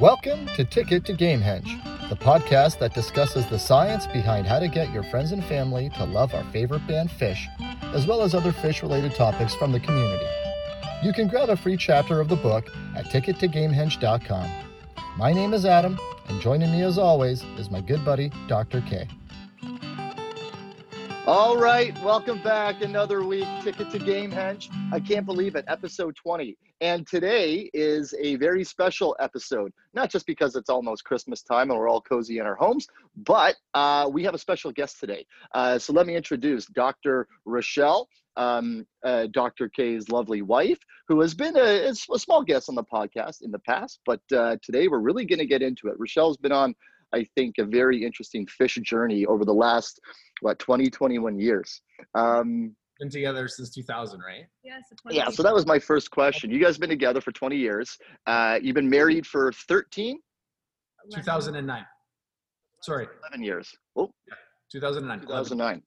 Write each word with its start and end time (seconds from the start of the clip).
Welcome 0.00 0.46
to 0.56 0.64
Ticket 0.64 1.04
to 1.04 1.12
Gamehenge, 1.12 2.08
the 2.08 2.16
podcast 2.16 2.80
that 2.80 2.94
discusses 2.94 3.46
the 3.46 3.60
science 3.60 4.08
behind 4.08 4.44
how 4.44 4.58
to 4.58 4.66
get 4.66 4.92
your 4.92 5.04
friends 5.04 5.30
and 5.30 5.42
family 5.44 5.88
to 5.90 6.04
love 6.04 6.34
our 6.34 6.42
favorite 6.50 6.84
band 6.88 7.10
Phish, 7.10 7.46
as 7.94 8.04
well 8.04 8.22
as 8.22 8.34
other 8.34 8.50
Phish 8.50 8.82
related 8.82 9.14
topics 9.14 9.54
from 9.54 9.70
the 9.70 9.78
community. 9.78 10.26
You 11.04 11.12
can 11.12 11.28
grab 11.28 11.48
a 11.48 11.56
free 11.56 11.76
chapter 11.76 12.20
of 12.20 12.28
the 12.28 12.34
book 12.34 12.66
at 12.96 13.04
tickettogamehenge.com. 13.04 14.50
My 15.16 15.32
name 15.32 15.54
is 15.54 15.64
Adam, 15.64 15.96
and 16.26 16.40
joining 16.40 16.72
me 16.72 16.82
as 16.82 16.98
always 16.98 17.44
is 17.56 17.70
my 17.70 17.80
good 17.80 18.04
buddy, 18.04 18.32
Dr. 18.48 18.80
K. 18.80 19.06
All 21.24 21.56
right, 21.56 21.96
welcome 22.02 22.42
back. 22.42 22.82
Another 22.82 23.22
week, 23.22 23.46
Ticket 23.62 23.92
to 23.92 24.00
Gamehenge. 24.00 24.70
I 24.92 24.98
can't 24.98 25.24
believe 25.24 25.54
it, 25.54 25.64
episode 25.68 26.16
20. 26.16 26.58
And 26.80 27.06
today 27.06 27.70
is 27.72 28.14
a 28.20 28.36
very 28.36 28.64
special 28.64 29.16
episode, 29.20 29.72
not 29.94 30.10
just 30.10 30.26
because 30.26 30.56
it's 30.56 30.68
almost 30.68 31.04
Christmas 31.04 31.42
time 31.42 31.70
and 31.70 31.78
we're 31.78 31.88
all 31.88 32.00
cozy 32.00 32.38
in 32.38 32.46
our 32.46 32.56
homes, 32.56 32.86
but 33.16 33.54
uh, 33.74 34.08
we 34.12 34.24
have 34.24 34.34
a 34.34 34.38
special 34.38 34.72
guest 34.72 34.98
today. 34.98 35.24
Uh, 35.54 35.78
so 35.78 35.92
let 35.92 36.06
me 36.06 36.16
introduce 36.16 36.66
Dr. 36.66 37.28
Rochelle, 37.44 38.08
um, 38.36 38.86
uh, 39.04 39.28
Dr. 39.32 39.68
K's 39.68 40.08
lovely 40.08 40.42
wife, 40.42 40.78
who 41.08 41.20
has 41.20 41.34
been 41.34 41.56
a, 41.56 41.88
a 41.88 41.94
small 41.94 42.42
guest 42.42 42.68
on 42.68 42.74
the 42.74 42.84
podcast 42.84 43.42
in 43.42 43.50
the 43.50 43.60
past, 43.60 44.00
but 44.04 44.20
uh, 44.34 44.56
today 44.62 44.88
we're 44.88 44.98
really 44.98 45.24
going 45.24 45.38
to 45.38 45.46
get 45.46 45.62
into 45.62 45.88
it. 45.88 45.94
Rochelle's 45.98 46.36
been 46.36 46.52
on 46.52 46.74
I 47.14 47.24
think, 47.36 47.58
a 47.58 47.64
very 47.64 48.04
interesting 48.04 48.46
Phish 48.46 48.82
journey 48.82 49.24
over 49.26 49.44
the 49.44 49.54
last, 49.54 50.00
what, 50.40 50.58
20, 50.58 50.90
21 50.90 51.38
years. 51.38 51.80
Um, 52.14 52.74
been 53.04 53.10
together 53.10 53.48
since 53.48 53.70
2000, 53.70 54.20
right? 54.20 54.46
Yeah, 54.62 54.78
so, 54.88 55.10
yeah, 55.10 55.28
so 55.28 55.42
that 55.42 55.54
was 55.54 55.66
my 55.66 55.78
first 55.78 56.10
question. 56.10 56.50
You 56.50 56.58
guys 56.58 56.78
been 56.78 56.88
together 56.88 57.20
for 57.20 57.32
20 57.32 57.56
years. 57.56 57.98
Uh, 58.26 58.58
you've 58.62 58.74
been 58.74 58.88
married 58.88 59.26
for 59.26 59.52
13? 59.68 60.18
2009. 61.14 61.84
Sorry. 62.82 63.06
11 63.30 63.44
years. 63.44 63.70
Oh. 63.96 64.10
Yeah, 64.28 64.34
2009. 64.72 65.20
2009. 65.20 65.82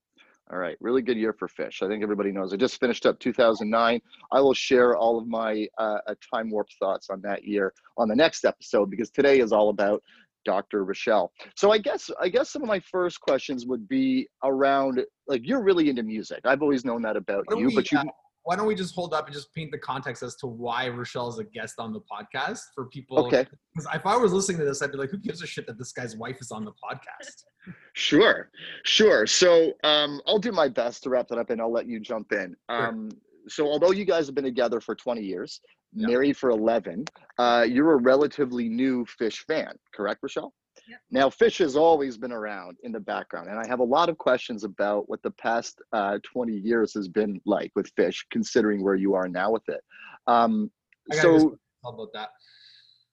All 0.49 0.59
right, 0.59 0.77
really 0.79 1.01
good 1.01 1.17
year 1.17 1.33
for 1.33 1.49
Phish. 1.49 1.81
I 1.81 1.89
think 1.89 2.01
everybody 2.01 2.31
knows. 2.31 2.53
I 2.53 2.55
just 2.55 2.79
finished 2.79 3.05
up 3.05 3.19
2009. 3.19 3.99
I 4.31 4.39
will 4.39 4.53
share 4.53 4.95
all 4.95 5.19
of 5.19 5.27
my 5.27 5.67
uh, 5.77 5.97
time 6.33 6.49
warp 6.49 6.67
thoughts 6.79 7.09
on 7.09 7.19
that 7.23 7.43
year 7.43 7.73
on 7.97 8.07
the 8.07 8.15
next 8.15 8.45
episode 8.45 8.89
because 8.89 9.09
today 9.09 9.39
is 9.39 9.51
all 9.51 9.69
about 9.69 10.01
Dr. 10.45 10.83
Rochelle. 10.83 11.31
So 11.55 11.71
I 11.71 11.77
guess 11.77 12.09
I 12.21 12.29
guess 12.29 12.51
some 12.51 12.61
of 12.61 12.67
my 12.67 12.79
first 12.79 13.19
questions 13.21 13.65
would 13.65 13.87
be 13.87 14.27
around 14.43 15.03
like 15.27 15.41
you're 15.43 15.63
really 15.63 15.89
into 15.89 16.03
music. 16.03 16.39
I've 16.45 16.61
always 16.61 16.85
known 16.85 17.01
that 17.03 17.17
about 17.17 17.45
you, 17.51 17.67
we, 17.67 17.75
but 17.75 17.91
you. 17.91 17.99
Uh, 17.99 18.05
why 18.47 18.55
don't 18.55 18.65
we 18.65 18.75
just 18.75 18.95
hold 18.95 19.13
up 19.13 19.25
and 19.25 19.35
just 19.35 19.53
paint 19.53 19.71
the 19.71 19.77
context 19.77 20.23
as 20.23 20.37
to 20.37 20.47
why 20.47 20.87
Rochelle 20.87 21.27
is 21.27 21.37
a 21.37 21.43
guest 21.43 21.75
on 21.79 21.91
the 21.91 21.99
podcast 21.99 22.61
for 22.73 22.85
people? 22.85 23.25
Okay. 23.25 23.45
Because 23.75 23.93
if 23.93 24.05
I 24.05 24.15
was 24.15 24.31
listening 24.31 24.59
to 24.59 24.63
this, 24.63 24.81
I'd 24.81 24.93
be 24.93 24.97
like, 24.97 25.09
who 25.09 25.17
gives 25.17 25.43
a 25.43 25.45
shit 25.45 25.67
that 25.67 25.77
this 25.77 25.91
guy's 25.91 26.15
wife 26.15 26.37
is 26.39 26.49
on 26.49 26.63
the 26.63 26.71
podcast? 26.71 27.73
sure, 27.93 28.49
sure. 28.85 29.27
So 29.27 29.73
um, 29.83 30.21
I'll 30.25 30.39
do 30.39 30.53
my 30.53 30.69
best 30.69 31.03
to 31.03 31.09
wrap 31.09 31.27
that 31.27 31.37
up, 31.37 31.49
and 31.49 31.59
I'll 31.59 31.73
let 31.73 31.87
you 31.87 31.99
jump 31.99 32.31
in. 32.31 32.55
Sure. 32.71 32.87
Um, 32.87 33.09
so 33.49 33.65
although 33.67 33.91
you 33.91 34.05
guys 34.05 34.27
have 34.27 34.35
been 34.35 34.45
together 34.45 34.79
for 34.79 34.95
20 34.95 35.21
years, 35.21 35.59
yep. 35.97 36.09
married 36.09 36.37
for 36.37 36.49
11, 36.49 37.05
uh, 37.37 37.65
you're 37.67 37.93
a 37.93 38.01
relatively 38.01 38.69
new 38.69 39.05
Phish 39.19 39.39
fan, 39.45 39.73
correct, 39.93 40.19
Rochelle? 40.21 40.53
Yep. 40.87 40.99
Now, 41.11 41.29
Phish 41.29 41.59
has 41.59 41.75
always 41.75 42.17
been 42.17 42.31
around 42.31 42.77
in 42.83 42.91
the 42.91 42.99
background, 42.99 43.49
and 43.49 43.59
I 43.59 43.67
have 43.67 43.79
a 43.79 43.83
lot 43.83 44.07
of 44.09 44.17
questions 44.17 44.63
about 44.63 45.09
what 45.09 45.21
the 45.21 45.31
past 45.31 45.81
uh, 45.91 46.19
20 46.23 46.53
years 46.53 46.93
has 46.93 47.07
been 47.09 47.41
like 47.45 47.71
with 47.75 47.93
Phish, 47.95 48.19
considering 48.31 48.83
where 48.83 48.95
you 48.95 49.13
are 49.13 49.27
now 49.27 49.51
with 49.51 49.67
it. 49.67 49.81
Um, 50.27 50.71
so, 51.11 51.57
about 51.85 52.09
that. 52.13 52.29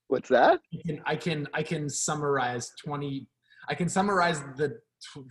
What's 0.08 0.28
that? 0.28 0.60
I 0.72 0.82
can, 0.86 1.00
I 1.06 1.16
can 1.16 1.48
I 1.54 1.62
can 1.62 1.88
summarize 1.88 2.70
20. 2.84 3.26
I 3.68 3.74
can 3.74 3.88
summarize 3.88 4.40
the 4.56 4.78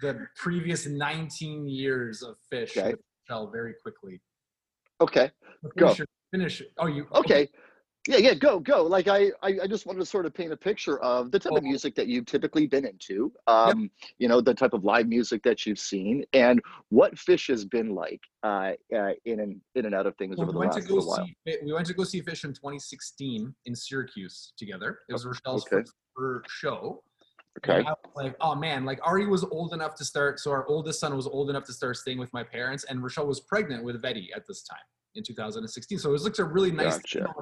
the 0.01 0.27
previous 0.37 0.85
19 0.85 1.67
years 1.67 2.21
of 2.21 2.35
Phish 2.51 2.77
okay. 2.77 2.95
very 3.51 3.75
quickly. 3.81 4.21
Okay. 5.01 5.31
Go. 5.77 5.95
Finish. 6.33 6.63
Oh, 6.79 6.87
you. 6.87 7.05
Okay. 7.13 7.47
Yeah, 8.07 8.17
yeah, 8.17 8.33
go, 8.33 8.59
go. 8.59 8.81
Like 8.83 9.07
I, 9.07 9.27
I, 9.43 9.59
I 9.63 9.67
just 9.67 9.85
wanted 9.85 9.99
to 9.99 10.05
sort 10.05 10.25
of 10.25 10.33
paint 10.33 10.51
a 10.51 10.57
picture 10.57 10.99
of 11.01 11.29
the 11.31 11.37
type 11.37 11.53
of 11.53 11.63
music 11.63 11.93
that 11.95 12.07
you've 12.07 12.25
typically 12.25 12.65
been 12.65 12.85
into. 12.85 13.31
Um, 13.45 13.81
yep. 13.81 13.91
you 14.17 14.27
know, 14.27 14.41
the 14.41 14.53
type 14.53 14.73
of 14.73 14.83
live 14.83 15.07
music 15.07 15.43
that 15.43 15.65
you've 15.65 15.79
seen, 15.79 16.25
and 16.33 16.59
what 16.89 17.15
Phish 17.15 17.47
has 17.49 17.65
been 17.65 17.93
like 17.93 18.19
uh, 18.41 18.71
uh, 18.93 19.11
in 19.25 19.39
and 19.41 19.61
in 19.75 19.85
and 19.85 19.95
out 19.95 20.07
of 20.07 20.17
things 20.17 20.37
well, 20.37 20.49
over 20.49 20.51
the 20.51 20.57
last 20.57 20.89
little 20.89 21.07
while. 21.07 21.25
See, 21.47 21.57
we 21.63 21.71
went 21.71 21.85
to 21.85 21.93
go 21.93 22.03
see 22.03 22.21
Phish 22.21 22.43
in 22.43 22.49
2016 22.49 23.53
in 23.65 23.75
Syracuse 23.75 24.51
together. 24.57 24.99
It 25.07 25.13
was 25.13 25.25
Rochelle's 25.25 25.65
okay. 25.71 25.87
first 26.17 26.49
show. 26.49 27.03
Okay. 27.59 27.87
like, 28.15 28.35
oh 28.41 28.55
man, 28.55 28.83
like 28.83 28.99
Ari 29.03 29.27
was 29.27 29.45
old 29.45 29.73
enough 29.73 29.93
to 29.95 30.03
start. 30.03 30.39
So 30.39 30.49
our 30.51 30.67
oldest 30.67 30.99
son 30.99 31.15
was 31.15 31.27
old 31.27 31.51
enough 31.51 31.63
to 31.65 31.73
start 31.73 31.95
staying 31.95 32.17
with 32.17 32.33
my 32.33 32.43
parents, 32.43 32.83
and 32.89 33.01
Rochelle 33.01 33.27
was 33.27 33.39
pregnant 33.39 33.83
with 33.83 34.01
Vetty 34.01 34.27
at 34.35 34.45
this 34.45 34.63
time 34.63 34.79
in 35.15 35.23
2016. 35.23 35.99
So 35.99 36.09
it 36.09 36.11
was 36.11 36.23
like 36.23 36.37
a 36.39 36.43
really 36.43 36.71
nice. 36.71 36.97
Gotcha. 36.97 37.19
You, 37.19 37.23
know, 37.23 37.33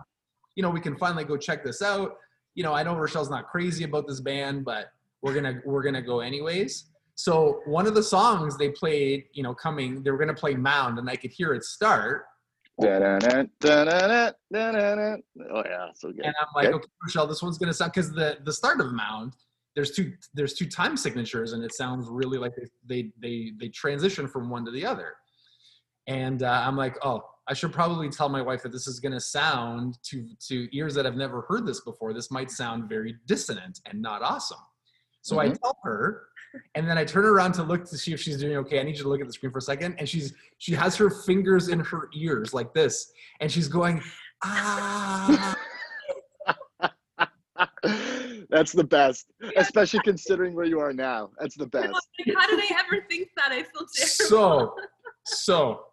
you 0.55 0.63
know, 0.63 0.69
we 0.69 0.81
can 0.81 0.97
finally 0.97 1.23
go 1.23 1.37
check 1.37 1.63
this 1.63 1.81
out. 1.81 2.15
You 2.55 2.63
know, 2.63 2.73
I 2.73 2.83
know 2.83 2.95
Rochelle's 2.95 3.29
not 3.29 3.47
crazy 3.47 3.83
about 3.83 4.07
this 4.07 4.19
band, 4.19 4.65
but 4.65 4.91
we're 5.21 5.33
gonna 5.33 5.61
we're 5.65 5.83
gonna 5.83 6.01
go 6.01 6.19
anyways. 6.19 6.85
So 7.15 7.61
one 7.65 7.87
of 7.87 7.93
the 7.93 8.03
songs 8.03 8.57
they 8.57 8.69
played, 8.69 9.25
you 9.33 9.43
know, 9.43 9.53
coming, 9.53 10.03
they 10.03 10.11
were 10.11 10.17
gonna 10.17 10.33
play 10.33 10.55
Mound, 10.55 10.99
and 10.99 11.09
I 11.09 11.15
could 11.15 11.31
hear 11.31 11.53
it 11.53 11.63
start. 11.63 12.25
Oh 15.51 15.63
yeah, 15.65 15.87
so 15.93 16.11
good. 16.11 16.25
And 16.25 16.33
I'm 16.39 16.47
like, 16.55 16.67
okay, 16.67 16.75
okay 16.75 16.87
Rochelle, 17.03 17.27
this 17.27 17.41
one's 17.41 17.57
gonna 17.57 17.73
sound 17.73 17.91
because 17.93 18.11
the 18.11 18.39
the 18.43 18.51
start 18.51 18.81
of 18.81 18.91
Mound, 18.91 19.33
there's 19.75 19.91
two 19.91 20.13
there's 20.33 20.53
two 20.53 20.67
time 20.67 20.97
signatures, 20.97 21.53
and 21.53 21.63
it 21.63 21.73
sounds 21.73 22.07
really 22.09 22.37
like 22.37 22.53
they 22.55 22.67
they 22.87 23.11
they, 23.21 23.51
they 23.59 23.69
transition 23.69 24.27
from 24.27 24.49
one 24.49 24.65
to 24.65 24.71
the 24.71 24.85
other. 24.85 25.13
And 26.07 26.43
uh, 26.43 26.63
I'm 26.65 26.75
like, 26.75 26.97
oh, 27.05 27.23
I 27.47 27.53
should 27.53 27.73
probably 27.73 28.09
tell 28.09 28.29
my 28.29 28.41
wife 28.41 28.63
that 28.63 28.71
this 28.71 28.87
is 28.87 28.99
going 28.99 29.13
to 29.13 29.19
sound 29.19 29.97
to 30.03 30.27
to 30.47 30.75
ears 30.75 30.93
that 30.95 31.05
have 31.05 31.15
never 31.15 31.41
heard 31.41 31.65
this 31.65 31.81
before. 31.81 32.13
This 32.13 32.31
might 32.31 32.51
sound 32.51 32.87
very 32.87 33.15
dissonant 33.25 33.79
and 33.85 34.01
not 34.01 34.21
awesome. 34.21 34.59
So 35.21 35.37
mm-hmm. 35.37 35.51
I 35.51 35.55
tell 35.55 35.77
her, 35.83 36.27
and 36.75 36.87
then 36.87 36.97
I 36.97 37.05
turn 37.05 37.25
around 37.25 37.53
to 37.53 37.63
look 37.63 37.85
to 37.85 37.97
see 37.97 38.13
if 38.13 38.19
she's 38.19 38.37
doing 38.37 38.57
okay. 38.57 38.79
I 38.79 38.83
need 38.83 38.97
you 38.97 39.03
to 39.03 39.09
look 39.09 39.21
at 39.21 39.27
the 39.27 39.33
screen 39.33 39.51
for 39.51 39.59
a 39.59 39.61
second. 39.61 39.95
And 39.97 40.07
she's 40.07 40.33
she 40.59 40.73
has 40.73 40.95
her 40.97 41.09
fingers 41.09 41.69
in 41.69 41.79
her 41.79 42.09
ears 42.13 42.53
like 42.53 42.73
this, 42.73 43.11
and 43.39 43.51
she's 43.51 43.67
going 43.67 44.01
ah. 44.43 45.55
That's 48.49 48.73
the 48.73 48.83
best, 48.83 49.27
yeah. 49.41 49.51
especially 49.55 50.01
considering 50.03 50.53
where 50.53 50.65
you 50.65 50.81
are 50.81 50.91
now. 50.91 51.29
That's 51.39 51.55
the 51.55 51.67
best. 51.67 51.93
How 52.35 52.47
did 52.47 52.59
I 52.59 52.83
ever 52.85 53.05
think 53.09 53.29
that? 53.37 53.47
I 53.51 53.63
feel 53.63 53.87
terrible. 53.95 54.75
So, 55.25 55.45
so 55.45 55.85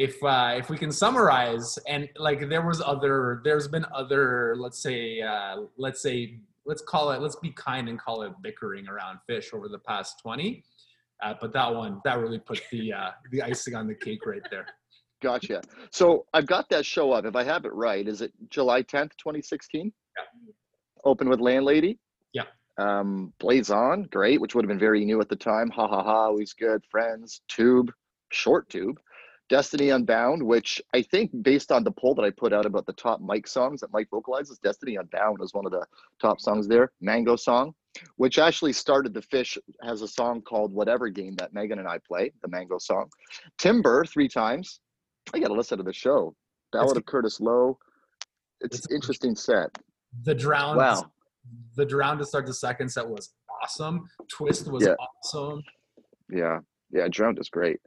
if 0.00 0.22
uh, 0.24 0.54
if 0.56 0.70
we 0.70 0.78
can 0.78 0.90
summarize 0.90 1.78
and 1.86 2.08
like 2.16 2.48
there 2.48 2.66
was 2.66 2.80
other 2.80 3.42
there's 3.44 3.68
been 3.68 3.84
other 3.94 4.56
let's 4.56 4.78
say 4.78 5.20
uh, 5.20 5.58
let's 5.76 6.00
say 6.00 6.38
let's 6.64 6.80
call 6.80 7.10
it 7.10 7.20
let's 7.20 7.36
be 7.36 7.50
kind 7.50 7.86
and 7.86 7.98
call 8.00 8.22
it 8.22 8.32
bickering 8.40 8.88
around 8.88 9.18
Phish 9.28 9.52
over 9.52 9.68
the 9.68 9.78
past 9.80 10.18
20 10.22 10.64
uh, 11.22 11.34
but 11.38 11.52
that 11.52 11.74
one 11.74 12.00
that 12.06 12.18
really 12.18 12.38
put 12.38 12.62
the 12.72 12.94
uh, 12.94 13.10
the 13.30 13.42
icing 13.42 13.74
on 13.74 13.86
the 13.86 13.94
cake 13.94 14.24
right 14.24 14.42
there. 14.50 14.66
Gotcha. 15.22 15.60
So 15.90 16.24
i've 16.32 16.46
got 16.46 16.70
that 16.70 16.86
show 16.86 17.12
up. 17.12 17.26
If 17.26 17.36
i 17.36 17.44
have 17.44 17.66
it 17.66 17.74
right 17.74 18.08
is 18.08 18.22
it 18.22 18.32
july 18.48 18.82
10th 18.82 19.12
2016 19.18 19.92
yeah. 20.16 20.22
open 21.04 21.28
with 21.28 21.40
landlady? 21.40 21.98
Yeah. 22.32 22.44
Um 22.78 23.34
blaze 23.38 23.70
on 23.70 24.04
great 24.04 24.40
which 24.40 24.54
would 24.54 24.64
have 24.64 24.70
been 24.70 24.78
very 24.78 25.04
new 25.04 25.20
at 25.20 25.28
the 25.28 25.36
time. 25.36 25.68
Ha 25.68 25.86
ha 25.86 26.02
ha 26.02 26.24
always 26.28 26.54
good. 26.54 26.82
Friends 26.90 27.42
tube 27.48 27.92
short 28.32 28.70
tube 28.70 28.98
Destiny 29.50 29.90
Unbound, 29.90 30.40
which 30.40 30.80
I 30.94 31.02
think 31.02 31.30
based 31.42 31.72
on 31.72 31.82
the 31.82 31.90
poll 31.90 32.14
that 32.14 32.22
I 32.22 32.30
put 32.30 32.52
out 32.52 32.66
about 32.66 32.86
the 32.86 32.92
top 32.92 33.20
Mike 33.20 33.48
songs 33.48 33.80
that 33.80 33.92
Mike 33.92 34.06
vocalizes, 34.08 34.60
Destiny 34.60 34.94
Unbound 34.94 35.42
is 35.42 35.52
one 35.52 35.66
of 35.66 35.72
the 35.72 35.84
top 36.22 36.40
songs 36.40 36.68
there. 36.68 36.92
Mango 37.00 37.34
song, 37.34 37.74
which 38.14 38.38
actually 38.38 38.72
started 38.72 39.12
the 39.12 39.22
fish, 39.22 39.58
has 39.82 40.02
a 40.02 40.08
song 40.08 40.40
called 40.40 40.72
Whatever 40.72 41.08
Game 41.08 41.34
that 41.34 41.52
Megan 41.52 41.80
and 41.80 41.88
I 41.88 41.98
play, 41.98 42.32
the 42.42 42.48
Mango 42.48 42.78
song. 42.78 43.10
Timber 43.58 44.04
three 44.04 44.28
times. 44.28 44.78
I 45.34 45.40
got 45.40 45.48
to 45.48 45.54
listen 45.54 45.78
to 45.78 45.84
the 45.84 45.92
show. 45.92 46.32
Ballad 46.72 46.96
of 46.96 47.04
Curtis 47.06 47.40
Loew. 47.40 47.76
It's, 48.60 48.78
it's 48.78 48.92
interesting 48.92 49.34
set. 49.34 49.70
The 50.22 50.34
Drowned. 50.34 50.78
Wow. 50.78 51.10
The 51.74 51.84
Drowned 51.84 52.20
to 52.20 52.24
start 52.24 52.46
the 52.46 52.54
second 52.54 52.88
set 52.88 53.08
was 53.08 53.34
awesome. 53.60 54.08
Twist 54.30 54.70
was 54.70 54.84
yeah. 54.86 54.94
awesome. 55.24 55.60
Yeah. 56.30 56.60
Yeah. 56.92 57.08
Drowned 57.08 57.40
is 57.40 57.48
great 57.48 57.80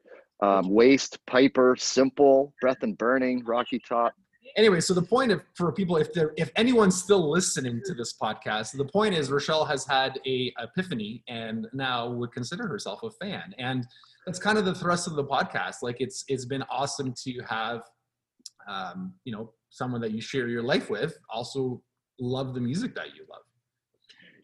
um, 0.43 0.69
waste, 0.69 1.17
Piper, 1.25 1.75
simple, 1.77 2.53
breath 2.59 2.83
and 2.83 2.97
burning, 2.97 3.43
rocky 3.45 3.79
top. 3.79 4.13
Anyway, 4.57 4.81
so 4.81 4.93
the 4.93 5.01
point 5.01 5.31
of 5.31 5.41
for 5.55 5.71
people, 5.71 5.95
if 5.97 6.13
there, 6.13 6.33
if 6.37 6.51
anyone's 6.57 7.01
still 7.01 7.31
listening 7.31 7.81
to 7.85 7.93
this 7.93 8.13
podcast, 8.21 8.77
the 8.77 8.85
point 8.85 9.15
is 9.15 9.31
Rochelle 9.31 9.65
has 9.65 9.85
had 9.85 10.19
a 10.27 10.53
epiphany 10.59 11.23
and 11.27 11.67
now 11.73 12.11
would 12.11 12.31
consider 12.33 12.67
herself 12.67 13.01
a 13.03 13.09
fan, 13.09 13.55
and 13.57 13.85
that's 14.25 14.39
kind 14.39 14.57
of 14.57 14.65
the 14.65 14.75
thrust 14.75 15.07
of 15.07 15.15
the 15.15 15.23
podcast. 15.23 15.77
Like 15.81 15.97
it's 16.01 16.25
it's 16.27 16.45
been 16.45 16.63
awesome 16.69 17.13
to 17.23 17.33
have, 17.47 17.81
um, 18.67 19.13
you 19.23 19.33
know, 19.33 19.53
someone 19.69 20.01
that 20.01 20.11
you 20.11 20.21
share 20.21 20.47
your 20.47 20.61
life 20.61 20.89
with 20.89 21.17
also 21.29 21.81
love 22.19 22.53
the 22.53 22.61
music 22.61 22.93
that 22.95 23.15
you 23.15 23.25
love. 23.31 23.41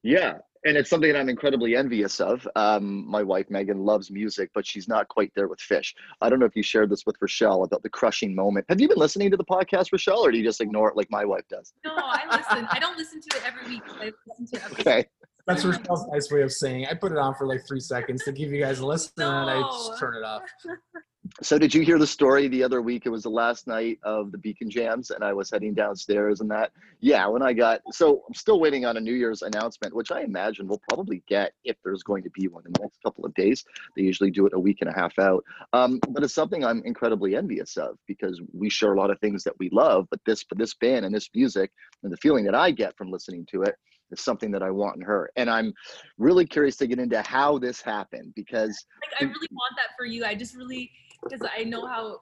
Yeah, 0.02 0.38
and 0.66 0.78
it's 0.78 0.90
something 0.90 1.12
that 1.12 1.20
I'm 1.20 1.30
incredibly 1.30 1.76
envious 1.76 2.20
of. 2.20 2.48
Um, 2.56 3.10
my 3.10 3.24
wife 3.24 3.50
Megan 3.50 3.80
loves 3.80 4.12
music, 4.12 4.50
but 4.54 4.66
she's 4.66 4.88
not 4.88 5.08
quite 5.08 5.32
there 5.36 5.48
with 5.48 5.60
Phish. 5.60 5.94
I 6.22 6.30
don't 6.30 6.40
know 6.40 6.46
if 6.46 6.56
you 6.56 6.64
shared 6.64 6.90
this 6.90 7.06
with 7.06 7.16
Rochelle 7.22 7.64
about 7.64 7.84
the 7.84 7.90
crushing 7.90 8.36
moment. 8.36 8.66
Have 8.70 8.82
you 8.82 8.88
been 8.88 8.98
listening 8.98 9.32
to 9.32 9.38
the 9.38 9.46
podcast, 9.46 9.92
Rochelle, 9.92 10.20
or 10.20 10.32
do 10.32 10.38
you 10.38 10.44
just 10.44 10.62
ignore 10.62 10.90
it 10.90 10.98
like 10.98 11.10
my 11.10 11.26
wife 11.26 11.48
does? 11.50 11.74
No, 11.86 11.94
I 11.96 12.24
listen. 12.38 12.68
I 12.70 12.80
don't 12.80 12.98
listen 12.98 13.22
to 13.22 13.38
it 13.38 13.44
every 13.46 13.76
week. 13.76 13.84
I 13.88 14.12
listen 14.28 14.48
to 14.48 14.66
episodes. 14.66 14.80
Okay. 14.82 15.06
That's 15.48 15.66
Rochelle's 15.66 16.06
nice 16.12 16.32
way 16.32 16.44
of 16.44 16.52
saying 16.52 16.86
I 16.86 16.94
put 16.94 17.12
it 17.12 17.18
on 17.18 17.34
for 17.34 17.48
like 17.48 17.66
three 17.68 17.80
seconds 17.80 18.24
to 18.26 18.32
give 18.32 18.52
you 18.52 18.62
guys 18.62 18.80
a 18.80 18.86
listen, 18.86 19.12
and 19.18 19.50
I 19.50 19.62
just 19.62 20.00
turn 20.00 20.16
it 20.16 20.24
off. 20.24 20.44
So 21.42 21.58
did 21.58 21.74
you 21.74 21.82
hear 21.82 21.98
the 21.98 22.08
story 22.08 22.48
the 22.50 22.64
other 22.64 22.82
week? 22.82 23.04
It 23.06 23.10
was 23.10 23.24
the 23.24 23.30
last 23.30 23.66
night 23.66 23.98
of 24.04 24.32
the 24.32 24.38
Beacon 24.38 24.70
Jams, 24.70 25.12
and 25.12 25.24
I 25.24 25.32
was 25.32 25.50
heading 25.50 25.74
downstairs 25.74 26.42
and 26.42 26.52
that. 26.52 26.72
Yeah, 27.00 27.28
when 27.28 27.42
I 27.42 27.54
got 27.54 27.82
so 27.92 28.24
I'm 28.28 28.34
still 28.34 28.60
waiting 28.60 28.86
on 28.86 28.98
a 28.98 29.00
New 29.00 29.14
Year's 29.14 29.42
announcement, 29.42 29.96
which 29.96 30.12
I 30.12 30.22
imagine 30.22 30.68
we'll 30.68 30.82
probably 30.90 31.24
get 31.28 31.54
if 31.64 31.78
there's 31.84 32.04
going 32.04 32.24
to 32.24 32.30
be 32.32 32.50
one 32.50 32.64
in 32.66 32.74
the 32.74 32.82
next 32.82 33.02
couple 33.04 33.26
of 33.26 33.34
days. 33.36 33.64
They 33.96 34.02
usually 34.02 34.32
do 34.32 34.46
it 34.48 34.54
a 34.54 34.60
week 34.60 34.80
and 34.82 34.90
a 34.90 34.94
half 34.94 35.18
out. 35.18 35.44
Um, 35.72 36.00
but 36.10 36.24
it's 36.24 36.36
something 36.36 36.66
I'm 36.66 36.84
incredibly 36.84 37.38
envious 37.38 37.78
of 37.78 37.98
because 38.06 38.42
we 38.54 38.70
share 38.70 38.94
a 38.94 38.98
lot 38.98 39.10
of 39.10 39.20
things 39.20 39.44
that 39.46 39.58
we 39.60 39.70
love, 39.72 40.08
but 40.12 40.20
this 40.26 40.44
but 40.44 40.58
this 40.58 40.74
band 40.74 41.06
and 41.06 41.16
this 41.16 41.30
music 41.34 41.72
and 42.04 42.12
the 42.12 42.18
feeling 42.18 42.44
that 42.46 42.56
I 42.56 42.72
get 42.72 42.98
from 42.98 43.12
listening 43.12 43.46
to 43.52 43.64
it 43.64 43.76
is 44.12 44.20
something 44.20 44.52
that 44.52 44.64
I 44.64 44.72
want 44.72 44.98
in 44.98 45.04
her. 45.04 45.30
And 45.36 45.50
I'm 45.50 45.74
really 46.18 46.46
curious 46.46 46.76
to 46.78 46.88
get 46.88 47.00
into 47.00 47.22
how 47.22 47.60
this 47.60 47.82
happened 47.82 48.34
because 48.36 48.86
Like 49.12 49.22
I 49.22 49.26
really 49.26 49.48
want 49.52 49.76
that 49.78 49.96
for 49.98 50.06
you. 50.06 50.26
I 50.26 50.36
just 50.36 50.56
really 50.56 50.92
because 51.24 51.46
I 51.58 51.64
know 51.64 51.86
how 51.86 52.22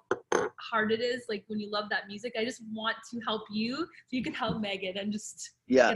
hard 0.59 0.91
it 0.91 1.01
is. 1.01 1.25
Like 1.29 1.43
when 1.47 1.59
you 1.59 1.69
love 1.71 1.85
that 1.89 2.07
music, 2.07 2.33
I 2.39 2.45
just 2.45 2.61
want 2.73 2.97
to 3.11 3.19
help 3.25 3.43
you 3.51 3.77
so 3.77 3.85
you 4.11 4.23
can 4.23 4.33
help 4.33 4.61
Megan 4.61 4.97
and 4.97 5.11
just 5.11 5.51
yeah. 5.67 5.95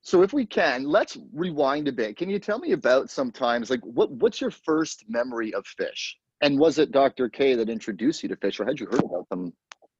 So 0.00 0.22
if 0.22 0.32
we 0.32 0.46
can, 0.46 0.84
let's 0.84 1.18
rewind 1.34 1.88
a 1.88 1.92
bit. 1.92 2.16
Can 2.16 2.30
you 2.30 2.38
tell 2.38 2.58
me 2.58 2.72
about 2.72 3.10
sometimes 3.10 3.70
like 3.70 3.80
what 3.82 4.10
what's 4.10 4.40
your 4.40 4.50
first 4.50 5.04
memory 5.08 5.52
of 5.54 5.64
Phish? 5.64 6.14
And 6.40 6.58
was 6.58 6.78
it 6.78 6.92
Dr. 6.92 7.28
K 7.28 7.54
that 7.56 7.68
introduced 7.68 8.22
you 8.22 8.28
to 8.28 8.36
Phish 8.36 8.60
or 8.60 8.64
had 8.64 8.78
you 8.78 8.86
heard 8.86 9.02
about 9.02 9.28
them 9.28 9.52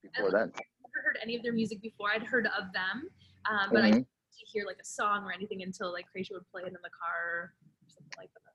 before 0.02 0.30
then? 0.30 0.52
I've 0.54 0.64
never 0.84 1.04
heard 1.04 1.18
any 1.22 1.36
of 1.36 1.42
their 1.42 1.52
music 1.52 1.82
before. 1.82 2.10
I'd 2.14 2.22
heard 2.22 2.46
of 2.46 2.72
them, 2.72 3.10
um, 3.50 3.70
but 3.72 3.82
I 3.82 3.90
Mhm. 3.90 3.94
didn't 3.94 4.06
hear 4.52 4.64
like 4.66 4.78
a 4.80 4.84
song 4.84 5.24
or 5.24 5.32
anything 5.32 5.62
until 5.62 5.92
like 5.92 6.06
Krasia 6.14 6.32
would 6.32 6.48
play 6.50 6.62
it 6.62 6.68
in 6.68 6.74
the 6.74 6.90
car 6.90 7.24
or 7.26 7.54
something 7.88 8.12
like 8.16 8.32
that. 8.34 8.47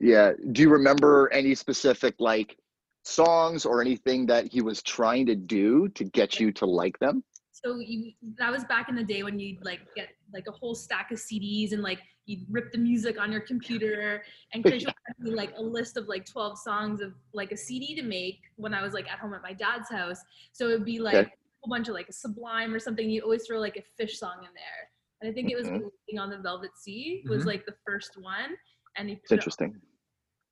Yeah. 0.00 0.32
Do 0.52 0.62
you 0.62 0.70
remember 0.70 1.30
any 1.32 1.54
specific 1.54 2.14
like 2.18 2.56
songs 3.04 3.64
or 3.64 3.80
anything 3.80 4.26
that 4.26 4.50
he 4.50 4.60
was 4.60 4.82
trying 4.82 5.26
to 5.26 5.34
do 5.34 5.88
to 5.90 6.04
get 6.04 6.40
you 6.40 6.52
to 6.52 6.66
like 6.66 6.98
them? 6.98 7.22
So 7.52 7.78
you 7.78 8.12
that 8.38 8.50
was 8.50 8.64
back 8.64 8.88
in 8.88 8.96
the 8.96 9.04
day 9.04 9.22
when 9.22 9.38
you'd 9.38 9.64
like 9.64 9.80
get 9.94 10.08
like 10.32 10.46
a 10.48 10.52
whole 10.52 10.74
stack 10.74 11.10
of 11.12 11.18
CDs 11.18 11.72
and 11.72 11.82
like 11.82 12.00
you'd 12.26 12.44
rip 12.50 12.72
the 12.72 12.78
music 12.78 13.20
on 13.20 13.30
your 13.30 13.42
computer 13.42 14.22
and 14.52 14.64
Chris 14.64 14.84
would 14.84 14.94
send 15.06 15.18
me 15.20 15.30
like 15.34 15.52
a 15.56 15.62
list 15.62 15.96
of 15.96 16.08
like 16.08 16.26
12 16.26 16.58
songs 16.58 17.00
of 17.00 17.12
like 17.32 17.52
a 17.52 17.56
CD 17.56 17.94
to 17.94 18.02
make 18.02 18.40
when 18.56 18.74
I 18.74 18.82
was 18.82 18.92
like 18.92 19.08
at 19.10 19.18
home 19.20 19.34
at 19.34 19.42
my 19.42 19.52
dad's 19.52 19.88
house. 19.90 20.20
So 20.52 20.68
it'd 20.68 20.84
be 20.84 20.98
like 20.98 21.14
Okay. 21.14 21.26
a 21.26 21.30
whole 21.62 21.70
bunch 21.70 21.88
of 21.88 21.94
like 21.94 22.08
a 22.08 22.12
Sublime 22.12 22.74
or 22.74 22.80
something. 22.80 23.08
You 23.08 23.22
always 23.22 23.46
throw 23.46 23.60
like 23.60 23.76
a 23.76 24.02
Phish 24.02 24.12
song 24.16 24.38
in 24.40 24.50
there. 24.54 24.90
And 25.20 25.30
I 25.30 25.32
think 25.34 25.50
it 25.50 25.56
was 25.56 25.68
Mhm. 25.68 25.90
On 26.18 26.30
the 26.30 26.38
Velvet 26.38 26.76
Sea 26.76 27.24
was 27.28 27.44
Mhm. 27.44 27.46
like 27.46 27.66
the 27.66 27.74
first 27.86 28.16
one. 28.20 28.56
And 28.96 29.10
It's 29.10 29.30
it 29.30 29.34
interesting. 29.34 29.80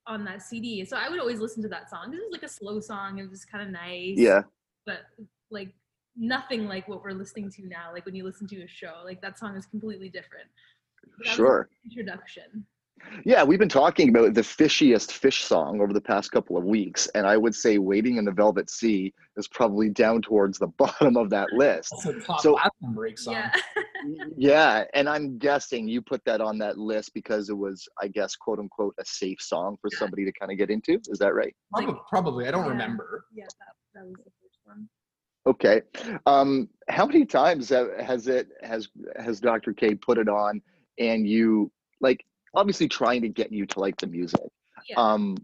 on 0.06 0.24
that 0.24 0.42
CD. 0.42 0.84
So 0.84 0.96
I 0.96 1.08
would 1.08 1.20
always 1.20 1.38
listen 1.40 1.62
to 1.62 1.68
that 1.68 1.88
song. 1.90 2.10
This 2.10 2.20
is 2.20 2.32
like 2.32 2.42
a 2.42 2.48
slow 2.48 2.80
song. 2.80 3.18
It 3.18 3.30
was 3.30 3.44
kind 3.44 3.64
of 3.64 3.70
nice. 3.72 4.16
Yeah. 4.18 4.42
But 4.86 5.00
like 5.50 5.72
nothing 6.16 6.66
like 6.66 6.88
what 6.88 7.02
we're 7.02 7.12
listening 7.12 7.50
to 7.52 7.66
now. 7.68 7.92
Like 7.92 8.04
when 8.04 8.14
you 8.14 8.24
listen 8.24 8.46
to 8.48 8.62
a 8.62 8.68
show, 8.68 9.02
like 9.04 9.22
that 9.22 9.38
song 9.38 9.56
is 9.56 9.66
completely 9.66 10.08
different. 10.08 10.48
Was 11.18 11.28
Sure. 11.28 11.68
Introduction. 11.84 12.66
Yeah, 13.24 13.44
we've 13.44 13.58
been 13.58 13.68
talking 13.68 14.08
about 14.08 14.32
the 14.34 14.40
fishiest 14.40 15.10
Phish 15.10 15.42
song 15.42 15.80
over 15.80 15.92
the 15.92 16.00
past 16.00 16.32
couple 16.32 16.56
of 16.56 16.64
weeks, 16.64 17.08
and 17.14 17.26
I 17.26 17.36
would 17.36 17.54
say 17.54 17.76
"Wading 17.78 18.16
in 18.16 18.24
the 18.24 18.32
Velvet 18.32 18.70
Sea" 18.70 19.12
is 19.36 19.46
probably 19.48 19.88
down 19.90 20.22
towards 20.22 20.58
the 20.58 20.66
bottom 20.78 21.16
of 21.16 21.28
that 21.30 21.52
list. 21.52 21.90
That's 22.04 22.06
a 22.06 22.20
top 22.20 22.40
So- 22.40 22.56
bathroom 22.56 22.94
break 22.94 23.18
song. 23.18 23.34
Yeah. 23.34 23.52
yeah, 24.36 24.84
and 24.94 25.08
I'm 25.08 25.38
guessing 25.38 25.88
you 25.88 26.00
put 26.00 26.24
that 26.24 26.40
on 26.40 26.58
that 26.58 26.78
list 26.78 27.12
because 27.12 27.48
it 27.50 27.56
was, 27.56 27.86
I 28.00 28.08
guess, 28.08 28.34
quote 28.34 28.58
unquote, 28.58 28.94
a 28.98 29.04
safe 29.04 29.40
song 29.40 29.76
for 29.80 29.90
somebody 29.90 30.24
to 30.24 30.32
kind 30.32 30.50
of 30.50 30.56
get 30.58 30.70
into. 30.70 30.98
Is 31.08 31.18
that 31.18 31.34
right? 31.34 31.54
Probably, 31.72 31.94
probably. 32.08 32.48
I 32.48 32.50
don't 32.50 32.64
Yeah. 32.64 32.70
remember. 32.70 33.26
yeah, 33.34 33.44
that, 33.60 33.74
that 33.94 34.04
was 34.06 34.14
the 34.24 34.30
first 34.42 34.58
one. 34.64 34.88
Okay. 35.46 35.82
Um, 36.24 36.68
how 36.88 37.04
many 37.04 37.26
times 37.26 37.68
has 37.68 38.26
it 38.28 38.48
has 38.62 38.88
has 39.16 39.40
Dr. 39.40 39.72
K 39.74 39.94
put 39.96 40.16
it 40.18 40.28
on, 40.28 40.62
and 40.98 41.26
you 41.26 41.70
like 42.00 42.24
obviously 42.54 42.88
trying 42.88 43.22
to 43.22 43.28
get 43.28 43.52
you 43.52 43.66
to 43.66 43.80
like 43.80 43.96
the 43.98 44.06
music? 44.06 44.40
Yeah. 44.88 44.96
Um, 44.96 45.36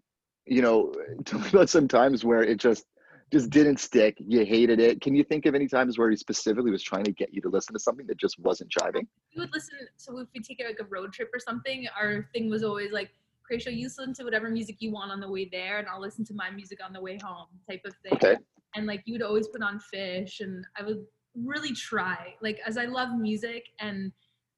you 0.46 0.62
know, 0.62 0.92
tell 1.24 1.40
me 1.40 1.48
about 1.48 1.68
some 1.68 1.88
times 1.88 2.24
where 2.24 2.42
it 2.42 2.58
just 2.58 2.84
just 3.30 3.50
didn't 3.50 3.78
stick. 3.78 4.16
You 4.18 4.44
hated 4.46 4.80
it. 4.80 5.02
Can 5.02 5.14
you 5.14 5.22
think 5.22 5.44
of 5.44 5.54
any 5.54 5.68
times 5.68 5.98
where 5.98 6.08
he 6.08 6.16
specifically 6.16 6.70
was 6.70 6.82
trying 6.82 7.04
to 7.04 7.12
get 7.12 7.34
you 7.34 7.42
to 7.42 7.50
listen 7.50 7.74
to 7.74 7.78
something 7.78 8.06
that 8.06 8.16
just 8.16 8.38
wasn't 8.38 8.70
jiving? 8.70 9.06
We 9.36 9.40
would 9.40 9.52
listen. 9.52 9.76
So 9.98 10.16
if 10.18 10.28
we 10.34 10.40
take 10.40 10.62
like 10.66 10.78
a 10.80 10.86
road 10.88 11.12
trip 11.12 11.28
or 11.34 11.38
something, 11.38 11.86
our 12.00 12.26
thing 12.32 12.48
was 12.48 12.64
always 12.64 12.90
like, 12.90 13.10
Krasia, 13.50 13.74
you 13.74 13.84
listen 13.84 14.14
to 14.14 14.24
whatever 14.24 14.48
music 14.48 14.76
you 14.78 14.92
want 14.92 15.10
on 15.10 15.20
the 15.20 15.30
way 15.30 15.46
there, 15.50 15.78
and 15.78 15.86
I'll 15.88 16.00
listen 16.00 16.24
to 16.26 16.34
my 16.34 16.50
music 16.50 16.78
on 16.82 16.94
the 16.94 17.00
way 17.02 17.18
home, 17.22 17.48
type 17.68 17.82
of 17.84 17.94
thing. 18.02 18.12
Okay. 18.14 18.36
and 18.74 18.86
like 18.86 19.02
you 19.04 19.14
would 19.14 19.22
always 19.22 19.48
put 19.48 19.62
on 19.62 19.80
Phish 19.92 20.40
and 20.40 20.64
i 20.78 20.82
would 20.82 21.04
really 21.34 21.72
try 21.72 22.34
like 22.42 22.58
as 22.66 22.76
i 22.76 22.84
love 22.84 23.16
music 23.18 23.64
and 23.80 24.12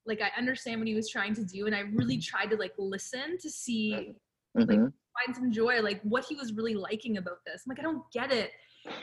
like 0.05 0.21
i 0.21 0.31
understand 0.37 0.79
what 0.79 0.87
he 0.87 0.95
was 0.95 1.09
trying 1.09 1.33
to 1.33 1.43
do 1.45 1.65
and 1.67 1.75
i 1.75 1.79
really 1.79 2.17
tried 2.17 2.49
to 2.49 2.55
like 2.57 2.73
listen 2.77 3.37
to 3.39 3.49
see 3.49 4.13
Mhm. 4.57 4.91
find 5.25 5.35
some 5.35 5.51
joy 5.51 5.81
like 5.81 6.01
what 6.01 6.25
he 6.27 6.35
was 6.35 6.53
really 6.53 6.73
liking 6.73 7.17
about 7.17 7.37
this 7.45 7.63
i'm 7.65 7.69
like 7.69 7.79
i 7.79 7.83
don't 7.83 8.03
get 8.11 8.31
it 8.31 8.51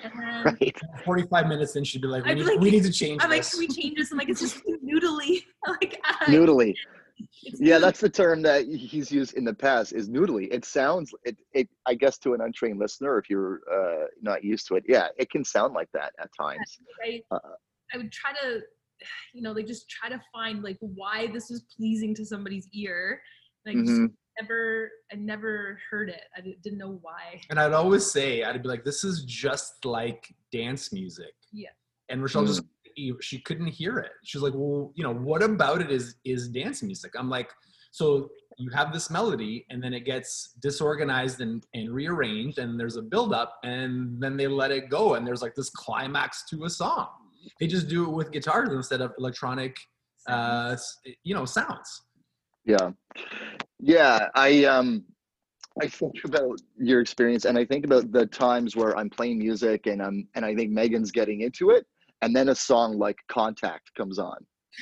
and 0.03 0.13
then 0.21 0.45
Right. 0.61 0.77
45 1.05 1.47
minutes 1.49 1.75
in, 1.77 1.83
she'd 1.85 2.03
be 2.03 2.09
like, 2.09 2.25
we, 2.25 2.31
I'd 2.31 2.35
be 2.35 2.41
need, 2.43 2.49
like- 2.49 2.61
we 2.61 2.71
need 2.71 2.83
to 2.85 2.93
change 2.93 3.19
this. 3.19 3.25
i'm 3.25 3.31
like 3.31 3.49
can 3.49 3.59
we 3.59 3.69
change 3.69 3.97
this 3.97 4.11
i'm 4.13 4.19
like 4.19 4.29
it's 4.29 4.41
just 4.41 4.57
too 4.67 4.79
noodly 4.85 5.43
like 5.67 5.99
I, 6.05 6.25
Noodly. 6.27 6.75
it's 7.43 7.61
Yeah, 7.61 7.79
that's 7.79 8.01
the 8.01 8.09
term 8.09 8.43
that 8.43 8.67
he's 8.67 9.11
used 9.11 9.35
in 9.35 9.45
the 9.45 9.55
past 9.55 9.93
is 9.93 10.09
noodly. 10.09 10.49
It 10.53 10.65
sounds 10.65 11.13
it, 11.25 11.37
it 11.53 11.69
I 11.87 11.95
guess 11.95 12.17
to 12.19 12.35
an 12.35 12.41
untrained 12.43 12.79
listener, 12.79 13.19
if 13.19 13.29
you're 13.29 13.61
uh, 13.73 14.05
not 14.23 14.45
used 14.45 14.69
to 14.69 14.77
it, 14.77 14.85
yeah, 14.87 15.09
it 15.19 15.29
can 15.31 15.45
sound 15.45 15.75
like 15.75 15.89
that 15.95 16.13
at 16.21 16.29
times. 16.39 16.79
I, 17.05 17.21
Uh, 17.33 17.39
I 17.93 17.97
would 17.97 18.13
try 18.13 18.33
to 18.43 18.61
you 19.35 19.43
know 19.43 19.55
they 19.55 19.63
just 19.63 19.89
try 19.89 20.09
to 20.09 20.21
find 20.33 20.63
like 20.63 20.77
why 20.81 21.27
this 21.29 21.51
was 21.51 21.65
pleasing 21.77 22.15
to 22.15 22.25
somebody's 22.25 22.69
ear 22.73 23.21
like 23.67 23.77
just 23.77 23.91
Mhm. 24.01 24.13
never 24.41 24.91
i 25.13 25.17
never 25.17 25.79
heard 25.91 26.09
it 26.09 26.23
i 26.37 26.41
didn't 26.63 26.79
know 26.79 26.99
why 27.03 27.41
And 27.51 27.59
I'd 27.59 27.73
always 27.73 28.09
say, 28.11 28.45
I'd 28.45 28.63
be 28.63 28.69
like, 28.69 28.85
this 28.85 29.03
is 29.05 29.25
just 29.25 29.85
like 29.85 30.33
dance 30.53 30.93
music. 30.93 31.35
Yeah. 31.53 31.71
And 32.09 32.23
Rochelle 32.23 32.47
just, 32.47 32.63
Mm. 32.99 33.23
she 33.23 33.39
couldn't 33.41 33.69
hear 33.69 33.99
it. 33.99 34.11
She's 34.25 34.43
like, 34.43 34.55
well, 34.57 34.93
you 34.97 35.05
know, 35.05 35.15
what 35.15 35.43
about 35.43 35.81
it 35.81 35.91
is 35.91 36.17
is 36.25 36.49
dance 36.49 36.83
music? 36.83 37.13
I'm 37.19 37.29
like, 37.31 37.51
so 37.93 38.31
you 38.59 38.71
have 38.71 38.93
this 38.93 39.09
melody 39.11 39.65
and 39.71 39.83
then 39.83 39.93
it 39.95 40.05
gets 40.05 40.55
disorganized 40.61 41.41
and, 41.41 41.65
and 41.75 41.93
rearranged 41.95 42.59
and 42.59 42.79
there's 42.79 42.97
a 42.97 43.03
buildup 43.03 43.51
and 43.63 44.21
then 44.23 44.37
they 44.37 44.49
let 44.49 44.71
it 44.73 44.89
go 44.91 45.15
and 45.15 45.25
there's 45.27 45.43
like 45.43 45.55
this 45.55 45.71
climax 45.71 46.45
to 46.51 46.65
a 46.65 46.71
song. 46.71 47.09
They 47.61 47.67
just 47.67 47.89
do 47.89 48.05
it 48.05 48.11
with 48.11 48.31
guitars 48.31 48.71
instead 48.71 49.01
of 49.01 49.13
electronic, 49.19 49.77
uh, 50.27 50.77
you 51.25 51.35
know, 51.35 51.45
sounds. 51.45 52.03
Yeah. 52.65 52.91
Yeah, 53.81 54.29
I 54.35 54.65
um 54.65 55.05
I 55.81 55.87
think 55.87 56.17
about 56.25 56.61
your 56.77 57.01
experience 57.01 57.45
and 57.45 57.57
I 57.57 57.65
think 57.65 57.85
about 57.85 58.11
the 58.13 58.27
times 58.27 58.75
where 58.75 58.97
I'm 58.97 59.09
playing 59.09 59.39
music 59.39 59.87
and 59.87 60.03
I'm 60.03 60.29
and 60.35 60.45
I 60.45 60.55
think 60.55 60.71
Megan's 60.71 61.11
getting 61.13 61.43
into 61.43 61.71
it 61.71 61.87
and 62.23 62.35
then 62.35 62.49
a 62.49 62.55
song 62.55 62.99
like 62.99 63.17
Contact 63.29 63.91
comes 63.97 64.19
on. 64.19 64.39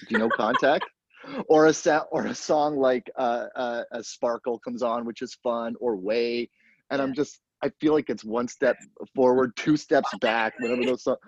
Do 0.08 0.14
you 0.14 0.18
know 0.18 0.28
Contact? 0.30 0.84
or 1.48 1.66
a 1.66 1.72
sa- 1.72 2.06
or 2.12 2.26
a 2.26 2.34
song 2.34 2.76
like 2.76 3.10
uh, 3.16 3.46
uh, 3.56 3.82
a 3.92 4.02
Sparkle 4.02 4.58
comes 4.60 4.82
on 4.82 5.04
which 5.04 5.22
is 5.22 5.34
fun 5.42 5.74
or 5.80 5.96
Way 5.96 6.48
and 6.90 7.02
I'm 7.02 7.14
just 7.14 7.40
I 7.62 7.70
feel 7.80 7.92
like 7.92 8.10
it's 8.10 8.24
one 8.24 8.48
step 8.48 8.76
forward, 9.14 9.56
two 9.56 9.76
steps 9.76 10.14
back, 10.20 10.54
whatever 10.58 10.84
those 10.84 11.04
songs. 11.04 11.18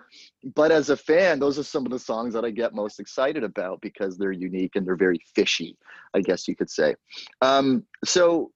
But 0.55 0.71
as 0.71 0.89
a 0.89 0.97
fan, 0.97 1.39
those 1.39 1.57
are 1.59 1.63
some 1.63 1.85
of 1.85 1.91
the 1.91 1.99
songs 1.99 2.33
that 2.33 2.45
I 2.45 2.51
get 2.51 2.73
most 2.73 2.99
excited 2.99 3.43
about 3.43 3.81
because 3.81 4.17
they're 4.17 4.31
unique 4.31 4.75
and 4.75 4.85
they're 4.85 4.95
very 4.95 5.19
fishy, 5.35 5.77
I 6.13 6.21
guess 6.21 6.47
you 6.47 6.55
could 6.55 6.69
say. 6.69 6.95
Um, 7.41 7.83
so, 8.05 8.51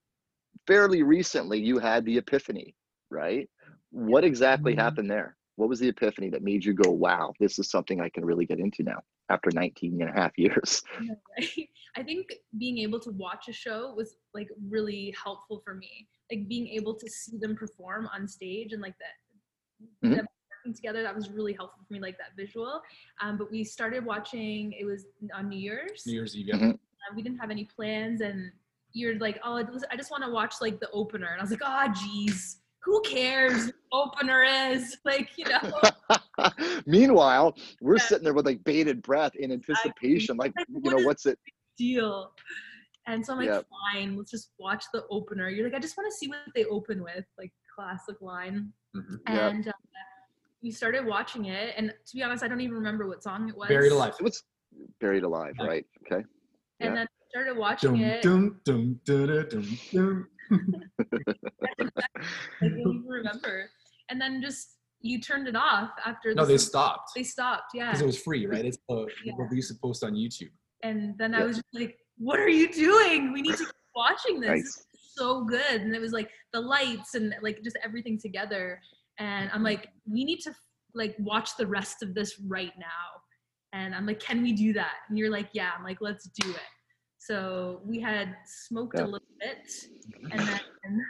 fairly 0.67 1.03
recently, 1.03 1.59
you 1.59 1.79
had 1.79 2.05
the 2.05 2.17
epiphany, 2.17 2.75
right? 3.09 3.49
What 3.91 4.23
exactly 4.23 4.73
Mhm. 4.73 4.79
happened 4.79 5.11
there? 5.11 5.37
What 5.55 5.69
was 5.69 5.79
the 5.79 5.89
epiphany 5.89 6.29
that 6.29 6.41
made 6.41 6.65
you 6.65 6.73
go, 6.73 6.89
wow, 6.89 7.33
this 7.39 7.59
is 7.59 7.69
something 7.69 8.01
I 8.01 8.09
can 8.09 8.25
really 8.25 8.45
get 8.45 8.59
into 8.59 8.81
now 8.83 9.03
after 9.29 9.51
19 9.51 10.01
and 10.01 10.09
a 10.09 10.13
half 10.13 10.37
years? 10.37 10.81
I 11.95 12.03
think 12.03 12.33
being 12.57 12.79
able 12.79 12.99
to 13.01 13.11
watch 13.11 13.47
a 13.49 13.53
show 13.53 13.93
was 13.95 14.15
like 14.33 14.49
really 14.69 15.13
helpful 15.21 15.61
for 15.63 15.75
me. 15.75 16.07
Like 16.31 16.47
being 16.47 16.67
able 16.69 16.95
to 16.95 17.09
see 17.09 17.37
them 17.37 17.55
perform 17.55 18.09
on 18.13 18.27
stage 18.27 18.73
and 18.73 18.81
like 18.81 18.95
that 18.99 20.07
Mhm. 20.07 20.15
them 20.15 20.27
working 20.57 20.73
together. 20.73 21.03
That 21.03 21.13
was 21.15 21.29
really 21.29 21.53
helpful 21.53 21.83
for 21.85 21.93
me, 21.93 21.99
like 21.99 22.17
that 22.17 22.35
visual. 22.37 22.81
Um, 23.21 23.37
but 23.37 23.51
we 23.51 23.63
started 23.63 24.05
watching. 24.05 24.71
It 24.73 24.85
was 24.85 25.05
on 25.33 25.49
New 25.49 25.59
Year's. 25.59 26.05
New 26.07 26.13
Year's 26.13 26.35
Eve. 26.37 26.47
Yeah. 26.47 26.55
Mhm. 26.57 26.73
Uh, 26.73 27.13
we 27.15 27.21
didn't 27.21 27.39
have 27.39 27.51
any 27.51 27.65
plans, 27.65 28.21
and 28.21 28.51
you're 28.93 29.17
like, 29.19 29.39
"Oh, 29.43 29.55
I 29.57 29.95
just 29.97 30.09
want 30.11 30.23
to 30.23 30.29
watch 30.31 30.55
like 30.61 30.79
the 30.79 30.89
opener." 30.91 31.27
And 31.27 31.39
I 31.41 31.43
was 31.43 31.51
like, 31.51 31.61
"Oh, 31.63 31.93
geez, 31.93 32.61
who 32.79 33.01
cares? 33.01 33.65
Who 33.65 33.73
opener 33.91 34.43
is 34.43 34.97
like, 35.05 35.37
you 35.37 35.45
know." 35.45 35.59
Meanwhile, 36.85 37.57
we're 37.81 37.97
Yeah. 37.97 38.03
sitting 38.03 38.23
there 38.23 38.33
with 38.33 38.45
like 38.45 38.63
bated 38.63 39.01
breath 39.01 39.35
in 39.35 39.51
anticipation, 39.51 40.37
like 40.37 40.53
Like, 40.55 40.67
you 40.69 40.89
know, 40.91 40.97
is- 40.99 41.05
what's 41.05 41.25
it? 41.25 41.37
deal. 41.77 42.33
And 43.05 43.25
so 43.25 43.33
I'm 43.33 43.39
like, 43.39 43.48
Yep. 43.50 43.67
fine, 43.93 44.15
let's 44.17 44.31
just 44.31 44.51
watch 44.60 44.86
the 44.93 45.05
opener. 45.10 45.50
You're 45.50 45.65
like, 45.65 45.75
I 45.75 45.79
just 45.79 45.98
want 45.98 46.12
to 46.12 46.15
see 46.17 46.27
what 46.27 46.38
they 46.55 46.65
open 46.65 47.03
with, 47.03 47.25
like 47.38 47.51
classic 47.75 48.22
line. 48.22 48.72
Mhm. 48.95 49.19
Yep. 49.27 49.53
And 49.53 49.67
uh, 49.67 49.72
we 50.62 50.72
started 50.72 51.05
watching 51.05 51.45
it, 51.45 51.74
and 51.77 51.89
to 52.05 52.15
be 52.15 52.24
honest, 52.24 52.43
I 52.43 52.48
don't 52.48 52.62
even 52.62 52.75
remember 52.75 53.07
what 53.07 53.22
song 53.22 53.50
it 53.50 53.57
was. 53.57 53.67
Buried 53.67 53.91
alive. 53.91 54.13
It 54.19 54.24
was 54.24 54.43
buried 55.01 55.24
alive, 55.24 55.55
Yeah. 55.60 55.65
right? 55.65 55.86
Okay. 56.05 56.24
And 56.79 56.89
Yeah. 56.89 56.95
then 56.95 57.07
I 57.07 57.29
started 57.29 57.57
watching 57.57 57.91
Dum, 57.93 58.01
it. 58.01 58.22
dum, 58.22 58.62
dum, 58.63 59.00
dum, 59.05 59.27
dum, 59.27 59.48
dum, 59.50 60.27
dum. 60.51 60.83
I 62.62 62.67
don't 62.67 62.79
even 62.79 63.05
remember. 63.05 63.69
And 64.10 64.19
then 64.22 64.41
just 64.41 64.77
you 65.01 65.19
turned 65.19 65.48
it 65.50 65.55
off 65.55 65.91
after. 66.05 66.33
No, 66.33 66.43
the 66.45 66.53
they 66.53 66.57
song- 66.57 66.67
stopped 66.69 67.12
They 67.15 67.24
stopped, 67.24 67.72
yeah. 67.74 67.88
because 67.88 68.01
it 68.01 68.05
was 68.05 68.22
free, 68.22 68.45
right? 68.45 68.63
It's 68.63 68.77
uh, 68.89 69.05
Yeah. 69.25 69.33
what 69.36 69.50
we 69.51 69.62
to 69.62 69.74
post 69.81 70.03
on 70.05 70.13
YouTube. 70.13 70.51
And 70.83 71.17
then 71.17 71.33
I 71.36 71.43
was 71.43 71.57
just 71.57 71.67
like, 71.74 71.98
"What 72.17 72.39
are 72.39 72.50
you 72.50 72.72
doing? 72.72 73.34
We 73.34 73.41
need 73.41 73.58
to 73.58 73.65
keep 73.65 73.75
watching 73.96 74.39
this. 74.39 74.50
This 74.50 74.63
Nice. 74.63 74.77
is 74.93 75.13
so 75.15 75.43
good." 75.43 75.82
And 75.82 75.96
it 75.96 76.00
was 76.00 76.12
like 76.12 76.29
the 76.51 76.62
lights 76.62 77.15
and 77.15 77.34
like 77.41 77.62
just 77.63 77.77
everything 77.84 78.20
together. 78.20 78.79
And 79.20 79.50
I'm 79.53 79.63
like, 79.63 79.89
"We 80.05 80.24
need 80.24 80.39
to 80.41 80.55
like 80.93 81.15
watch 81.20 81.55
the 81.58 81.67
rest 81.67 82.03
of 82.03 82.13
this 82.13 82.39
right 82.39 82.74
now." 82.77 83.22
And 83.74 83.96
I'm 83.96 84.05
like, 84.05 84.20
"Can 84.20 84.41
we 84.43 84.53
do 84.53 84.74
that?" 84.74 84.98
And 85.10 85.17
you're 85.17 85.32
like, 85.32 85.50
"Yeah." 85.53 85.72
I'm 85.77 85.84
like, 85.84 86.01
"Let's 86.01 86.29
do 86.29 86.50
it." 86.51 86.70
So 87.17 87.82
we 87.86 88.00
had 88.00 88.36
smoked 88.46 88.98
Yeah. 88.98 89.05
a 89.05 89.08
little 89.08 89.27
bit, 89.39 89.72
and 90.32 90.39
then 90.39 91.05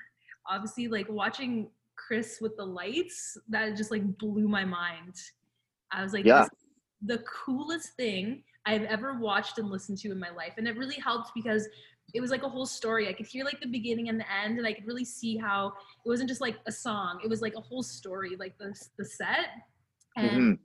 obviously 0.47 0.87
like 0.87 1.09
watching 1.09 1.71
Chris 1.95 2.39
with 2.41 2.55
the 2.57 2.65
lights 2.65 3.37
that 3.49 3.75
just 3.75 3.91
like 3.91 4.17
blew 4.17 4.47
my 4.47 4.63
mind. 4.65 5.15
I 5.91 6.03
was 6.03 6.13
like, 6.13 6.25
Yeah. 6.25 6.41
this 6.43 6.49
the 7.05 7.17
coolest 7.19 7.95
thing 7.95 8.43
I've 8.65 8.83
ever 8.83 9.19
watched 9.19 9.57
and 9.59 9.69
listened 9.69 9.97
to 9.99 10.11
in 10.11 10.19
my 10.19 10.29
life. 10.29 10.53
And 10.57 10.67
it 10.67 10.77
really 10.77 10.95
helped 10.95 11.31
because 11.35 11.67
it 12.13 12.21
was 12.21 12.31
like 12.31 12.43
a 12.43 12.49
whole 12.49 12.65
story. 12.65 13.09
I 13.09 13.13
could 13.13 13.25
hear 13.25 13.43
like 13.43 13.59
the 13.59 13.67
beginning 13.67 14.09
and 14.09 14.19
the 14.19 14.31
end, 14.31 14.57
and 14.57 14.67
I 14.67 14.73
could 14.73 14.85
really 14.85 15.05
see 15.05 15.37
how 15.37 15.73
it 16.05 16.09
wasn't 16.09 16.29
just 16.29 16.41
like 16.41 16.57
a 16.65 16.71
song, 16.71 17.19
it 17.23 17.29
was 17.29 17.41
like 17.41 17.55
a 17.55 17.61
whole 17.61 17.83
story, 17.83 18.35
like 18.37 18.57
the, 18.57 18.73
the 18.97 19.05
set. 19.05 19.47
And 20.15 20.57
Mhm. 20.57 20.59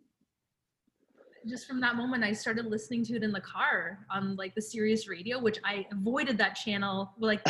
just 1.49 1.67
from 1.67 1.81
that 1.81 1.97
moment, 1.97 2.25
I 2.25 2.33
started 2.33 2.67
listening 2.67 3.05
to 3.05 3.17
it 3.17 3.23
in 3.23 3.33
the 3.33 3.41
car 3.41 4.05
on 4.11 4.37
like 4.37 4.55
the 4.55 4.63
Sirius 4.63 5.09
radio, 5.09 5.39
which 5.39 5.59
I 5.65 5.87
avoided 5.93 6.37
that 6.39 6.55
channel. 6.55 7.15
Like 7.19 7.41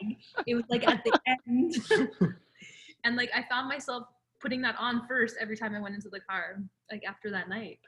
it 0.46 0.54
was 0.54 0.64
like 0.68 0.86
at 0.88 1.02
the 1.04 1.12
end, 1.26 1.74
and 3.04 3.16
like 3.16 3.30
I 3.34 3.42
found 3.48 3.68
myself 3.68 4.06
putting 4.40 4.62
that 4.62 4.76
on 4.78 5.06
first 5.08 5.36
every 5.40 5.56
time 5.56 5.74
I 5.74 5.80
went 5.80 5.94
into 5.94 6.08
the 6.08 6.20
car, 6.20 6.62
like 6.90 7.02
after 7.06 7.30
that 7.30 7.48
night. 7.48 7.80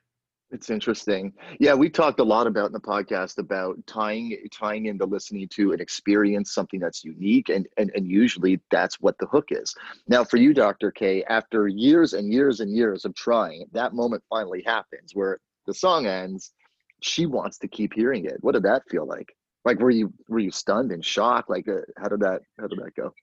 It's 0.53 0.69
interesting. 0.69 1.33
Yeah, 1.61 1.73
we 1.73 1.89
talked 1.89 2.21
a 2.21 2.25
lot 2.25 2.47
about 2.47 2.67
in 2.67 2.73
the 2.73 2.81
podcast 2.81 3.39
about 3.39 3.79
tying 3.87 4.37
tying 4.53 4.85
into 4.85 5.07
listening 5.07 5.49
to 5.49 5.73
an 5.73 5.81
experience, 5.81 6.53
something 6.53 6.79
that's 6.79 7.03
unique, 7.03 7.49
and 7.49 7.67
and 7.79 7.91
and 7.95 8.07
usually 8.07 8.61
that's 8.71 9.01
what 9.01 9.17
the 9.19 9.27
hook 9.27 9.47
is. 9.49 9.75
Now, 10.09 10.25
for 10.25 10.37
you, 10.37 10.53
Dr. 10.53 10.91
K, 10.91 11.25
after 11.25 11.69
years 11.69 12.13
and 12.13 12.31
years 12.31 12.61
and 12.61 12.77
years 12.77 13.07
of 13.07 13.15
trying, 13.15 13.65
that 13.73 13.95
moment 13.95 14.23
finally 14.29 14.63
happens 14.67 15.15
where 15.15 15.41
the 15.67 15.73
song 15.73 16.07
ends. 16.07 16.53
She 17.01 17.25
wants 17.25 17.57
to 17.59 17.67
keep 17.67 17.95
hearing 17.95 18.27
it. 18.27 18.37
What 18.43 18.53
did 18.53 18.63
that 18.65 18.83
feel 18.91 19.07
like? 19.07 19.35
Like, 19.65 19.81
were 19.81 19.91
you 19.91 20.13
were 20.29 20.39
you 20.39 20.51
stunned 20.51 20.93
and 20.93 21.03
shocked? 21.03 21.49
Like, 21.49 21.67
uh, 21.67 21.81
how 21.97 22.09
did 22.09 22.21
that 22.21 22.43
how 22.61 22.67
did 22.67 22.79
that 22.79 22.95
go? 22.95 23.15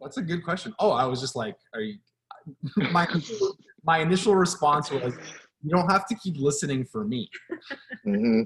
That's 0.00 0.16
a 0.16 0.22
good 0.22 0.42
question. 0.42 0.74
Oh, 0.78 0.92
I 0.92 1.04
was 1.04 1.20
just 1.20 1.36
like, 1.36 1.56
are 1.74 1.82
you? 1.82 1.98
My 2.90 3.06
my 3.84 3.98
initial 3.98 4.34
response 4.34 4.90
was, 4.90 5.14
you 5.62 5.70
don't 5.70 5.90
have 5.90 6.06
to 6.08 6.14
keep 6.16 6.36
listening 6.38 6.84
for 6.84 7.04
me, 7.04 7.30
hmm 8.04 8.42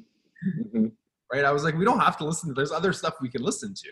hmm 0.72 0.86
right? 1.32 1.44
I 1.44 1.50
was 1.52 1.64
like, 1.64 1.74
we 1.76 1.84
don't 1.84 2.00
have 2.00 2.16
to 2.18 2.24
listen. 2.24 2.52
There's 2.54 2.72
other 2.72 2.92
stuff 2.92 3.14
we 3.22 3.28
can 3.28 3.42
listen 3.42 3.74
to, 3.74 3.88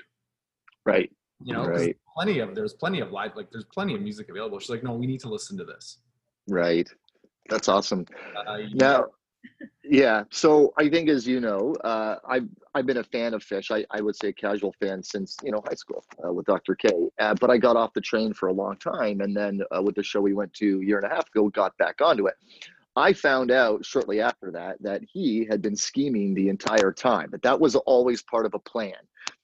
Right. 0.84 1.10
you 1.42 1.52
know, 1.54 1.66
Right. 1.66 1.96
Plenty 2.16 2.40
of 2.40 2.54
there's 2.54 2.74
plenty 2.74 3.00
of 3.00 3.12
live 3.12 3.34
like 3.36 3.50
there's 3.50 3.64
plenty 3.72 3.94
of 3.94 4.02
music 4.02 4.28
available. 4.28 4.58
She's 4.58 4.68
like, 4.70 4.82
no, 4.82 4.92
we 4.94 5.06
need 5.06 5.20
to 5.20 5.28
listen 5.28 5.56
to 5.58 5.64
this. 5.64 5.98
Right. 6.48 6.88
That's 7.48 7.68
awesome. 7.68 8.04
Uh, 8.48 8.56
you- 8.56 8.74
Now, 8.74 9.06
yeah. 9.84 10.24
So 10.30 10.74
I 10.76 10.88
think, 10.90 11.08
as 11.08 11.26
you 11.26 11.40
know, 11.40 11.74
uh, 11.82 12.16
I've 12.28 12.48
I've 12.74 12.84
been 12.84 12.98
a 12.98 13.04
fan 13.04 13.32
of 13.32 13.42
Phish. 13.42 13.70
I, 13.74 13.86
I 13.90 14.02
would 14.02 14.16
say 14.16 14.28
a 14.28 14.32
casual 14.32 14.74
fan 14.80 15.02
since 15.02 15.36
you 15.42 15.50
know 15.52 15.62
high 15.66 15.74
school 15.76 16.04
uh, 16.22 16.32
with 16.32 16.44
Dr. 16.46 16.74
K. 16.74 16.88
Uh, 17.18 17.34
but 17.40 17.48
I 17.50 17.56
got 17.56 17.76
off 17.76 17.92
the 17.94 18.00
train 18.02 18.34
for 18.34 18.48
a 18.48 18.52
long 18.52 18.76
time, 18.76 19.20
and 19.22 19.34
then 19.34 19.62
uh, 19.74 19.80
with 19.82 19.94
the 19.94 20.02
show 20.02 20.20
we 20.20 20.34
went 20.34 20.52
to 20.54 20.80
a 20.80 20.84
year 20.84 20.98
and 20.98 21.06
a 21.10 21.14
half 21.14 21.26
ago, 21.28 21.48
got 21.48 21.76
back 21.78 22.00
onto 22.02 22.26
it. 22.26 22.34
I 22.96 23.12
found 23.12 23.50
out 23.50 23.84
shortly 23.84 24.20
after 24.20 24.50
that 24.52 24.76
that 24.82 25.02
he 25.10 25.46
had 25.48 25.62
been 25.62 25.76
scheming 25.76 26.34
the 26.34 26.48
entire 26.48 26.92
time. 26.92 27.30
That 27.30 27.42
that 27.42 27.60
was 27.60 27.76
always 27.76 28.22
part 28.22 28.46
of 28.46 28.54
a 28.54 28.58
plan. 28.58 28.94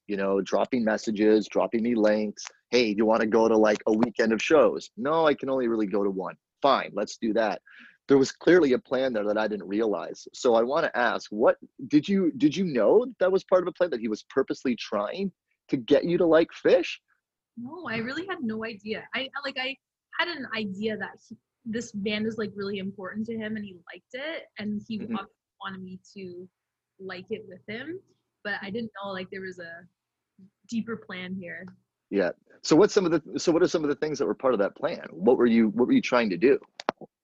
You 0.07 0.17
know, 0.17 0.41
dropping 0.41 0.85
messages, 0.85 1.49
dropping 1.49 1.83
me 1.83 1.95
links. 1.95 2.45
Hey, 2.71 2.93
do 2.93 2.99
you 2.99 3.07
want 3.07 3.21
to 3.23 3.27
go 3.27 3.49
to 3.49 3.57
like 3.57 3.83
a 3.87 3.93
weekend 3.93 4.33
of 4.33 4.43
shows? 4.43 4.91
No, 4.97 5.27
I 5.27 5.35
can 5.35 5.51
only 5.51 5.69
really 5.69 5.87
go 5.87 6.05
to 6.05 6.11
one. 6.11 6.37
Fine, 6.63 6.91
let's 6.95 7.17
do 7.17 7.33
that 7.35 7.61
there 8.09 8.19
was 8.19 8.33
clearly 8.33 8.73
a 8.73 8.79
plan 8.79 9.13
there 9.13 9.25
that 9.25 9.39
I 9.39 9.49
didn't 9.49 9.67
realize. 9.67 10.29
So 10.33 10.55
I 10.55 10.63
want 10.63 10.85
to 10.85 10.97
ask, 10.97 11.31
what 11.31 11.57
did 11.89 12.09
you 12.09 12.33
did 12.37 12.57
you 12.57 12.65
know 12.65 13.07
that 13.19 13.33
was 13.33 13.45
part 13.45 13.63
of 13.63 13.69
a 13.69 13.73
plan 13.73 13.91
that 13.91 14.01
he 14.01 14.09
was 14.09 14.25
purposely 14.31 14.77
trying 14.77 15.33
to 15.69 15.77
get 15.77 16.05
you 16.05 16.19
to 16.19 16.27
like 16.27 16.49
Phish? 16.65 16.99
No, 17.57 17.87
I 17.89 17.97
really 17.99 18.27
had 18.27 18.39
no 18.43 18.65
idea. 18.65 19.05
I 19.15 19.29
like 19.45 19.57
I 19.59 19.77
had 20.19 20.29
an 20.29 20.47
idea 20.55 20.97
that 20.97 21.19
he, 21.29 21.37
this 21.67 21.93
band 21.93 22.27
is 22.27 22.39
like 22.39 22.53
really 22.55 22.79
important 22.79 23.27
to 23.27 23.37
him 23.37 23.57
and 23.57 23.65
he 23.65 23.75
liked 23.93 24.13
it 24.13 24.45
and 24.59 24.81
he 24.87 25.01
Mhm. 25.01 25.17
wanted 25.61 25.83
me 25.83 25.99
to 26.17 26.49
like 26.99 27.27
it 27.31 27.45
with 27.49 27.61
him, 27.69 28.01
but 28.45 28.55
I 28.63 28.71
didn't 28.71 28.93
know 29.03 29.11
like 29.11 29.29
there 29.31 29.43
was 29.43 29.59
a 29.59 29.87
deeper 30.69 30.97
plan 30.97 31.35
here. 31.35 31.67
Yeah. 32.11 32.31
So 32.63 32.77
what's 32.77 32.95
some 32.95 33.05
of 33.05 33.11
the 33.13 33.39
so 33.39 33.51
what 33.53 33.63
are 33.63 33.69
some 33.69 33.83
of 33.83 33.89
the 33.89 33.97
things 33.97 34.19
that 34.19 34.27
were 34.27 34.35
part 34.35 34.55
of 34.55 34.61
that 34.61 34.77
plan? 34.77 35.05
What 35.11 35.37
were 35.39 35.47
you 35.47 35.69
what 35.71 35.87
were 35.87 35.93
you 35.93 36.01
trying 36.03 36.31
to 36.31 36.37
do? 36.37 36.59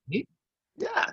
Me? 0.09 0.27
Yeah. 0.77 1.11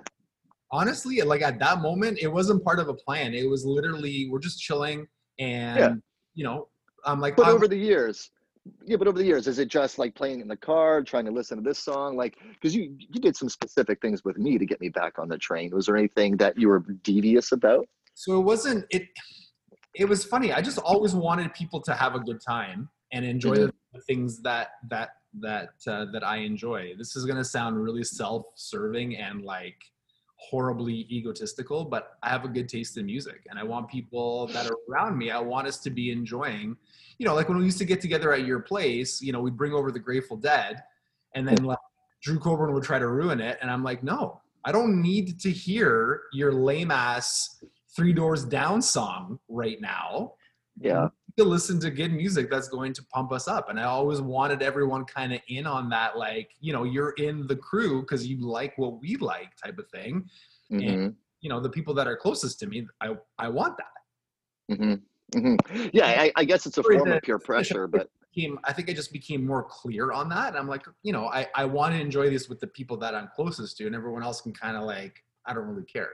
honestly, 0.71 1.19
like 1.23 1.41
at 1.41 1.57
that 1.57 1.81
moment, 1.81 2.19
it 2.21 2.27
wasn't 2.27 2.63
part 2.63 2.79
of 2.79 2.89
a 2.89 2.93
plan. 2.93 3.33
It 3.33 3.49
was 3.49 3.65
literally 3.65 4.29
we're 4.29 4.37
just 4.39 4.59
chilling, 4.61 5.07
and 5.39 5.79
Yeah. 5.79 5.95
you 6.35 6.43
know, 6.43 6.69
I'm 7.05 7.19
like, 7.19 7.35
But 7.35 7.47
I'm- 7.47 7.55
over 7.55 7.67
the 7.67 7.75
years, 7.77 8.29
yeah, 8.85 8.97
but 8.97 9.07
over 9.07 9.17
the 9.17 9.25
years, 9.25 9.47
is 9.47 9.59
it 9.59 9.67
just 9.67 9.99
like 9.99 10.15
playing 10.15 10.41
in 10.41 10.47
the 10.47 10.57
car, 10.57 11.01
trying 11.03 11.25
to 11.25 11.31
listen 11.31 11.57
to 11.57 11.63
this 11.63 11.79
song? 11.79 12.15
Like, 12.15 12.37
because 12.53 12.75
you 12.75 12.95
you 12.97 13.19
did 13.21 13.35
some 13.35 13.49
specific 13.49 14.01
things 14.01 14.23
with 14.25 14.37
me 14.37 14.57
to 14.57 14.65
get 14.65 14.79
me 14.81 14.89
back 14.89 15.19
on 15.19 15.27
the 15.29 15.37
train. 15.37 15.71
Was 15.73 15.85
there 15.85 15.97
anything 15.97 16.37
that 16.37 16.57
you 16.57 16.69
were 16.69 16.79
devious 17.03 17.51
about? 17.51 17.87
so 18.15 18.37
it 18.37 18.43
wasn't 18.43 18.85
it. 18.89 19.07
It 19.95 20.05
was 20.05 20.25
funny. 20.25 20.51
I 20.51 20.61
just 20.61 20.77
always 20.79 21.15
wanted 21.15 21.53
people 21.53 21.81
to 21.81 21.93
have 21.93 22.15
a 22.15 22.19
good 22.19 22.41
time 22.45 22.89
and 23.13 23.23
enjoy 23.25 23.55
Mhm. 23.55 23.71
the 23.93 24.01
things 24.01 24.41
that 24.41 24.67
that 24.89 25.09
that 25.39 25.69
uh, 25.87 26.05
that 26.13 26.23
I 26.23 26.37
enjoy. 26.37 26.95
This 26.97 27.15
is 27.15 27.25
gonna 27.25 27.45
sound 27.45 27.81
really 27.81 28.03
self-serving 28.03 29.15
and 29.17 29.43
like 29.43 29.77
horribly 30.37 31.05
egotistical, 31.17 31.85
but 31.85 32.17
I 32.23 32.29
have 32.29 32.45
a 32.45 32.47
good 32.47 32.69
taste 32.69 32.97
in 32.97 33.05
music, 33.05 33.45
and 33.49 33.59
I 33.59 33.63
want 33.63 33.89
people 33.89 34.47
that 34.47 34.65
are 34.67 34.77
around 34.89 35.17
me. 35.17 35.31
I 35.31 35.39
want 35.39 35.67
us 35.67 35.79
to 35.79 35.89
be 35.89 36.11
enjoying. 36.11 36.77
You 37.19 37.25
know, 37.27 37.35
like 37.35 37.47
when 37.49 37.57
we 37.59 37.65
used 37.65 37.77
to 37.77 37.85
get 37.85 38.01
together 38.01 38.33
at 38.33 38.45
your 38.45 38.61
place. 38.61 39.21
You 39.21 39.31
know, 39.33 39.41
we'd 39.41 39.57
bring 39.57 39.73
over 39.73 39.91
the 39.91 39.99
Grateful 39.99 40.37
Dead, 40.37 40.81
and 41.35 41.47
then 41.47 41.63
like 41.63 41.77
Drew 42.23 42.39
Coburn 42.39 42.73
would 42.73 42.83
try 42.83 42.97
to 42.97 43.07
ruin 43.07 43.39
it, 43.39 43.59
and 43.61 43.69
I'm 43.69 43.83
like, 43.83 44.03
no, 44.03 44.41
I 44.65 44.71
don't 44.71 45.01
need 45.01 45.39
to 45.41 45.51
hear 45.51 46.21
your 46.33 46.51
lame 46.51 46.91
ass 46.91 47.63
Three 47.95 48.13
Doors 48.13 48.45
Down 48.45 48.81
song 48.81 49.39
right 49.49 49.79
now 49.81 50.33
Yeah. 50.79 51.09
to 51.37 51.43
listen 51.43 51.79
to 51.81 51.89
good 51.89 52.11
music 52.13 52.49
that's 52.49 52.67
going 52.69 52.93
to 52.93 53.03
pump 53.05 53.31
us 53.31 53.47
up. 53.47 53.69
And 53.69 53.79
I 53.79 53.83
always 53.83 54.21
wanted 54.21 54.61
everyone 54.61 55.05
kind 55.05 55.33
of 55.33 55.41
in 55.47 55.65
on 55.65 55.89
that, 55.89 56.17
like, 56.17 56.51
you 56.59 56.71
know, 56.73 56.83
you're 56.83 57.11
in 57.17 57.47
the 57.47 57.55
crew 57.55 58.01
because 58.01 58.27
you 58.27 58.45
like 58.45 58.77
what 58.77 58.99
we 59.01 59.15
like 59.17 59.55
type 59.57 59.77
of 59.79 59.89
thing. 59.89 60.29
hmm 60.69 61.07
You 61.41 61.49
know, 61.49 61.59
the 61.59 61.69
people 61.69 61.93
that 61.95 62.07
are 62.07 62.15
closest 62.17 62.59
to 62.59 62.67
me, 62.67 62.87
I, 63.01 63.17
I 63.37 63.47
want 63.49 63.75
that. 63.77 64.77
hmm 64.77 64.95
hmm 65.33 65.55
Yeah. 65.93 66.21
I, 66.21 66.31
I 66.35 66.43
guess 66.43 66.65
it's 66.65 66.77
a 66.77 66.83
form 66.83 67.11
of 67.11 67.21
peer 67.21 67.39
pressure, 67.39 67.87
but 67.87 68.09
Became, 68.35 68.59
I 68.63 68.73
think 68.73 68.89
I 68.89 68.93
just 68.93 69.11
became 69.11 69.45
more 69.45 69.63
clear 69.63 70.11
on 70.11 70.29
that. 70.29 70.49
And 70.49 70.57
I'm 70.57 70.67
like, 70.67 70.85
you 71.01 71.11
know, 71.11 71.27
I, 71.27 71.47
I 71.55 71.65
want 71.65 71.95
to 71.95 71.99
enjoy 71.99 72.29
this 72.29 72.47
with 72.47 72.59
the 72.59 72.67
people 72.67 72.95
that 72.97 73.15
I'm 73.15 73.29
closest 73.35 73.77
to, 73.77 73.87
and 73.87 73.95
everyone 73.95 74.23
else 74.23 74.41
can 74.41 74.53
kind 74.53 74.77
of 74.77 74.83
like, 74.83 75.23
I 75.45 75.53
don't 75.53 75.65
really 75.65 75.85
care. 75.85 76.11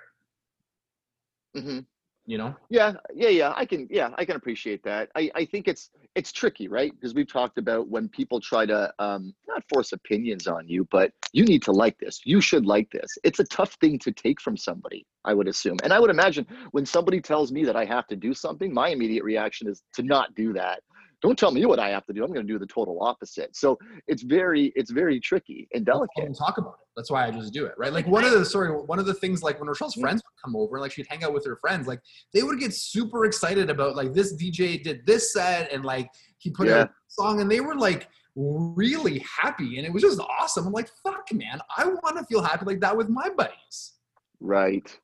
hmm 1.55 1.79
You 2.27 2.39
know? 2.39 2.55
Yeah, 2.69 2.93
yeah, 3.13 3.29
yeah. 3.29 3.53
I 3.55 3.65
can, 3.65 3.87
yeah, 3.89 4.09
I 4.17 4.25
can 4.25 4.35
appreciate 4.35 4.83
that. 4.83 5.09
I, 5.15 5.29
I 5.35 5.45
think 5.45 5.67
it's 5.67 5.91
it's 6.15 6.31
tricky, 6.31 6.67
right? 6.67 6.91
Because 6.93 7.13
we've 7.13 7.27
talked 7.27 7.57
about 7.57 7.89
when 7.89 8.07
people 8.07 8.39
try 8.39 8.65
to 8.65 8.91
um, 8.99 9.33
not 9.47 9.63
force 9.71 9.91
opinions 9.91 10.47
on 10.47 10.67
you, 10.67 10.87
but 10.89 11.11
you 11.33 11.43
need 11.43 11.61
to 11.63 11.73
like 11.73 11.97
this. 11.99 12.21
You 12.23 12.39
should 12.39 12.65
like 12.65 12.89
this. 12.89 13.17
It's 13.23 13.39
a 13.39 13.43
tough 13.43 13.73
thing 13.81 13.99
to 13.99 14.11
take 14.11 14.39
from 14.39 14.55
somebody, 14.55 15.05
I 15.25 15.33
would 15.33 15.49
assume. 15.49 15.77
And 15.83 15.91
I 15.91 15.99
would 15.99 16.09
imagine 16.09 16.47
when 16.71 16.85
somebody 16.85 17.19
tells 17.19 17.51
me 17.51 17.65
that 17.65 17.75
I 17.75 17.83
have 17.83 18.07
to 18.07 18.15
do 18.15 18.33
something, 18.33 18.73
my 18.73 18.89
immediate 18.89 19.25
reaction 19.25 19.67
is 19.67 19.83
to 19.93 20.03
not 20.03 20.33
do 20.35 20.53
that 20.53 20.79
don't 21.21 21.37
tell 21.37 21.51
me 21.51 21.65
what 21.65 21.79
I 21.79 21.89
have 21.89 22.05
to 22.05 22.13
do. 22.13 22.23
I'm 22.23 22.33
going 22.33 22.45
to 22.45 22.53
do 22.53 22.59
the 22.59 22.65
total 22.65 23.01
opposite. 23.01 23.55
So 23.55 23.77
it's 24.07 24.23
very, 24.23 24.71
it's 24.75 24.91
very 24.91 25.19
tricky 25.19 25.67
and 25.73 25.85
delicate. 25.85 26.35
talk 26.37 26.57
about 26.57 26.75
it. 26.79 26.85
That's 26.95 27.11
why 27.11 27.27
I 27.27 27.31
just 27.31 27.53
do 27.53 27.65
it, 27.65 27.73
right? 27.77 27.91
Like 27.91 28.07
one 28.07 28.23
of 28.23 28.31
the 28.31 28.45
sorry, 28.45 28.69
one 28.69 28.99
of 28.99 29.05
the 29.05 29.13
things 29.13 29.43
like 29.43 29.59
when 29.59 29.67
Rochelle's 29.67 29.93
mm-hmm. 29.93 30.01
friends 30.01 30.23
would 30.23 30.41
come 30.43 30.55
over 30.55 30.79
like 30.79 30.93
she'd 30.93 31.07
hang 31.09 31.23
out 31.23 31.33
with 31.33 31.45
her 31.45 31.57
friends, 31.57 31.87
like 31.87 31.99
they 32.33 32.41
would 32.41 32.59
get 32.59 32.73
super 32.73 33.25
excited 33.25 33.69
about 33.69 33.95
like 33.95 34.13
this 34.13 34.33
DJ 34.35 34.81
did 34.81 35.05
this 35.05 35.33
set 35.33 35.71
and 35.73 35.83
like 35.83 36.09
he 36.37 36.49
put 36.49 36.67
yeah. 36.67 36.81
out 36.81 36.87
a 36.89 36.91
song 37.09 37.41
and 37.41 37.51
they 37.51 37.59
were 37.59 37.75
like 37.75 38.07
really 38.35 39.19
happy 39.19 39.77
and 39.77 39.85
it 39.85 39.91
was 39.91 40.03
just 40.03 40.19
awesome. 40.39 40.67
I'm 40.67 40.73
like, 40.73 40.89
fuck 41.03 41.27
man, 41.33 41.59
I 41.77 41.85
want 41.85 42.17
to 42.17 42.23
feel 42.25 42.41
happy 42.41 42.65
like 42.65 42.79
that 42.81 42.95
with 42.95 43.09
my 43.09 43.29
buddies. 43.29 43.93
Right. 44.39 44.97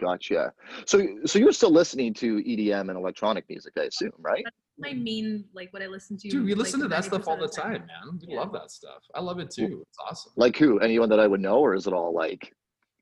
Gotcha. 0.00 0.52
So, 0.84 1.06
so 1.24 1.38
you're 1.38 1.52
still 1.52 1.70
listening 1.70 2.12
to 2.14 2.42
EDM 2.42 2.88
and 2.88 2.96
electronic 2.96 3.48
music, 3.48 3.74
I 3.78 3.84
assume, 3.84 4.12
right? 4.18 4.44
My 4.82 4.92
main 4.92 5.44
like 5.54 5.72
what 5.72 5.82
I 5.82 5.86
listen 5.86 6.16
to. 6.18 6.28
Dude, 6.28 6.44
we 6.44 6.54
like, 6.54 6.64
listen 6.64 6.80
to 6.80 6.88
that 6.88 7.04
stuff 7.04 7.26
all 7.26 7.36
the 7.36 7.48
time, 7.48 7.78
time, 7.78 7.86
man. 7.86 8.20
We 8.26 8.34
yeah. 8.34 8.40
love 8.40 8.52
that 8.52 8.70
stuff. 8.70 9.02
I 9.14 9.20
love 9.20 9.38
it 9.38 9.50
too. 9.50 9.84
It's 9.88 9.98
awesome. 10.06 10.32
Like 10.36 10.56
who? 10.56 10.78
Anyone 10.80 11.08
that 11.10 11.20
I 11.20 11.26
would 11.26 11.40
know, 11.40 11.58
or 11.58 11.74
is 11.74 11.86
it 11.86 11.92
all 11.92 12.12
like 12.12 12.52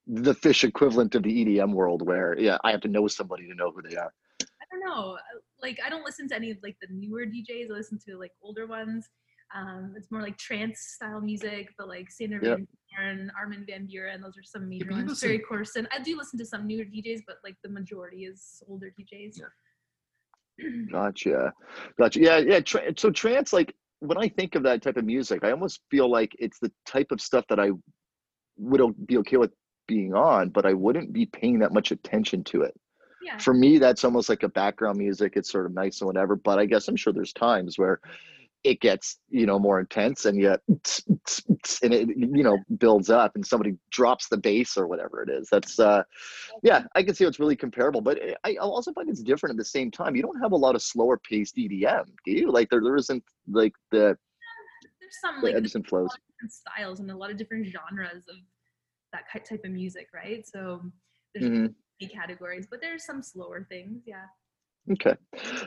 the 0.06 0.34
Phish 0.34 0.64
equivalent 0.64 1.14
of 1.14 1.22
the 1.22 1.44
EDM 1.44 1.72
world, 1.72 2.06
where 2.06 2.38
yeah, 2.38 2.58
I 2.64 2.70
have 2.70 2.80
to 2.82 2.88
know 2.88 3.06
somebody 3.08 3.46
to 3.49 3.54
know 3.54 3.70
who 3.70 3.82
they 3.82 3.96
are. 3.96 4.12
I 4.42 4.64
don't 4.70 4.80
know. 4.84 5.16
Like 5.62 5.78
I 5.84 5.88
don't 5.88 6.04
listen 6.04 6.28
to 6.28 6.37
any 6.37 6.50
of 6.50 6.58
like 6.62 6.76
the 6.80 6.88
newer 6.90 7.25
DJs. 7.26 7.70
I 7.70 7.72
listen 7.72 7.99
to 8.08 8.18
like 8.18 8.32
older 8.42 8.66
ones. 8.66 9.08
Um, 9.54 9.94
it's 9.96 10.10
more 10.12 10.22
like 10.22 10.38
trance 10.38 10.94
style 10.94 11.20
music, 11.20 11.70
but 11.76 11.88
like 11.88 12.10
Sander 12.10 12.38
yep. 12.40 12.58
Van 12.58 12.68
Buuren, 12.99 13.28
Armin 13.37 13.64
van 13.68 13.88
Buuren, 13.88 14.22
those 14.22 14.38
are 14.38 14.44
some 14.44 14.68
major 14.68 14.90
ones. 14.90 15.20
Ferry 15.20 15.40
Corsten. 15.40 15.87
I 15.92 16.00
do 16.00 16.16
listen 16.16 16.38
to 16.38 16.46
some 16.46 16.66
newer 16.66 16.84
DJs, 16.84 17.22
but 17.26 17.37
like 17.42 17.56
the 17.64 17.70
majority 17.70 18.25
is 18.25 18.62
older 18.68 18.92
DJs. 18.99 19.38
Yeah. 19.38 19.46
Gotcha, 20.90 21.52
gotcha. 21.98 22.20
Yeah, 22.20 22.38
yeah. 22.38 22.60
Tra- 22.60 22.92
so 22.96 23.10
trance, 23.10 23.52
like 23.52 23.74
when 24.00 24.18
I 24.18 24.28
think 24.28 24.54
of 24.54 24.62
that 24.64 24.82
type 24.82 24.96
of 24.96 25.04
music, 25.04 25.44
I 25.44 25.50
almost 25.50 25.80
feel 25.90 26.10
like 26.10 26.34
it's 26.38 26.58
the 26.58 26.72
type 26.86 27.10
of 27.10 27.20
stuff 27.20 27.44
that 27.48 27.60
I 27.60 27.70
would 28.56 29.06
be 29.06 29.18
okay 29.18 29.36
with 29.36 29.52
being 29.86 30.14
on, 30.14 30.50
but 30.50 30.66
I 30.66 30.72
wouldn't 30.72 31.12
be 31.12 31.26
paying 31.26 31.58
that 31.60 31.72
much 31.72 31.90
attention 31.90 32.44
to 32.44 32.62
it. 32.62 32.74
Yeah. 33.22 33.36
For 33.38 33.52
me, 33.52 33.78
that's 33.78 34.04
almost 34.04 34.28
like 34.28 34.42
a 34.42 34.48
background 34.48 34.98
music. 34.98 35.34
It's 35.36 35.50
sort 35.50 35.66
of 35.66 35.74
nice 35.74 36.00
and 36.00 36.06
whatever. 36.06 36.36
But 36.36 36.58
I 36.58 36.66
guess 36.66 36.88
I'm 36.88 36.96
sure 36.96 37.12
there's 37.12 37.32
times 37.32 37.78
where 37.78 38.00
it 38.62 38.80
gets 38.80 39.18
you 39.30 39.46
know 39.46 39.58
more 39.58 39.80
intense 39.80 40.26
and 40.26 40.38
yet 40.38 40.60
and 40.68 41.94
it 41.94 42.08
you 42.16 42.42
know 42.42 42.58
builds 42.78 43.08
up 43.08 43.32
and 43.34 43.46
somebody 43.46 43.74
drops 43.90 44.28
the 44.28 44.36
bass 44.36 44.76
or 44.76 44.86
whatever 44.86 45.22
it 45.22 45.30
is. 45.30 45.48
That's 45.50 45.78
uh 45.78 46.02
yeah 46.62 46.84
i 46.94 47.02
can 47.02 47.14
see 47.14 47.24
it's 47.24 47.40
really 47.40 47.56
comparable 47.56 48.00
but 48.00 48.18
i 48.44 48.56
also 48.56 48.92
find 48.92 49.08
it's 49.08 49.22
different 49.22 49.52
at 49.52 49.56
the 49.56 49.64
same 49.64 49.90
time. 49.90 50.14
You 50.14 50.22
don't 50.22 50.40
have 50.40 50.52
a 50.52 50.56
lot 50.56 50.74
of 50.74 50.82
slower 50.82 51.18
paced 51.18 51.56
edm 51.56 52.04
do 52.24 52.32
you? 52.32 52.50
Like 52.50 52.68
there, 52.70 52.82
there 52.82 52.96
isn't 52.96 53.24
like 53.48 53.72
the 53.90 54.16
there's 55.00 55.20
some 55.20 55.42
like 55.42 55.54
ebbs 55.54 55.74
and 55.74 55.86
flows. 55.86 56.10
styles 56.48 57.00
and 57.00 57.10
a 57.10 57.16
lot 57.16 57.30
of 57.30 57.36
different 57.36 57.66
genres 57.66 58.24
of 58.28 58.36
that 59.12 59.24
type 59.48 59.62
of 59.64 59.70
music 59.70 60.08
right? 60.14 60.46
So 60.46 60.82
there's 61.34 61.50
mm-hmm. 61.50 62.06
categories 62.08 62.66
but 62.70 62.80
there's 62.80 63.04
some 63.04 63.22
slower 63.22 63.66
things 63.68 64.02
yeah 64.06 64.24
Okay. 64.92 65.14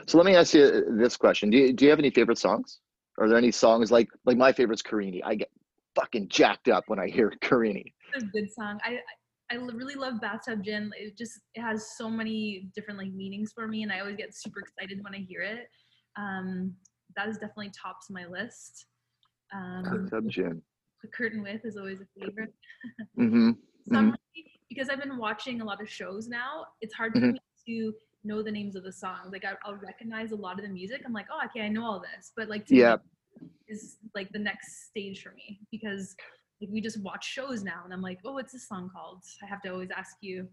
So 0.06 0.18
let 0.18 0.26
me 0.26 0.34
ask 0.34 0.54
you 0.54 0.84
this 0.98 1.16
question. 1.16 1.50
Do 1.50 1.58
you, 1.58 1.72
do 1.72 1.84
you 1.84 1.90
have 1.90 1.98
any 1.98 2.10
favorite 2.10 2.38
songs? 2.38 2.80
Are 3.18 3.28
there 3.28 3.38
any 3.38 3.52
songs 3.52 3.92
like 3.92 4.08
like 4.24 4.36
my 4.36 4.52
favorite's 4.52 4.82
Carini? 4.82 5.22
I 5.22 5.36
get 5.36 5.48
fucking 5.94 6.28
jacked 6.28 6.68
up 6.68 6.84
when 6.88 6.98
I 6.98 7.08
hear 7.08 7.32
Carini. 7.40 7.94
It's 8.14 8.24
a 8.24 8.26
good 8.26 8.50
song. 8.52 8.78
I 8.84 8.98
I 9.50 9.56
really 9.56 9.94
love 9.94 10.20
Bathtub 10.20 10.64
Gin. 10.64 10.90
It 10.98 11.16
just 11.16 11.40
it 11.54 11.60
has 11.60 11.96
so 11.96 12.08
many 12.10 12.68
different 12.74 12.98
like 12.98 13.12
meanings 13.12 13.52
for 13.54 13.68
me, 13.68 13.82
and 13.82 13.92
I 13.92 14.00
always 14.00 14.16
get 14.16 14.34
super 14.34 14.60
excited 14.60 14.98
when 15.02 15.14
I 15.14 15.18
hear 15.28 15.42
it. 15.42 15.68
Um, 16.16 16.74
that 17.16 17.28
is 17.28 17.36
definitely 17.36 17.70
tops 17.70 18.06
my 18.10 18.26
list. 18.26 18.86
Um, 19.54 19.82
Bathtub 19.84 20.28
Gin. 20.28 20.62
The 21.02 21.08
Curtain 21.08 21.42
With 21.42 21.64
is 21.64 21.76
always 21.76 22.00
a 22.00 22.06
favorite. 22.18 22.52
mm-hmm. 23.18 23.50
mm-hmm. 23.92 24.10
because 24.68 24.88
I've 24.88 25.00
been 25.00 25.18
watching 25.18 25.60
a 25.60 25.64
lot 25.64 25.80
of 25.80 25.88
shows 25.88 26.28
now, 26.28 26.64
it's 26.80 26.94
hard 26.94 27.12
for 27.12 27.20
mm-hmm. 27.20 27.32
me 27.32 27.40
to 27.68 27.92
know 28.24 28.42
the 28.42 28.50
names 28.50 28.76
of 28.76 28.84
the 28.84 28.92
songs. 28.92 29.32
Like 29.32 29.44
I, 29.44 29.54
will 29.68 29.78
recognize 29.78 30.32
a 30.32 30.36
lot 30.36 30.58
of 30.58 30.64
the 30.64 30.72
music. 30.72 31.02
I'm 31.04 31.12
like, 31.12 31.26
oh, 31.30 31.40
okay, 31.46 31.64
I 31.64 31.68
know 31.68 31.84
all 31.84 32.00
this. 32.00 32.32
But 32.36 32.48
like, 32.48 32.64
yeah, 32.68 32.96
is 33.68 33.96
like 34.14 34.30
the 34.32 34.38
next 34.38 34.88
stage 34.88 35.22
for 35.22 35.32
me 35.32 35.60
because 35.70 36.14
like 36.60 36.70
we 36.70 36.80
just 36.80 37.00
watch 37.02 37.26
shows 37.26 37.62
now, 37.62 37.82
and 37.84 37.92
I'm 37.92 38.02
like, 38.02 38.18
oh, 38.24 38.32
what's 38.32 38.52
this 38.52 38.68
song 38.68 38.90
called? 38.94 39.22
I 39.42 39.46
have 39.46 39.62
to 39.62 39.70
always 39.70 39.90
ask 39.96 40.16
you. 40.20 40.48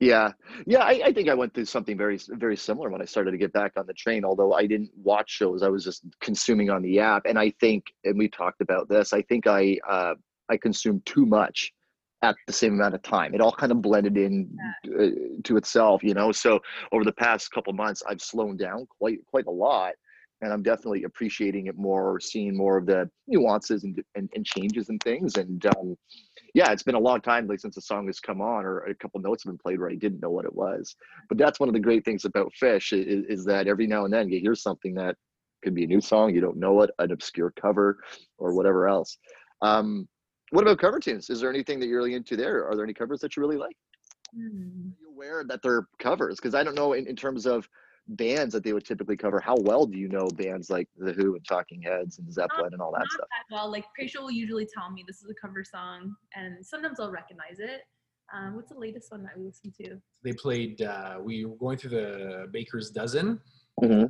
Yeah, 0.00 0.32
yeah, 0.66 0.78
I, 0.78 1.02
I 1.04 1.12
think 1.12 1.28
I 1.28 1.34
went 1.34 1.52
through 1.52 1.66
something 1.66 1.96
very, 1.96 2.18
very 2.30 2.56
similar 2.56 2.88
when 2.88 3.02
I 3.02 3.04
started 3.04 3.32
to 3.32 3.36
get 3.36 3.52
back 3.52 3.72
on 3.76 3.86
the 3.86 3.92
train. 3.92 4.24
Although 4.24 4.54
I 4.54 4.66
didn't 4.66 4.90
watch 4.96 5.28
shows, 5.28 5.62
I 5.62 5.68
was 5.68 5.84
just 5.84 6.04
consuming 6.22 6.70
on 6.70 6.80
the 6.80 6.98
app. 7.00 7.26
And 7.26 7.38
I 7.38 7.50
think, 7.60 7.84
and 8.04 8.16
we 8.16 8.26
talked 8.26 8.62
about 8.62 8.88
this. 8.88 9.12
I 9.12 9.20
think 9.20 9.46
I, 9.46 9.76
uh, 9.86 10.14
I 10.48 10.56
consumed 10.56 11.04
too 11.04 11.26
much 11.26 11.74
at 12.22 12.36
the 12.46 12.52
same 12.52 12.74
amount 12.74 12.94
of 12.94 13.02
time. 13.02 13.34
It 13.34 13.40
all 13.40 13.52
kind 13.52 13.72
of 13.72 13.80
blended 13.80 14.16
in 14.16 14.56
uh, 14.86 15.06
to 15.44 15.56
itself, 15.56 16.02
you 16.02 16.14
know. 16.14 16.32
So 16.32 16.60
over 16.92 17.04
the 17.04 17.12
past 17.12 17.50
couple 17.50 17.72
months, 17.72 18.02
I've 18.08 18.20
slowed 18.20 18.58
down 18.58 18.86
quite 18.98 19.24
quite 19.26 19.46
a 19.46 19.50
lot, 19.50 19.94
and 20.42 20.52
I'm 20.52 20.62
definitely 20.62 21.04
appreciating 21.04 21.66
it 21.66 21.78
more, 21.78 22.20
seeing 22.20 22.56
more 22.56 22.76
of 22.76 22.86
the 22.86 23.10
nuances 23.26 23.84
and 23.84 24.02
and, 24.14 24.28
and 24.34 24.44
changes 24.44 24.88
and 24.90 25.02
things. 25.02 25.36
And 25.36 25.64
um, 25.66 25.96
yeah, 26.54 26.72
it's 26.72 26.82
been 26.82 26.94
a 26.94 27.00
long 27.00 27.20
time 27.20 27.46
like 27.46 27.60
since 27.60 27.74
the 27.74 27.80
song 27.80 28.06
has 28.06 28.20
come 28.20 28.40
on, 28.42 28.64
or 28.64 28.80
a 28.80 28.94
couple 28.94 29.20
notes 29.20 29.44
have 29.44 29.52
been 29.52 29.58
played 29.58 29.80
where 29.80 29.90
I 29.90 29.94
didn't 29.94 30.20
know 30.20 30.30
what 30.30 30.44
it 30.44 30.54
was. 30.54 30.94
But 31.28 31.38
that's 31.38 31.58
one 31.58 31.68
of 31.68 31.74
the 31.74 31.80
great 31.80 32.04
things 32.04 32.24
about 32.26 32.52
Phish 32.60 32.92
is, 32.92 33.24
is 33.26 33.44
that 33.46 33.66
every 33.66 33.86
now 33.86 34.04
and 34.04 34.12
then 34.12 34.28
you 34.28 34.40
hear 34.40 34.54
something 34.54 34.94
that 34.94 35.16
could 35.62 35.74
be 35.74 35.84
a 35.84 35.86
new 35.86 36.00
song, 36.00 36.34
you 36.34 36.40
don't 36.40 36.56
know 36.56 36.80
it, 36.82 36.90
an 36.98 37.12
obscure 37.12 37.52
cover, 37.60 37.98
or 38.38 38.54
whatever 38.54 38.88
else. 38.88 39.18
Um, 39.62 40.08
what 40.50 40.62
about 40.62 40.78
cover 40.78 40.98
tunes? 40.98 41.30
Is 41.30 41.40
there 41.40 41.50
anything 41.50 41.80
that 41.80 41.86
you're 41.86 41.98
really 41.98 42.14
into 42.14 42.36
there? 42.36 42.66
Are 42.66 42.74
there 42.74 42.84
any 42.84 42.94
covers 42.94 43.20
that 43.20 43.36
you 43.36 43.40
really 43.40 43.56
like? 43.56 43.76
Mm. 44.36 44.90
Are 44.90 44.96
you 45.00 45.10
aware 45.10 45.44
that 45.44 45.60
they're 45.62 45.86
covers? 45.98 46.36
Because 46.36 46.54
I 46.54 46.62
don't 46.62 46.74
know 46.74 46.92
in, 46.92 47.06
in 47.06 47.16
terms 47.16 47.46
of 47.46 47.68
bands 48.08 48.52
that 48.54 48.64
they 48.64 48.72
would 48.72 48.84
typically 48.84 49.16
cover. 49.16 49.40
How 49.40 49.56
well 49.56 49.86
do 49.86 49.96
you 49.96 50.08
know 50.08 50.26
bands 50.36 50.70
like 50.70 50.88
The 50.96 51.12
Who 51.12 51.36
and 51.36 51.44
Talking 51.48 51.82
Heads 51.82 52.18
and 52.18 52.32
Zeppelin 52.32 52.64
not, 52.64 52.72
and 52.72 52.82
all 52.82 52.92
that 52.92 53.06
stuff? 53.10 53.28
That 53.28 53.54
well, 53.54 53.70
like 53.70 53.84
Rachel 53.98 54.24
will 54.24 54.30
usually 54.32 54.66
tell 54.72 54.90
me 54.90 55.04
this 55.06 55.22
is 55.22 55.30
a 55.30 55.34
cover 55.34 55.62
song, 55.62 56.14
and 56.34 56.64
sometimes 56.64 56.98
I'll 56.98 57.12
recognize 57.12 57.58
it. 57.58 57.82
Um, 58.32 58.54
what's 58.54 58.70
the 58.70 58.78
latest 58.78 59.10
one 59.10 59.22
that 59.24 59.36
we 59.36 59.44
listened 59.44 59.74
to? 59.80 60.00
They 60.22 60.32
played. 60.32 60.82
Uh, 60.82 61.18
we 61.20 61.44
were 61.44 61.56
going 61.56 61.78
through 61.78 61.90
the 61.90 62.46
Baker's 62.52 62.90
Dozen. 62.90 63.40
Mm-hmm. 63.82 64.06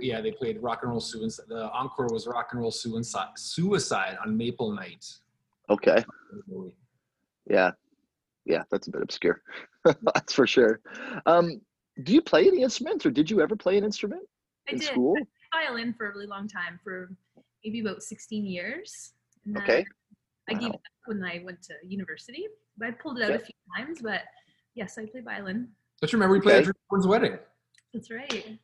Yeah, 0.00 0.20
they 0.20 0.32
played 0.32 0.62
Rock 0.62 0.80
and 0.82 0.90
Roll 0.90 1.00
Suicide. 1.00 1.46
The 1.48 1.70
encore 1.70 2.08
was 2.12 2.26
Rock 2.26 2.48
and 2.52 2.60
Roll 2.60 2.70
Suicide, 2.70 3.28
Suicide 3.36 4.18
on 4.24 4.36
Maple 4.36 4.72
Night. 4.72 5.06
Okay. 5.70 6.04
Yeah. 7.48 7.72
Yeah, 8.44 8.62
that's 8.70 8.88
a 8.88 8.90
bit 8.90 9.02
obscure. 9.02 9.40
that's 9.84 10.32
for 10.32 10.46
sure. 10.46 10.80
Um, 11.26 11.60
do 12.02 12.12
you 12.12 12.22
play 12.22 12.46
any 12.46 12.62
instruments 12.62 13.06
or 13.06 13.10
did 13.10 13.30
you 13.30 13.40
ever 13.40 13.56
play 13.56 13.78
an 13.78 13.84
instrument 13.84 14.22
I 14.68 14.72
in 14.72 14.78
did. 14.78 14.88
school? 14.88 15.14
I 15.52 15.66
violin 15.66 15.92
for 15.92 16.10
a 16.10 16.12
really 16.12 16.26
long 16.26 16.48
time, 16.48 16.80
for 16.82 17.14
maybe 17.64 17.80
about 17.80 18.02
16 18.02 18.44
years. 18.46 19.12
okay. 19.58 19.84
I 20.48 20.54
wow. 20.54 20.58
gave 20.58 20.68
it 20.70 20.74
up 20.74 20.80
when 21.06 21.22
I 21.22 21.42
went 21.44 21.62
to 21.62 21.74
university. 21.86 22.46
I 22.82 22.90
pulled 22.90 23.18
it 23.18 23.24
out 23.24 23.30
okay. 23.30 23.42
a 23.42 23.46
few 23.46 23.54
times, 23.76 24.00
but 24.02 24.22
yes, 24.74 24.98
I 24.98 25.06
play 25.06 25.20
violin. 25.20 25.68
Don't 26.00 26.12
you 26.12 26.16
remember 26.16 26.34
we 26.34 26.40
played 26.40 26.62
okay. 26.62 26.70
at 26.70 26.74
Drew 26.90 27.08
wedding? 27.08 27.38
That's 27.94 28.10
right. 28.10 28.58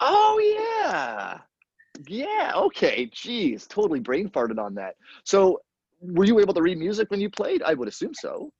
Oh 0.00 0.38
yeah. 0.38 1.38
Yeah, 2.06 2.52
okay. 2.54 3.06
Jeez, 3.06 3.66
totally 3.66 4.00
brain 4.00 4.28
farted 4.28 4.58
on 4.58 4.74
that. 4.74 4.96
So 5.24 5.60
were 6.12 6.24
you 6.24 6.40
able 6.40 6.54
to 6.54 6.62
read 6.62 6.78
music 6.78 7.10
when 7.10 7.20
you 7.20 7.30
played? 7.30 7.62
I 7.62 7.74
would 7.74 7.88
assume 7.88 8.14
so. 8.14 8.50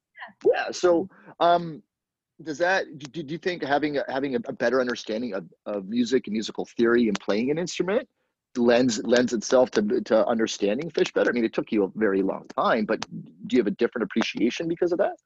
Yeah. 0.44 0.52
yeah. 0.54 0.70
So, 0.70 1.08
um, 1.40 1.82
does 2.42 2.58
that 2.58 2.98
do, 2.98 3.22
do 3.22 3.32
you 3.32 3.38
think 3.38 3.62
having 3.62 3.98
a, 3.98 4.04
having 4.08 4.34
a, 4.34 4.40
better 4.40 4.80
understanding 4.80 5.34
of, 5.34 5.44
of 5.66 5.86
music 5.86 6.26
and 6.26 6.32
musical 6.32 6.66
theory 6.76 7.06
and 7.06 7.18
playing 7.20 7.50
an 7.50 7.58
instrument 7.58 8.08
lends 8.56 9.02
lends 9.04 9.32
itself 9.32 9.70
to 9.72 10.00
to 10.02 10.26
understanding 10.26 10.90
Phish 10.90 11.12
better? 11.12 11.30
I 11.30 11.32
mean, 11.32 11.44
it 11.44 11.52
took 11.52 11.70
you 11.70 11.84
a 11.84 11.90
very 11.94 12.22
long 12.22 12.46
time, 12.56 12.86
but 12.86 13.00
do 13.46 13.56
you 13.56 13.60
have 13.60 13.66
a 13.66 13.72
different 13.72 14.04
appreciation 14.04 14.68
because 14.68 14.92
of 14.92 14.98
that? 14.98 15.16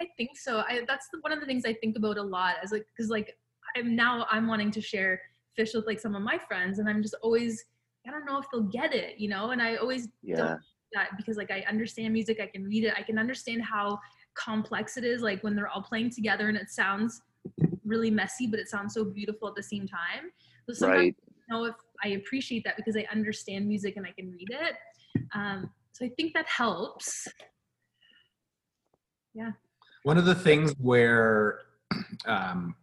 I 0.00 0.06
think 0.16 0.30
so. 0.34 0.58
I 0.68 0.82
that's 0.86 1.08
the, 1.12 1.18
one 1.20 1.32
of 1.32 1.40
the 1.40 1.46
things 1.46 1.64
I 1.64 1.74
think 1.74 1.96
about 1.96 2.18
a 2.18 2.22
lot 2.22 2.56
as 2.62 2.72
like 2.72 2.86
because 2.94 3.10
like 3.10 3.36
I'm 3.76 3.94
now 3.94 4.26
I'm 4.30 4.46
wanting 4.46 4.70
to 4.72 4.80
share 4.80 5.20
Phish 5.58 5.74
with 5.74 5.86
like 5.86 6.00
some 6.00 6.14
of 6.14 6.22
my 6.22 6.38
friends, 6.38 6.78
and 6.78 6.88
I'm 6.88 7.02
just 7.02 7.16
always 7.22 7.64
I 8.06 8.10
don't 8.10 8.26
know 8.26 8.38
if 8.38 8.46
they'll 8.52 8.62
get 8.62 8.94
it, 8.94 9.18
you 9.18 9.28
know, 9.28 9.50
and 9.50 9.60
I 9.62 9.76
always 9.76 10.08
yeah. 10.22 10.36
don't 10.36 10.60
that 10.94 11.10
because 11.16 11.36
like 11.36 11.50
I 11.50 11.64
understand 11.68 12.12
music, 12.12 12.40
I 12.40 12.46
can 12.46 12.64
read 12.64 12.84
it, 12.84 12.94
I 12.96 13.02
can 13.02 13.18
understand 13.18 13.62
how 13.62 13.98
complex 14.34 14.96
it 14.96 15.04
is 15.04 15.22
like 15.22 15.42
when 15.42 15.54
they're 15.54 15.68
all 15.68 15.82
playing 15.82 16.10
together 16.10 16.48
and 16.48 16.56
it 16.56 16.70
sounds 16.70 17.22
really 17.84 18.10
messy, 18.10 18.46
but 18.46 18.60
it 18.60 18.68
sounds 18.68 18.94
so 18.94 19.04
beautiful 19.04 19.48
at 19.48 19.54
the 19.54 19.62
same 19.62 19.86
time. 19.86 20.30
So 20.66 20.74
sometimes 20.74 20.98
Right. 20.98 21.16
I 21.50 21.54
know 21.54 21.64
if 21.64 21.74
I 22.04 22.08
appreciate 22.08 22.64
that 22.64 22.76
because 22.76 22.96
I 22.96 23.06
understand 23.10 23.66
music 23.66 23.96
and 23.96 24.06
I 24.06 24.12
can 24.12 24.30
read 24.30 24.48
it. 24.50 24.74
Um, 25.34 25.70
so 25.92 26.04
I 26.04 26.10
think 26.16 26.34
that 26.34 26.46
helps. 26.46 27.26
Yeah. 29.34 29.52
One 30.04 30.18
of 30.18 30.24
the 30.24 30.34
things 30.34 30.72
where, 30.78 31.60
um, 32.26 32.74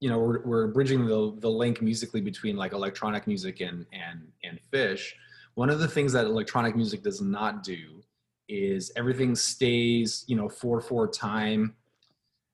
you 0.00 0.08
know, 0.08 0.18
we're, 0.18 0.42
we're 0.44 0.66
bridging 0.68 1.06
the, 1.06 1.34
the 1.38 1.50
link 1.50 1.82
musically 1.82 2.20
between 2.20 2.56
like 2.56 2.72
electronic 2.72 3.26
music 3.26 3.60
and, 3.60 3.86
and, 3.92 4.28
and 4.42 4.58
Phish. 4.72 5.12
One 5.54 5.70
of 5.70 5.78
the 5.78 5.88
things 5.88 6.12
that 6.12 6.26
electronic 6.26 6.76
music 6.76 7.02
does 7.02 7.20
not 7.20 7.62
do 7.62 8.02
is 8.48 8.92
everything 8.96 9.34
stays, 9.34 10.24
you 10.26 10.36
know, 10.36 10.48
four, 10.48 10.80
four 10.80 11.08
time. 11.08 11.74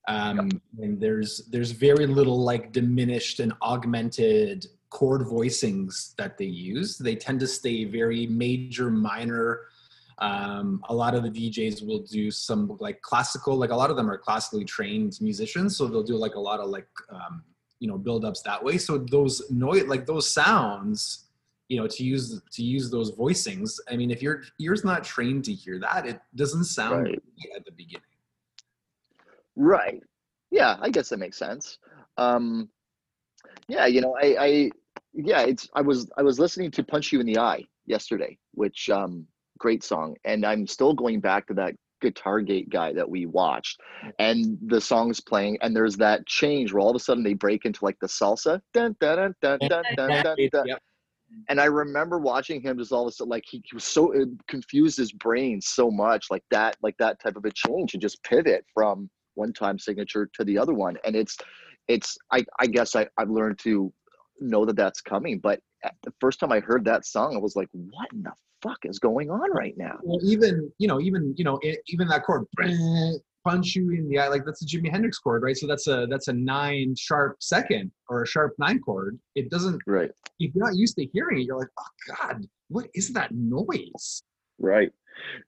Um, 0.08 0.50
and 0.78 1.00
there's, 1.00 1.46
there's 1.50 1.70
very 1.70 2.06
little 2.06 2.42
like 2.42 2.72
diminished 2.72 3.40
and 3.40 3.52
augmented 3.62 4.66
chord 4.90 5.22
voicings 5.22 6.14
that 6.16 6.36
they 6.36 6.46
use. 6.46 6.98
They 6.98 7.16
tend 7.16 7.40
to 7.40 7.46
stay 7.46 7.84
very 7.84 8.26
major, 8.26 8.90
minor, 8.90 9.62
um, 10.20 10.82
a 10.88 10.94
lot 10.94 11.14
of 11.14 11.22
the 11.22 11.30
DJs 11.30 11.86
will 11.86 12.00
do 12.00 12.30
some 12.30 12.76
like 12.78 13.00
classical, 13.00 13.56
like 13.56 13.70
a 13.70 13.76
lot 13.76 13.90
of 13.90 13.96
them 13.96 14.10
are 14.10 14.18
classically 14.18 14.64
trained 14.64 15.18
musicians, 15.20 15.76
so 15.76 15.86
they'll 15.86 16.02
do 16.02 16.16
like 16.16 16.34
a 16.34 16.40
lot 16.40 16.60
of 16.60 16.68
like 16.68 16.88
um, 17.10 17.42
you 17.78 17.88
know 17.88 17.96
build-ups 17.96 18.42
that 18.42 18.62
way. 18.62 18.76
So 18.76 18.98
those 18.98 19.50
noise, 19.50 19.84
like 19.84 20.04
those 20.04 20.28
sounds, 20.28 21.29
you 21.70 21.76
know, 21.76 21.86
to 21.86 22.02
use 22.02 22.42
to 22.50 22.62
use 22.64 22.90
those 22.90 23.12
voicings. 23.12 23.78
I 23.88 23.96
mean, 23.96 24.10
if 24.10 24.20
your 24.20 24.42
ear's 24.58 24.84
not 24.84 25.04
trained 25.04 25.44
to 25.44 25.52
hear 25.52 25.78
that, 25.78 26.04
it 26.04 26.20
doesn't 26.34 26.64
sound 26.64 27.04
Right. 27.04 27.22
at 27.56 27.64
the 27.64 27.70
beginning. 27.70 28.02
Right. 29.54 30.02
Yeah, 30.50 30.76
I 30.80 30.90
guess 30.90 31.10
that 31.10 31.18
makes 31.18 31.38
sense. 31.38 31.78
Um, 32.16 32.68
yeah, 33.68 33.86
you 33.86 34.00
know, 34.00 34.16
I, 34.20 34.36
I, 34.38 34.70
yeah, 35.14 35.42
it's. 35.42 35.68
I 35.74 35.80
was, 35.80 36.10
I 36.18 36.22
was 36.22 36.40
listening 36.40 36.72
to 36.72 36.82
"Punch 36.82 37.12
You 37.12 37.20
in 37.20 37.26
the 37.26 37.38
Eye" 37.38 37.64
yesterday, 37.86 38.36
which, 38.54 38.90
um, 38.90 39.24
great 39.58 39.84
song, 39.84 40.16
and 40.24 40.44
I'm 40.44 40.66
still 40.66 40.92
going 40.92 41.20
back 41.20 41.46
to 41.46 41.54
that 41.54 41.76
Guitar 42.00 42.40
Gate 42.40 42.68
guy 42.68 42.92
that 42.94 43.08
we 43.08 43.26
watched, 43.26 43.80
and 44.18 44.58
the 44.66 44.80
song's 44.80 45.20
playing, 45.20 45.56
and 45.62 45.74
there's 45.74 45.96
that 45.98 46.26
change 46.26 46.72
where 46.72 46.80
all 46.80 46.90
of 46.90 46.96
a 46.96 47.00
sudden 47.00 47.22
they 47.22 47.34
break 47.34 47.64
into 47.64 47.84
like 47.84 47.98
the 48.00 48.08
salsa, 48.08 48.60
dun, 48.74 48.96
dun, 49.00 49.34
dun, 49.40 49.58
dun, 49.60 49.68
dun, 49.68 49.84
dun, 49.96 50.22
dun, 50.24 50.36
dun. 50.52 50.66
Yep. 50.66 50.82
And 51.48 51.60
I 51.60 51.66
remember 51.66 52.18
watching 52.18 52.60
him 52.60 52.78
just 52.78 52.92
all 52.92 53.02
of 53.02 53.08
a 53.08 53.12
sudden, 53.12 53.30
like 53.30 53.44
he, 53.48 53.62
he 53.64 53.74
was 53.74 53.84
so 53.84 54.12
it 54.12 54.28
confused 54.48 54.96
his 54.96 55.12
brain 55.12 55.60
so 55.60 55.90
much, 55.90 56.26
like 56.30 56.44
that, 56.50 56.76
like 56.82 56.96
that 56.98 57.20
type 57.20 57.36
of 57.36 57.44
a 57.44 57.50
change, 57.50 57.94
and 57.94 58.00
just 58.00 58.22
pivot 58.24 58.64
from 58.74 59.08
one 59.34 59.52
time 59.52 59.78
signature 59.78 60.28
to 60.34 60.44
the 60.44 60.58
other 60.58 60.74
one. 60.74 60.96
And 61.04 61.16
it's, 61.16 61.36
it's, 61.88 62.16
I, 62.32 62.44
I 62.58 62.66
guess 62.66 62.96
I, 62.96 63.06
I've 63.18 63.30
learned 63.30 63.58
to 63.60 63.92
know 64.40 64.64
that 64.64 64.76
that's 64.76 65.00
coming. 65.00 65.38
But 65.38 65.60
the 66.02 66.12
first 66.20 66.40
time 66.40 66.52
I 66.52 66.60
heard 66.60 66.84
that 66.84 67.06
song, 67.06 67.34
I 67.34 67.38
was 67.38 67.56
like, 67.56 67.68
what 67.72 68.08
in 68.12 68.22
the 68.22 68.32
fuck 68.62 68.78
is 68.84 68.98
going 68.98 69.30
on 69.30 69.50
right 69.52 69.74
now? 69.76 69.98
Well, 70.02 70.20
even 70.22 70.70
you 70.78 70.88
know, 70.88 71.00
even 71.00 71.34
you 71.36 71.44
know, 71.44 71.58
even 71.86 72.08
that 72.08 72.24
chord, 72.24 72.46
punch 73.44 73.74
you 73.74 73.90
in 73.90 74.08
the 74.08 74.18
eye, 74.18 74.28
like 74.28 74.44
that's 74.44 74.62
a 74.62 74.66
Jimi 74.66 74.90
Hendrix 74.90 75.18
chord, 75.18 75.42
right? 75.42 75.56
So 75.56 75.66
that's 75.66 75.86
a 75.86 76.06
that's 76.10 76.28
a 76.28 76.32
nine 76.32 76.94
sharp 76.96 77.36
second 77.40 77.90
or 78.08 78.22
a 78.22 78.26
sharp 78.26 78.54
nine 78.58 78.80
chord. 78.80 79.18
It 79.34 79.50
doesn't 79.50 79.80
Right, 79.86 80.10
if 80.38 80.54
you're 80.54 80.64
not 80.64 80.76
used 80.76 80.96
to 80.96 81.06
hearing 81.12 81.40
it, 81.40 81.44
you're 81.44 81.58
like, 81.58 81.68
oh 81.78 82.14
God, 82.16 82.46
what 82.68 82.86
is 82.94 83.12
that 83.12 83.32
noise? 83.32 84.22
right. 84.58 84.90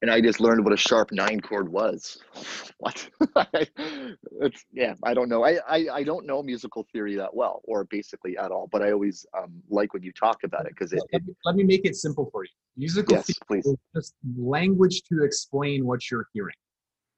And 0.03 0.11
I 0.11 0.21
just 0.21 0.41
learned 0.41 0.65
what 0.65 0.75
a 0.75 0.77
sharp 0.77 1.13
nine 1.13 1.41
chord 1.41 1.69
was. 1.71 2.19
What? 2.79 3.09
it's, 3.79 4.65
yeah, 4.73 4.95
I 5.05 5.15
don't 5.15 5.29
know. 5.29 5.45
I, 5.45 5.61
I, 5.69 5.87
I 5.93 6.03
don't 6.03 6.27
know 6.27 6.43
musical 6.43 6.85
theory 6.93 7.15
that 7.15 7.33
well, 7.33 7.61
or 7.63 7.85
basically 7.85 8.37
at 8.37 8.51
all. 8.51 8.69
But 8.73 8.83
I 8.83 8.91
always 8.91 9.25
um, 9.39 9.63
like 9.71 9.95
when 9.95 10.03
you 10.03 10.11
talk 10.13 10.39
about 10.43 10.67
it 10.67 10.71
because 10.71 10.93
it, 10.93 11.01
let, 11.13 11.23
it 11.23 11.37
let 11.45 11.55
me 11.55 11.63
make 11.63 11.83
it 11.85 11.95
simple 11.95 12.29
for 12.33 12.43
you. 12.43 12.51
Musical 12.77 13.15
yes, 13.15 13.27
theory 13.27 13.63
please. 13.63 13.67
is 13.67 13.77
just 13.95 14.15
language 14.37 15.03
to 15.05 15.23
explain 15.23 15.87
what 15.87 16.11
you're 16.11 16.27
hearing. 16.33 16.57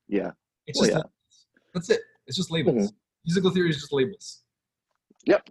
Yeah. 0.06 0.32
It's 0.66 0.79
Oh, 0.81 0.83
just 0.85 0.92
yeah. 0.92 0.96
labels. 0.98 1.46
that's 1.74 1.90
it. 1.90 2.00
It's 2.27 2.37
just 2.37 2.50
labels. 2.50 2.92
Musical 3.27 3.50
theory 3.50 3.70
is 3.70 3.77
just 3.77 3.92
labels. 3.92 4.42
Yep. 5.27 5.48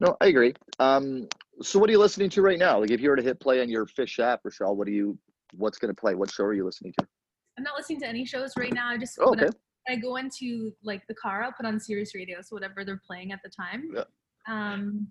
No, 0.00 0.16
I 0.20 0.26
agree. 0.26 0.54
Um, 0.78 1.28
so 1.62 1.78
what 1.78 1.88
are 1.88 1.92
you 1.92 1.98
listening 1.98 2.30
to 2.30 2.42
right 2.42 2.58
now? 2.58 2.80
Like 2.80 2.90
if 2.90 3.00
you 3.00 3.10
were 3.10 3.16
to 3.16 3.22
hit 3.22 3.40
play 3.40 3.60
on 3.60 3.68
your 3.68 3.86
Phish 3.86 4.18
app, 4.18 4.40
Rochelle, 4.44 4.76
what 4.76 4.86
do 4.86 4.92
you 4.92 5.18
what's 5.54 5.78
gonna 5.78 5.94
play? 5.94 6.14
What 6.14 6.30
show 6.30 6.44
are 6.44 6.52
you 6.54 6.64
listening 6.64 6.92
to? 6.98 7.06
I'm 7.58 7.64
not 7.64 7.76
listening 7.76 8.00
to 8.00 8.06
any 8.06 8.24
shows 8.24 8.52
right 8.58 8.72
now. 8.72 8.88
I 8.90 8.98
just 8.98 9.18
Oh, 9.20 9.30
when 9.30 9.40
I- 9.40 9.44
okay. 9.44 9.58
I 9.88 9.96
go 9.96 10.16
into 10.16 10.72
like 10.82 11.06
the 11.06 11.14
car, 11.14 11.44
I'll 11.44 11.52
put 11.52 11.64
on 11.64 11.78
Sirius 11.78 12.14
Radio, 12.14 12.40
so 12.42 12.54
whatever 12.56 12.84
they're 12.84 13.00
playing 13.06 13.30
at 13.32 13.40
the 13.44 13.48
time. 13.50 13.88
Yeah. 13.94 14.04
Um, 14.48 15.08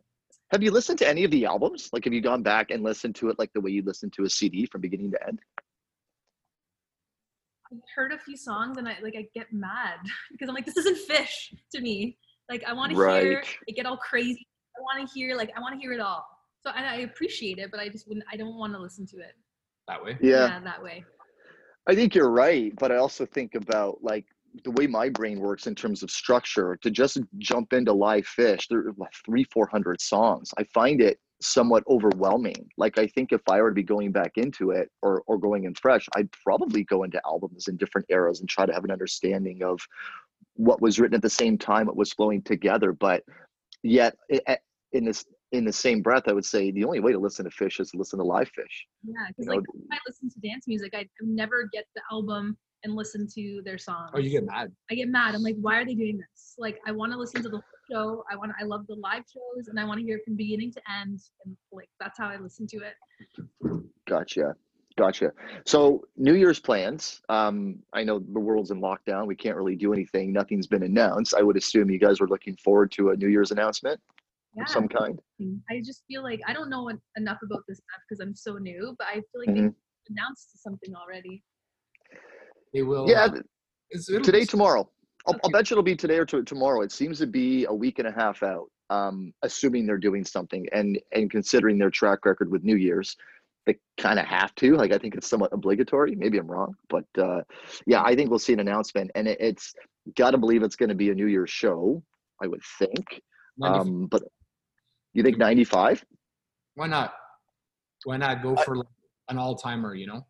Have 0.52 0.62
you 0.62 0.70
listened 0.72 1.00
to 1.00 1.08
any 1.08 1.24
of 1.24 1.32
the 1.32 1.46
albums? 1.46 1.90
Like 1.92 2.04
have 2.06 2.14
you 2.14 2.22
gone 2.22 2.44
back 2.44 2.72
and 2.72 2.84
listened 2.84 3.16
to 3.16 3.30
it 3.30 3.40
like 3.40 3.52
the 3.54 3.62
way 3.62 3.72
you 3.72 3.82
listen 3.84 4.12
to 4.12 4.24
a 4.26 4.30
CD 4.30 4.66
from 4.66 4.82
beginning 4.82 5.12
to 5.12 5.28
end? 5.28 5.40
I've 7.72 7.80
heard 7.96 8.12
a 8.14 8.20
few 8.20 8.38
songs 8.38 8.78
and 8.78 8.88
I 8.88 8.98
like 9.02 9.16
I 9.18 9.28
get 9.34 9.48
mad 9.52 9.98
because 10.32 10.50
I'm 10.50 10.56
like, 10.56 10.66
this 10.66 10.78
isn't 10.78 10.98
Phish 11.10 11.54
to 11.74 11.82
me. 11.82 12.18
Like 12.50 12.64
I 12.68 12.74
want 12.74 12.92
to 12.92 12.96
hear 12.96 13.06
Right. 13.06 13.48
it 13.68 13.76
get 13.76 13.86
all 13.86 13.98
crazy. 13.98 14.46
I 14.78 14.82
want 14.82 15.08
to 15.08 15.14
hear 15.14 15.36
like 15.36 15.52
I 15.56 15.60
want 15.60 15.74
to 15.74 15.80
hear 15.80 15.94
it 15.94 16.00
all. 16.00 16.26
So 16.62 16.72
I, 16.72 16.82
I 16.82 16.96
appreciate 17.02 17.60
it, 17.60 17.70
but 17.72 17.80
I 17.80 17.90
just 17.90 18.08
wouldn't. 18.08 18.26
I 18.32 18.38
don't 18.38 18.58
want 18.58 18.74
to 18.74 18.80
listen 18.80 19.06
to 19.08 19.18
it. 19.18 19.34
That 19.88 20.04
way. 20.04 20.18
Yeah. 20.22 20.60
that 20.64 20.82
way. 20.82 21.06
I 21.88 21.94
think 21.94 22.16
you're 22.16 22.32
right, 22.32 22.74
but 22.80 22.92
I 22.92 22.96
also 22.96 23.26
think 23.26 23.54
about 23.54 24.04
like 24.04 24.26
the 24.64 24.72
way 24.72 24.88
my 24.88 25.10
brain 25.10 25.40
works 25.40 25.68
in 25.68 25.76
terms 25.76 26.02
of 26.02 26.10
structure 26.10 26.78
to 26.82 26.90
just 26.90 27.20
jump 27.38 27.74
into 27.74 27.92
live 27.92 28.26
Phish 28.26 28.68
there 28.70 28.80
are 28.80 28.94
like 28.98 29.12
three 29.26 29.44
four 29.52 29.68
hundred 29.68 30.00
songs 30.00 30.52
i 30.58 30.64
find 30.74 31.02
it 31.02 31.20
somewhat 31.46 31.84
overwhelming 31.88 32.68
like 32.78 32.98
i 32.98 33.06
think 33.08 33.32
if 33.32 33.42
i 33.50 33.62
were 33.62 33.70
to 33.70 33.76
be 33.76 33.84
going 33.84 34.12
back 34.12 34.32
into 34.38 34.72
it 34.72 34.90
or, 35.02 35.22
or 35.28 35.38
going 35.38 35.66
in 35.66 35.74
fresh 35.76 36.08
i'd 36.16 36.30
probably 36.44 36.84
go 36.84 37.04
into 37.04 37.22
albums 37.26 37.68
in 37.68 37.78
different 37.78 38.06
eras 38.10 38.40
and 38.40 38.50
try 38.50 38.66
to 38.66 38.74
have 38.74 38.84
an 38.84 38.92
understanding 38.92 39.64
of 39.64 39.80
what 40.56 40.82
was 40.82 41.00
written 41.00 41.16
at 41.16 41.22
the 41.22 41.30
same 41.30 41.58
time 41.58 41.86
what 41.88 41.96
was 41.96 42.12
flowing 42.14 42.42
together 42.42 42.92
but 42.92 43.24
yet 43.84 44.16
i- 44.34 44.42
i- 44.48 44.58
in 44.94 45.06
this 45.06 45.26
in 45.52 45.64
the 45.66 45.74
same 45.74 46.02
breath 46.02 46.24
i 46.28 46.34
would 46.34 46.46
say 46.46 46.72
the 46.72 46.84
only 46.84 47.00
way 47.00 47.12
to 47.12 47.20
listen 47.20 47.46
to 47.46 47.52
Phish 47.52 47.80
is 47.80 47.92
to 47.92 47.98
listen 47.98 48.18
to 48.20 48.26
live 48.26 48.50
Phish 48.58 48.86
Yeah, 49.04 49.14
because 49.28 49.46
You 49.46 49.46
know, 49.46 49.52
like 49.58 49.64
I 49.92 49.98
listen 50.08 50.30
to 50.30 50.40
dance 50.40 50.68
music, 50.68 50.94
I, 50.96 51.00
I 51.02 51.08
never 51.22 51.70
get 51.72 51.86
the 51.96 52.02
album 52.12 52.58
and 52.84 52.96
listen 52.96 53.28
to 53.36 53.62
their 53.66 53.78
songs. 53.78 54.12
Oh, 54.14 54.20
you 54.20 54.30
get 54.30 54.46
mad. 54.46 54.72
I 54.92 54.96
get 54.96 55.10
mad. 55.10 55.36
I'm 55.36 55.42
like, 55.42 55.56
why 55.60 55.78
are 55.78 55.86
they 55.86 55.96
doing 55.96 56.18
this? 56.18 56.56
Like, 56.58 56.80
I 56.88 56.92
want 56.92 57.12
to 57.12 57.18
listen 57.18 57.42
to 57.42 57.50
the 57.50 57.58
whole 57.58 57.64
show. 57.92 58.24
I 58.32 58.36
want. 58.36 58.52
I 58.60 58.64
love 58.64 58.86
the 58.88 58.96
live 58.96 59.24
shows, 59.32 59.68
and 59.68 59.80
I 59.80 59.86
want 59.86 60.00
to 60.00 60.06
hear 60.06 60.18
it 60.18 60.24
from 60.26 60.36
beginning 60.36 60.72
to 60.74 60.82
end. 61.02 61.20
And 61.46 61.56
like, 61.72 61.90
that's 62.00 62.18
how 62.18 62.28
I 62.28 62.38
listen 62.38 62.68
to 62.68 62.78
it. 62.78 63.84
Gotcha. 64.08 64.56
Gotcha. 64.98 65.32
So 65.66 66.06
New 66.16 66.36
Year's 66.36 66.60
plans. 66.60 67.22
Um, 67.28 67.80
I 67.94 68.04
know 68.06 68.20
the 68.20 68.40
world's 68.40 68.72
in 68.72 68.80
lockdown. 68.80 69.28
We 69.28 69.36
can't 69.36 69.58
really 69.58 69.76
do 69.76 69.92
anything. 69.92 70.32
Nothing's 70.32 70.68
been 70.68 70.84
announced. 70.84 71.34
I 71.38 71.42
would 71.42 71.58
assume 71.58 71.90
you 71.90 72.00
guys 72.00 72.22
were 72.22 72.30
looking 72.30 72.56
forward 72.64 72.92
to 72.94 73.10
a 73.10 73.16
New 73.18 73.28
Year's 73.28 73.52
announcement 73.52 74.00
Yeah. 74.56 74.64
of 74.64 74.70
some 74.70 74.88
kind. 74.88 75.20
I 75.70 75.82
just 75.84 76.04
feel 76.08 76.24
like 76.24 76.40
I 76.48 76.54
don't 76.54 76.70
know 76.70 76.90
enough 77.18 77.40
about 77.44 77.64
this 77.68 77.80
stuff 77.80 78.02
because 78.08 78.22
I'm 78.22 78.34
so 78.36 78.54
new, 78.58 78.96
but 78.98 79.08
I 79.08 79.16
feel 79.16 79.42
like 79.46 79.50
Mhm. 79.50 79.74
they 79.74 80.14
announced 80.14 80.64
something 80.64 80.96
already. 80.96 81.44
They 82.74 82.82
will. 82.84 83.10
Yeah, 83.10 83.26
uh, 83.26 83.30
th- 83.32 83.44
it's, 83.90 84.10
it'll 84.10 84.24
today, 84.24 84.46
tomorrow. 84.46 84.90
I'll, 85.28 85.40
I'll 85.44 85.50
bet 85.52 85.70
you 85.70 85.76
it'll 85.76 85.84
be 85.84 85.96
today 85.96 86.18
or 86.18 86.26
to, 86.26 86.44
tomorrow. 86.44 86.82
It 86.82 86.92
seems 86.92 87.20
to 87.20 87.28
be 87.28 87.66
a 87.66 87.74
week 87.74 88.00
and 88.00 88.08
a 88.08 88.12
half 88.12 88.44
out. 88.44 88.70
Um, 88.92 89.34
assuming 89.42 89.88
they're 89.88 89.98
doing 89.98 90.24
something 90.24 90.68
and 90.72 91.00
and 91.12 91.32
considering 91.32 91.80
their 91.80 91.90
track 91.90 92.24
record 92.24 92.52
with 92.52 92.64
New 92.64 92.76
Year's, 92.76 93.18
they 93.66 93.78
kind 93.98 94.20
of 94.20 94.26
have 94.28 94.54
to. 94.56 94.76
Like 94.76 94.92
I 94.92 95.00
think 95.00 95.16
it's 95.16 95.28
somewhat 95.28 95.54
obligatory. 95.54 96.16
Maybe 96.16 96.38
I'm 96.38 96.48
wrong, 96.48 96.76
but 96.90 97.06
uh, 97.18 97.42
yeah, 97.88 98.04
I 98.04 98.16
think 98.16 98.30
we'll 98.30 98.40
see 98.40 98.54
an 98.54 98.60
announcement, 98.60 99.10
and 99.16 99.28
it, 99.28 99.38
it's 99.40 99.74
got 100.16 100.32
to 100.32 100.38
believe 100.38 100.62
it's 100.62 100.76
going 100.76 100.90
to 100.90 100.96
be 100.96 101.10
a 101.10 101.16
New 101.16 101.28
Year's 101.28 101.50
show. 101.50 102.04
I 102.42 102.48
would 102.48 102.62
think. 102.78 103.22
95 103.58 103.88
Um, 103.88 104.08
but 104.08 104.24
you 105.14 105.24
think 105.24 105.38
95? 105.38 106.04
Why 106.76 106.88
not? 106.88 107.14
Why 108.04 108.18
not 108.18 108.44
go 108.44 108.56
for 108.58 108.76
like 108.76 108.88
an 109.30 109.38
all 109.38 109.56
timer? 109.56 109.96
You 109.96 110.08
know. 110.08 110.28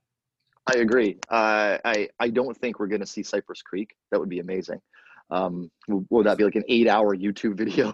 I 0.68 0.80
agree. 0.80 1.18
Uh, 1.30 1.78
I 1.86 2.10
I 2.20 2.30
don't 2.30 2.58
think 2.58 2.80
we're 2.80 2.88
going 2.88 3.02
to 3.02 3.08
see 3.08 3.24
Cypress 3.24 3.62
Creek. 3.62 3.96
That 4.12 4.20
would 4.20 4.30
be 4.30 4.40
amazing. 4.40 4.82
Um, 5.30 5.72
would 5.88 6.26
that 6.26 6.38
be 6.38 6.44
like 6.44 6.56
an 6.56 6.64
eight-hour 6.68 7.16
YouTube 7.16 7.56
video? 7.58 7.94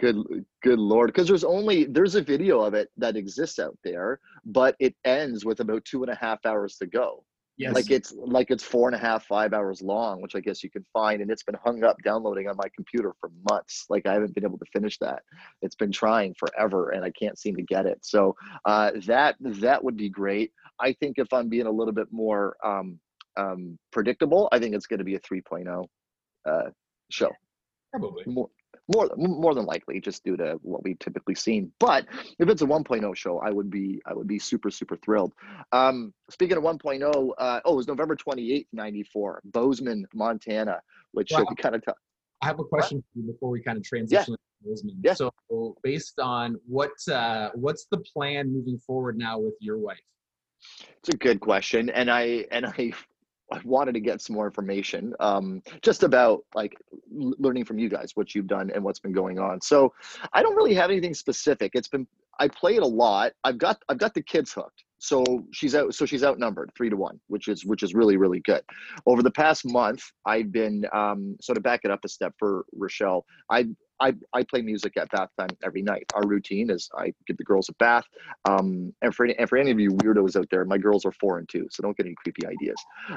Good 0.00 0.16
good 0.62 0.78
lord 0.78 1.08
because 1.08 1.26
there's 1.26 1.42
only 1.44 1.84
there's 1.84 2.14
a 2.14 2.22
video 2.22 2.60
of 2.60 2.74
it 2.74 2.90
that 2.96 3.16
exists 3.16 3.58
out 3.58 3.76
there 3.82 4.20
but 4.44 4.76
it 4.78 4.94
ends 5.04 5.44
with 5.44 5.58
about 5.58 5.84
two 5.84 6.04
and 6.04 6.12
a 6.12 6.14
half 6.14 6.46
hours 6.46 6.76
to 6.76 6.86
go 6.86 7.24
Yes. 7.56 7.72
like 7.74 7.90
it's 7.90 8.12
like 8.16 8.50
it's 8.50 8.64
four 8.64 8.88
and 8.88 8.96
a 8.96 8.98
half 8.98 9.26
five 9.26 9.52
hours 9.52 9.80
long 9.80 10.20
which 10.20 10.34
i 10.34 10.40
guess 10.40 10.64
you 10.64 10.70
can 10.70 10.84
find 10.92 11.22
and 11.22 11.30
it's 11.30 11.44
been 11.44 11.56
hung 11.64 11.84
up 11.84 11.96
downloading 12.04 12.48
on 12.48 12.56
my 12.56 12.68
computer 12.74 13.12
for 13.20 13.30
months. 13.48 13.86
Like 13.88 14.06
i 14.06 14.12
haven't 14.12 14.34
been 14.34 14.44
able 14.44 14.58
to 14.58 14.64
finish 14.72 14.98
that. 14.98 15.22
It's 15.62 15.76
been 15.76 15.92
trying 15.92 16.34
forever 16.34 16.90
and 16.90 17.04
i 17.04 17.10
can't 17.10 17.38
seem 17.38 17.54
to 17.56 17.62
get 17.62 17.86
it. 17.86 17.98
So 18.02 18.34
uh, 18.64 18.92
that 19.06 19.36
that 19.40 19.84
would 19.84 19.96
be 19.96 20.08
great. 20.08 20.52
I 20.80 20.92
think 20.94 21.18
if 21.18 21.32
i'm 21.32 21.48
being 21.48 21.66
a 21.66 21.70
little 21.70 21.94
bit 21.94 22.08
more 22.10 22.56
um, 22.64 22.98
um, 23.36 23.78
predictable 23.92 24.48
i 24.52 24.58
think 24.58 24.74
it's 24.74 24.86
going 24.86 24.98
to 24.98 25.04
be 25.04 25.14
a 25.14 25.20
3.0 25.20 25.86
uh, 26.46 26.70
show. 27.10 27.30
Probably. 27.92 28.24
more 28.26 28.48
more 28.94 29.08
more 29.16 29.54
than 29.54 29.64
likely 29.64 30.00
just 30.00 30.24
due 30.24 30.36
to 30.36 30.58
what 30.62 30.82
we've 30.84 30.98
typically 30.98 31.34
seen 31.34 31.70
but 31.80 32.06
if 32.38 32.48
it's 32.48 32.62
a 32.62 32.66
1.0 32.66 33.16
show 33.16 33.38
i 33.40 33.50
would 33.50 33.70
be 33.70 34.00
i 34.06 34.12
would 34.14 34.26
be 34.26 34.38
super 34.38 34.70
super 34.70 34.96
thrilled 34.96 35.32
um 35.72 36.12
speaking 36.30 36.56
of 36.56 36.62
1.0 36.62 37.30
uh 37.38 37.60
oh 37.64 37.72
it 37.72 37.76
was 37.76 37.88
november 37.88 38.16
28th 38.16 38.66
94 38.72 39.40
bozeman 39.44 40.06
montana 40.14 40.80
which 41.12 41.30
Wow. 41.32 41.44
kind 41.58 41.74
of 41.76 41.84
t- 41.84 41.92
I 42.42 42.46
have 42.46 42.60
a 42.60 42.64
question 42.64 43.00
for 43.00 43.18
you 43.18 43.32
before 43.32 43.48
we 43.48 43.62
kind 43.62 43.78
of 43.78 43.84
transition 43.84 44.34
to 44.34 44.38
Bozeman. 44.64 44.96
Yeah. 45.02 45.14
So 45.14 45.32
based 45.82 46.18
on 46.20 46.56
what 46.66 46.90
uh, 47.10 47.50
what's 47.54 47.86
the 47.90 47.98
plan 47.98 48.52
moving 48.52 48.78
forward 48.78 49.16
now 49.16 49.38
with 49.38 49.54
your 49.60 49.78
wife? 49.78 49.96
It's 50.98 51.08
a 51.08 51.16
good 51.16 51.40
question, 51.40 51.88
and 51.90 52.10
I 52.10 52.46
and 52.50 52.66
I, 52.66 52.92
I 53.54 53.60
wanted 53.64 53.92
to 53.92 54.00
get 54.00 54.20
some 54.20 54.34
more 54.34 54.46
information, 54.46 55.14
um, 55.20 55.62
just 55.82 56.02
about 56.02 56.44
like 56.54 56.76
learning 57.10 57.64
from 57.64 57.78
you 57.78 57.88
guys 57.88 58.12
what 58.14 58.34
you've 58.34 58.46
done 58.46 58.70
and 58.74 58.82
what's 58.82 59.00
been 59.00 59.12
going 59.12 59.38
on. 59.38 59.60
So, 59.60 59.92
I 60.32 60.42
don't 60.42 60.56
really 60.56 60.74
have 60.74 60.90
anything 60.90 61.14
specific. 61.14 61.72
It's 61.74 61.88
been 61.88 62.06
I 62.38 62.48
play 62.48 62.76
it 62.76 62.82
a 62.82 62.86
lot. 62.86 63.32
I've 63.44 63.58
got 63.58 63.82
I've 63.88 63.98
got 63.98 64.14
the 64.14 64.22
kids 64.22 64.52
hooked. 64.52 64.83
So 65.04 65.44
she's 65.52 65.74
out. 65.74 65.94
So 65.94 66.06
she's 66.06 66.24
outnumbered 66.24 66.70
three 66.74 66.88
to 66.88 66.96
one, 66.96 67.20
which 67.26 67.48
is 67.48 67.64
which 67.66 67.82
is 67.82 67.92
really 67.92 68.16
really 68.16 68.40
good. 68.40 68.62
Over 69.04 69.22
the 69.22 69.30
past 69.30 69.66
month, 69.66 70.02
I've 70.24 70.50
been 70.50 70.86
um, 70.94 71.36
so 71.42 71.52
to 71.52 71.60
back 71.60 71.80
it 71.84 71.90
up 71.90 72.00
a 72.04 72.08
step 72.08 72.32
for 72.38 72.64
Rochelle. 72.72 73.26
I 73.50 73.66
I, 74.00 74.14
I 74.32 74.42
play 74.44 74.62
music 74.62 74.96
at 74.96 75.10
bath 75.10 75.28
time 75.38 75.50
every 75.62 75.82
night. 75.82 76.04
Our 76.14 76.26
routine 76.26 76.70
is 76.70 76.88
I 76.98 77.12
give 77.26 77.36
the 77.36 77.44
girls 77.44 77.68
a 77.68 77.74
bath. 77.74 78.04
Um, 78.48 78.92
and 79.02 79.14
for 79.14 79.24
any, 79.24 79.38
and 79.38 79.48
for 79.48 79.58
any 79.58 79.70
of 79.70 79.78
you 79.78 79.90
weirdos 79.90 80.36
out 80.36 80.48
there, 80.50 80.64
my 80.64 80.78
girls 80.78 81.04
are 81.04 81.12
four 81.12 81.38
and 81.38 81.48
two, 81.48 81.68
so 81.70 81.82
don't 81.82 81.96
get 81.96 82.06
any 82.06 82.16
creepy 82.16 82.46
ideas. 82.46 82.76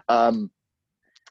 Um, 0.10 0.52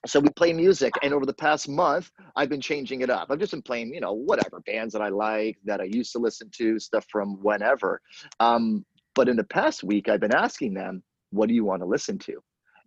so 0.06 0.20
we 0.20 0.28
play 0.30 0.52
music, 0.52 0.92
and 1.02 1.12
over 1.12 1.26
the 1.26 1.34
past 1.34 1.68
month, 1.68 2.10
I've 2.34 2.48
been 2.48 2.60
changing 2.60 3.00
it 3.02 3.10
up. 3.10 3.28
I've 3.30 3.38
just 3.38 3.52
been 3.52 3.62
playing, 3.62 3.94
you 3.94 4.00
know, 4.00 4.12
whatever 4.12 4.60
bands 4.60 4.92
that 4.92 5.02
I 5.02 5.08
like, 5.08 5.58
that 5.64 5.80
I 5.80 5.84
used 5.84 6.12
to 6.12 6.18
listen 6.18 6.50
to, 6.56 6.78
stuff 6.78 7.06
from 7.10 7.42
whenever. 7.42 8.00
Um, 8.40 8.84
but 9.16 9.28
in 9.28 9.36
the 9.36 9.44
past 9.44 9.82
week, 9.82 10.08
I've 10.08 10.20
been 10.20 10.34
asking 10.34 10.74
them, 10.74 11.02
"What 11.30 11.48
do 11.48 11.54
you 11.54 11.64
want 11.64 11.82
to 11.82 11.86
listen 11.86 12.18
to?" 12.20 12.34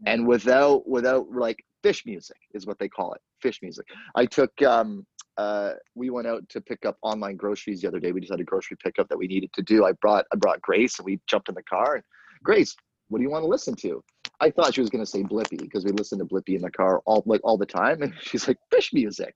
And 0.06 0.26
without 0.26 0.88
without 0.88 1.30
like 1.32 1.58
Phish 1.84 2.06
music 2.06 2.38
is 2.54 2.66
what 2.66 2.80
they 2.80 2.88
call 2.88 3.14
it, 3.14 3.22
Phish 3.44 3.62
music. 3.62 3.86
I 4.16 4.26
took 4.26 4.52
um, 4.62 5.06
uh, 5.38 5.74
we 5.96 6.10
went 6.10 6.28
out 6.28 6.48
to 6.50 6.62
pick 6.62 6.86
up 6.86 6.98
online 7.02 7.36
groceries 7.36 7.82
the 7.82 7.88
other 7.88 8.00
day. 8.00 8.12
We 8.12 8.22
just 8.22 8.32
had 8.32 8.40
a 8.40 8.46
grocery 8.46 8.78
pickup 8.82 9.10
that 9.10 9.18
we 9.18 9.28
needed 9.28 9.52
to 9.54 9.62
do. 9.64 9.86
I 9.86 9.92
brought 9.94 10.26
I 10.34 10.38
brought 10.38 10.62
Grace 10.62 11.00
and 11.00 11.06
we 11.06 11.20
jumped 11.28 11.50
in 11.50 11.56
the 11.56 11.64
car 11.64 11.96
and 11.96 12.04
Grace, 12.44 12.76
what 13.10 13.18
do 13.18 13.24
you 13.24 13.30
want 13.30 13.44
to 13.44 13.48
listen 13.48 13.76
to? 13.78 14.04
I 14.40 14.50
thought 14.50 14.74
she 14.74 14.82
was 14.82 14.90
gonna 14.90 15.06
say 15.06 15.24
Blippi 15.24 15.58
because 15.58 15.84
we 15.84 15.92
listen 15.92 16.20
to 16.20 16.26
Blippi 16.26 16.56
in 16.56 16.62
the 16.62 16.72
car 16.72 17.02
all 17.06 17.24
like 17.26 17.42
all 17.44 17.58
the 17.58 17.66
time, 17.66 18.02
and 18.02 18.14
she's 18.22 18.48
like 18.48 18.58
Phish 18.74 18.94
music, 18.94 19.34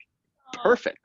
perfect, 0.54 1.00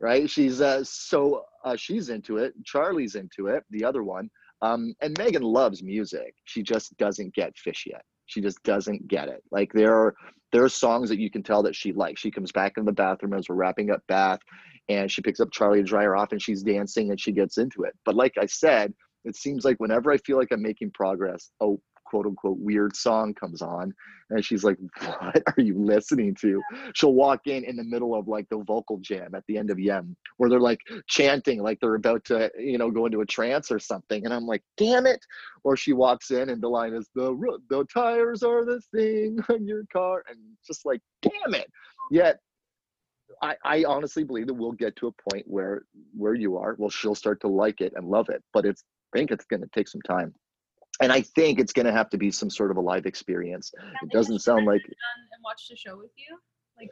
right? 0.00 0.28
She's 0.28 0.60
uh 0.60 0.82
so 0.84 1.44
uh, 1.64 1.76
she's 1.76 2.08
into 2.08 2.38
it. 2.38 2.54
Charlie's 2.64 3.14
into 3.14 3.48
it. 3.48 3.64
The 3.70 3.84
other 3.84 4.02
one, 4.02 4.30
um, 4.64 4.94
and 5.02 5.16
Megan 5.18 5.42
loves 5.42 5.82
music. 5.82 6.34
She 6.44 6.62
just 6.62 6.96
doesn't 6.96 7.34
get 7.34 7.52
Phish 7.54 7.84
yet. 7.86 8.02
She 8.26 8.40
just 8.40 8.62
doesn't 8.62 9.06
get 9.08 9.28
it. 9.28 9.42
Like 9.50 9.70
there 9.74 9.94
are 9.94 10.14
there 10.52 10.64
are 10.64 10.70
songs 10.70 11.10
that 11.10 11.18
you 11.18 11.30
can 11.30 11.42
tell 11.42 11.62
that 11.64 11.76
she 11.76 11.92
likes. 11.92 12.20
She 12.20 12.30
comes 12.30 12.50
back 12.50 12.74
in 12.78 12.86
the 12.86 12.92
bathroom 12.92 13.34
as 13.34 13.48
we're 13.48 13.56
wrapping 13.56 13.90
up 13.90 14.00
bath, 14.08 14.38
and 14.88 15.10
she 15.10 15.20
picks 15.20 15.40
up 15.40 15.50
Charlie 15.52 15.80
to 15.80 15.84
dry 15.84 16.04
her 16.04 16.16
off, 16.16 16.32
and 16.32 16.40
she's 16.40 16.62
dancing 16.62 17.10
and 17.10 17.20
she 17.20 17.32
gets 17.32 17.58
into 17.58 17.82
it. 17.82 17.92
But 18.06 18.14
like 18.14 18.32
I 18.40 18.46
said, 18.46 18.94
it 19.26 19.36
seems 19.36 19.64
like 19.66 19.76
whenever 19.80 20.10
I 20.10 20.16
feel 20.18 20.38
like 20.38 20.48
I'm 20.50 20.62
making 20.62 20.92
progress, 20.92 21.50
a 21.60 21.74
quote 22.14 22.26
unquote 22.26 22.58
weird 22.60 22.94
song 22.94 23.34
comes 23.34 23.60
on, 23.60 23.92
and 24.30 24.44
she's 24.44 24.62
like, 24.62 24.78
"What 25.00 25.42
are 25.46 25.60
you 25.60 25.76
listening 25.76 26.36
to?" 26.36 26.62
She'll 26.94 27.12
walk 27.12 27.48
in 27.48 27.64
in 27.64 27.74
the 27.74 27.82
middle 27.82 28.14
of 28.14 28.28
like 28.28 28.48
the 28.50 28.58
vocal 28.58 28.98
jam 28.98 29.34
at 29.34 29.42
the 29.48 29.58
end 29.58 29.68
of 29.68 29.80
Yem, 29.80 30.14
where 30.36 30.48
they're 30.48 30.60
like 30.60 30.78
chanting 31.08 31.60
like 31.60 31.80
they're 31.80 31.96
about 31.96 32.24
to, 32.26 32.52
you 32.56 32.78
know, 32.78 32.92
go 32.92 33.06
into 33.06 33.20
a 33.20 33.26
trance 33.26 33.72
or 33.72 33.80
something, 33.80 34.24
and 34.24 34.32
I'm 34.32 34.46
like, 34.46 34.62
"Damn 34.76 35.06
it!" 35.06 35.18
Or 35.64 35.76
she 35.76 35.92
walks 35.92 36.30
in 36.30 36.50
and 36.50 36.62
the 36.62 36.68
line 36.68 36.94
is, 36.94 37.10
"The 37.16 37.36
the 37.68 37.84
tires 37.92 38.44
are 38.44 38.64
the 38.64 38.80
thing 38.94 39.40
on 39.48 39.66
your 39.66 39.82
car," 39.92 40.22
and 40.28 40.38
just 40.64 40.86
like, 40.86 41.00
"Damn 41.20 41.54
it!" 41.54 41.68
Yet 42.12 42.38
I, 43.42 43.56
I 43.64 43.84
honestly 43.88 44.22
believe 44.22 44.46
that 44.46 44.54
we'll 44.54 44.70
get 44.70 44.94
to 44.96 45.08
a 45.08 45.30
point 45.32 45.46
where 45.48 45.82
where 46.16 46.34
you 46.34 46.58
are, 46.58 46.76
well, 46.78 46.90
she'll 46.90 47.16
start 47.16 47.40
to 47.40 47.48
like 47.48 47.80
it 47.80 47.92
and 47.96 48.06
love 48.06 48.28
it. 48.28 48.44
But 48.52 48.66
it's 48.66 48.84
I 49.12 49.18
think 49.18 49.32
it's 49.32 49.46
going 49.46 49.62
to 49.62 49.68
take 49.74 49.88
some 49.88 50.02
time, 50.02 50.32
and 51.00 51.12
I 51.12 51.20
think 51.20 51.58
it's 51.58 51.72
going 51.72 51.86
to 51.86 51.92
have 51.92 52.10
to 52.10 52.18
be 52.18 52.30
some 52.30 52.50
sort 52.50 52.70
of 52.70 52.76
a 52.76 52.80
live 52.80 53.06
experience. 53.06 53.72
It 54.02 54.10
doesn't 54.10 54.40
sound 54.40 54.66
like 54.66 54.82
and 54.84 55.42
watch 55.44 55.68
the 55.68 55.76
show 55.76 55.96
with 55.96 56.10
you. 56.16 56.36
Like 56.78 56.90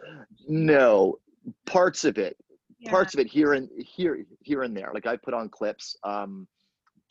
no 0.49 1.19
parts 1.67 2.05
of 2.05 2.19
it, 2.19 2.37
yeah. 2.79 2.91
parts 2.91 3.15
of 3.15 3.21
it 3.21 3.27
here 3.27 3.55
and 3.55 3.69
here 3.79 4.25
here 4.41 4.63
and 4.63 4.77
there. 4.77 4.91
Like 4.95 5.07
I 5.07 5.17
put 5.17 5.35
on 5.35 5.49
clips, 5.49 5.97
um, 6.05 6.47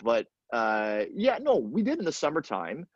but 0.03 0.27
uh, 0.53 1.03
yeah, 1.13 1.37
no, 1.41 1.57
we 1.57 1.83
did 1.83 1.99
in 1.99 2.05
the 2.05 2.11
summertime. 2.11 2.87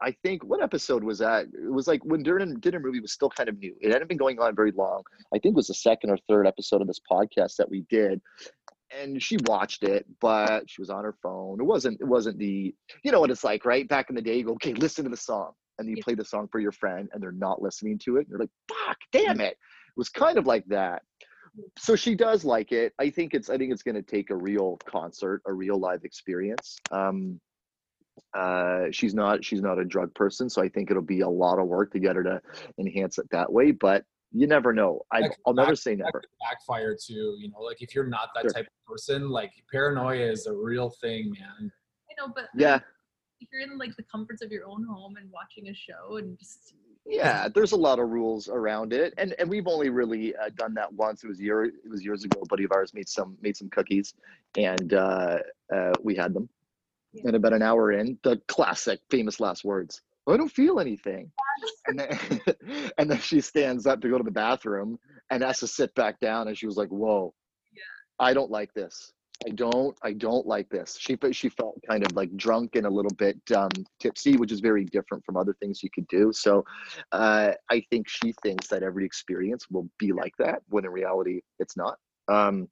I 0.00 0.12
think 0.22 0.44
what 0.44 0.62
episode 0.62 1.02
was 1.02 1.18
that? 1.18 1.46
It 1.46 1.72
was 1.72 1.88
like 1.88 2.04
when 2.04 2.22
Dinner, 2.22 2.46
Dinner 2.60 2.78
Movie 2.78 3.00
was 3.00 3.12
still 3.12 3.30
kind 3.30 3.48
of 3.48 3.58
new. 3.58 3.74
It 3.80 3.92
hadn't 3.92 4.08
been 4.08 4.16
going 4.16 4.38
on 4.38 4.54
very 4.54 4.70
long. 4.70 5.02
I 5.34 5.38
think 5.38 5.54
it 5.54 5.56
was 5.56 5.66
the 5.66 5.74
second 5.74 6.10
or 6.10 6.18
third 6.28 6.46
episode 6.46 6.80
of 6.80 6.86
this 6.86 7.00
podcast 7.10 7.56
that 7.56 7.68
we 7.68 7.84
did. 7.90 8.20
And 9.00 9.22
she 9.22 9.36
watched 9.44 9.82
it, 9.84 10.06
but 10.20 10.68
she 10.68 10.80
was 10.80 10.90
on 10.90 11.04
her 11.04 11.14
phone. 11.22 11.60
It 11.60 11.64
wasn't 11.64 12.00
it 12.00 12.06
wasn't 12.06 12.38
the 12.38 12.74
you 13.02 13.12
know 13.12 13.20
what 13.20 13.30
it's 13.30 13.44
like, 13.44 13.64
right? 13.64 13.86
Back 13.88 14.10
in 14.10 14.16
the 14.16 14.22
day, 14.22 14.38
you 14.38 14.44
go, 14.44 14.52
okay, 14.52 14.74
listen 14.74 15.04
to 15.04 15.10
the 15.10 15.16
song. 15.16 15.52
And 15.78 15.88
you 15.88 15.96
Yeah. 15.96 16.02
play 16.04 16.14
the 16.14 16.24
song 16.24 16.48
for 16.50 16.58
your 16.58 16.72
friend 16.72 17.08
and 17.12 17.22
they're 17.22 17.30
not 17.30 17.62
listening 17.62 17.98
to 18.00 18.16
it. 18.16 18.20
And 18.20 18.28
you're 18.30 18.40
like, 18.40 18.50
fuck, 18.68 18.98
damn 19.12 19.40
it. 19.40 19.52
It 19.52 19.96
was 19.96 20.08
kind 20.08 20.36
of 20.36 20.46
like 20.46 20.64
that. 20.66 21.02
So 21.78 21.94
she 21.96 22.14
does 22.16 22.44
like 22.44 22.72
it. 22.72 22.92
I 22.98 23.10
think 23.10 23.34
it's 23.34 23.48
I 23.48 23.56
think 23.58 23.72
it's 23.72 23.82
gonna 23.82 24.02
take 24.02 24.30
a 24.30 24.36
real 24.36 24.76
concert, 24.86 25.42
a 25.46 25.52
real 25.52 25.78
live 25.78 26.04
experience. 26.04 26.76
Um 26.90 27.40
uh 28.34 28.86
she's 28.90 29.14
not 29.14 29.44
she's 29.44 29.62
not 29.62 29.78
a 29.78 29.84
drug 29.84 30.12
person 30.14 30.50
so 30.50 30.60
i 30.60 30.68
think 30.68 30.90
it'll 30.90 31.00
be 31.02 31.20
a 31.20 31.28
lot 31.28 31.58
of 31.58 31.66
work 31.68 31.92
to 31.92 32.00
get 32.00 32.16
her 32.16 32.22
to 32.24 32.42
enhance 32.78 33.16
it 33.18 33.26
that 33.30 33.50
way 33.50 33.70
but 33.70 34.04
you 34.32 34.46
never 34.46 34.72
know 34.72 35.00
I, 35.12 35.30
I'll 35.46 35.54
never 35.54 35.70
back- 35.70 35.78
say 35.78 35.94
never 35.96 36.22
backfire 36.40 36.94
too. 36.94 37.36
You 37.38 37.50
know, 37.50 37.60
like 37.60 37.80
if 37.82 37.94
you're 37.94 38.06
not 38.06 38.28
that 38.34 38.42
Sure. 38.42 38.50
type 38.52 38.66
of 38.66 38.86
person, 38.86 39.30
like 39.30 39.52
paranoia 39.72 40.30
is 40.30 40.46
a 40.46 40.52
real 40.54 40.90
thing, 40.90 41.30
man. 41.38 41.72
I 42.10 42.14
know, 42.26 42.32
but 42.34 42.46
yeah 42.54 42.80
if 43.40 43.46
you're 43.52 43.62
in 43.62 43.78
like 43.78 43.94
the 43.96 44.02
comforts 44.02 44.42
of 44.42 44.50
your 44.50 44.66
own 44.66 44.84
home 44.84 45.14
and 45.16 45.30
watching 45.30 45.68
a 45.68 45.72
show 45.74 46.16
and 46.16 46.36
just 46.40 46.74
yeah 47.06 47.46
there's 47.48 47.70
a 47.70 47.76
lot 47.76 48.00
of 48.00 48.08
rules 48.08 48.48
around 48.48 48.92
it 48.92 49.14
and 49.16 49.32
and 49.38 49.48
we've 49.48 49.68
only 49.68 49.90
really 49.90 50.34
uh, 50.34 50.50
done 50.56 50.74
that 50.74 50.92
once 50.92 51.22
it 51.22 51.28
was 51.28 51.40
year 51.40 51.62
it 51.66 51.74
was 51.88 52.04
years 52.04 52.24
ago 52.24 52.40
a 52.42 52.46
buddy 52.48 52.64
of 52.64 52.72
ours 52.72 52.92
made 52.94 53.08
some 53.08 53.38
made 53.40 53.56
some 53.56 53.70
cookies 53.70 54.14
and 54.56 54.92
uh 54.94 55.38
uh 55.72 55.92
we 56.02 56.16
had 56.16 56.34
them 56.34 56.48
Yeah. 57.12 57.22
and 57.28 57.36
about 57.36 57.52
an 57.52 57.62
hour 57.62 57.92
in 57.92 58.18
the 58.24 58.38
classic 58.48 58.98
famous 59.08 59.38
last 59.38 59.64
words 59.64 60.02
i 60.28 60.36
don't 60.36 60.52
feel 60.52 60.80
anything. 60.80 61.30
And 61.88 61.98
then 61.98 62.40
and 62.98 63.10
then 63.10 63.18
she 63.18 63.40
stands 63.40 63.86
up 63.86 64.00
to 64.02 64.08
go 64.08 64.18
to 64.18 64.24
the 64.24 64.30
bathroom 64.30 64.98
and 65.30 65.42
has 65.42 65.58
to 65.60 65.66
sit 65.66 65.94
back 65.94 66.20
down 66.20 66.48
and 66.48 66.56
she 66.56 66.66
was 66.66 66.76
like 66.76 66.88
whoa. 66.88 67.34
Yeah. 67.74 68.26
i 68.26 68.32
don't 68.34 68.50
like 68.50 68.72
this. 68.74 69.12
I 69.46 69.50
don't 69.50 69.96
i 70.02 70.12
don't 70.12 70.46
like 70.46 70.68
this. 70.68 70.96
She 71.00 71.16
she 71.32 71.48
felt 71.48 71.80
kind 71.88 72.04
of 72.04 72.12
like 72.14 72.36
drunk 72.36 72.76
and 72.76 72.86
a 72.86 72.90
little 72.90 73.14
bit 73.16 73.38
um 73.56 73.70
tipsy 74.00 74.36
which 74.36 74.52
is 74.52 74.60
very 74.60 74.84
different 74.84 75.24
from 75.24 75.36
other 75.36 75.54
things 75.60 75.82
you 75.82 75.90
could 75.90 76.06
do. 76.08 76.32
So 76.32 76.64
uh 77.12 77.52
i 77.70 77.82
think 77.90 78.08
she 78.08 78.32
thinks 78.42 78.68
that 78.68 78.82
every 78.82 79.04
experience 79.04 79.66
will 79.70 79.88
be 79.98 80.12
like 80.12 80.36
that 80.38 80.62
when 80.68 80.84
in 80.84 80.90
reality 80.90 81.40
it's 81.58 81.76
not 81.76 81.98
um 82.28 82.68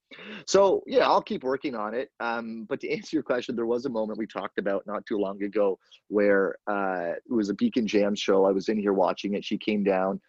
so 0.47 0.83
yeah 0.87 1.07
i'll 1.09 1.23
keep 1.23 1.43
working 1.43 1.75
on 1.75 1.95
it. 1.95 2.11
Um 2.21 2.67
but 2.69 2.81
to 2.81 2.91
answer 2.93 3.17
your 3.17 3.23
question 3.23 3.57
there 3.57 3.67
was 3.67 3.87
a 3.87 3.91
moment 3.91 4.19
we 4.19 4.27
talked 4.27 4.59
about 4.59 4.87
not 4.87 5.05
too 5.07 5.19
long 5.19 5.43
ago 5.43 5.79
where 6.09 6.57
uh 6.67 7.13
it 7.17 7.33
was 7.33 7.49
a 7.49 7.55
beacon 7.55 7.87
jam 7.87 8.15
show. 8.15 8.45
I 8.45 8.53
was 8.53 8.69
in 8.69 8.79
here 8.79 8.93
watching 8.93 9.35
it. 9.35 9.45
She 9.45 9.59
came 9.59 9.83
down. 9.83 10.21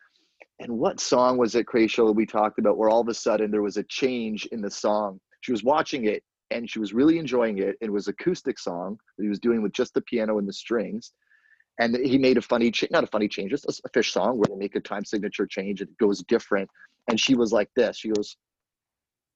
And 0.59 0.79
what 0.79 0.99
song 0.99 1.37
was 1.37 1.53
it 1.53 1.67
Cracial, 1.67 2.13
we 2.15 2.25
talked 2.25 2.57
about 2.57 2.77
where 2.77 2.89
all 2.89 3.01
of 3.01 3.07
a 3.09 3.13
sudden 3.13 3.51
there 3.51 3.61
was 3.61 3.77
a 3.77 3.83
change 3.83 4.47
in 4.47 4.61
the 4.61 4.71
song? 4.71 5.19
She 5.41 5.51
was 5.51 5.63
watching 5.63 6.05
it 6.05 6.23
and 6.49 6.69
she 6.69 6.79
was 6.79 6.93
really 6.93 7.19
enjoying 7.19 7.59
it. 7.59 7.75
It 7.81 7.91
was 7.91 8.07
acoustic 8.07 8.57
song 8.57 8.97
that 9.17 9.23
he 9.23 9.29
was 9.29 9.39
doing 9.39 9.61
with 9.61 9.73
just 9.73 9.93
the 9.93 10.01
piano 10.01 10.39
and 10.39 10.47
the 10.47 10.53
strings. 10.53 11.11
And 11.79 11.95
he 11.95 12.17
made 12.17 12.37
a 12.37 12.41
funny 12.41 12.71
cha- 12.71 12.87
not 12.89 13.03
a 13.03 13.07
funny 13.07 13.27
change 13.27 13.51
just 13.51 13.65
a 13.85 13.89
Phish 13.89 14.11
song 14.11 14.37
where 14.37 14.47
they 14.49 14.55
make 14.55 14.75
a 14.75 14.79
time 14.79 15.05
signature 15.05 15.45
change 15.45 15.81
it 15.81 15.95
goes 15.99 16.23
different. 16.23 16.69
And 17.07 17.19
she 17.19 17.35
was 17.35 17.51
like 17.51 17.69
this. 17.75 17.97
She 17.97 18.09
goes 18.09 18.35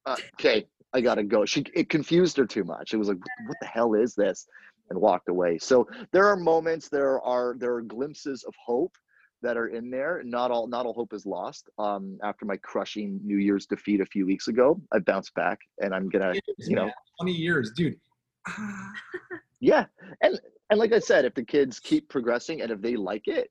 uh, 0.06 0.16
okay 0.34 0.66
i 0.94 1.00
gotta 1.00 1.22
go. 1.22 1.44
She 1.44 1.64
it 1.74 1.88
confused 1.88 2.36
her 2.36 2.46
too 2.46 2.64
much. 2.64 2.92
It 2.92 2.98
was 2.98 3.08
like 3.08 3.18
what 3.46 3.56
the 3.60 3.66
hell 3.66 3.94
is 3.94 4.14
this? 4.14 4.46
and 4.90 5.00
walked 5.00 5.28
away. 5.28 5.58
So 5.58 5.88
there 6.12 6.26
are 6.26 6.36
moments 6.36 6.88
there 6.88 7.20
are 7.22 7.56
there 7.58 7.74
are 7.74 7.82
glimpses 7.82 8.44
of 8.44 8.54
hope 8.64 8.94
that 9.40 9.56
are 9.56 9.68
in 9.68 9.90
there. 9.90 10.22
Not 10.24 10.50
all 10.50 10.66
not 10.66 10.86
all 10.86 10.92
hope 10.92 11.12
is 11.12 11.26
lost. 11.26 11.68
Um 11.78 12.18
after 12.22 12.44
my 12.44 12.56
crushing 12.58 13.18
new 13.24 13.38
year's 13.38 13.66
defeat 13.66 14.00
a 14.00 14.06
few 14.06 14.26
weeks 14.26 14.48
ago 14.48 14.80
i 14.92 14.98
bounced 14.98 15.34
back 15.34 15.58
and 15.82 15.94
i'm 15.94 16.08
gonna 16.08 16.34
Years, 16.34 16.68
you 16.68 16.76
know 16.76 16.86
man. 16.86 16.94
20 17.20 17.32
years, 17.32 17.72
dude. 17.76 17.98
Ah, 18.46 18.92
yeah 19.60 19.86
and 20.22 20.38
and 20.70 20.78
like 20.78 20.92
i 20.92 20.98
said 20.98 21.24
if 21.24 21.34
the 21.34 21.44
kids 21.44 21.78
keep 21.80 22.08
progressing 22.08 22.60
and 22.60 22.70
if 22.70 22.80
they 22.80 22.96
like 22.96 23.28
it 23.28 23.50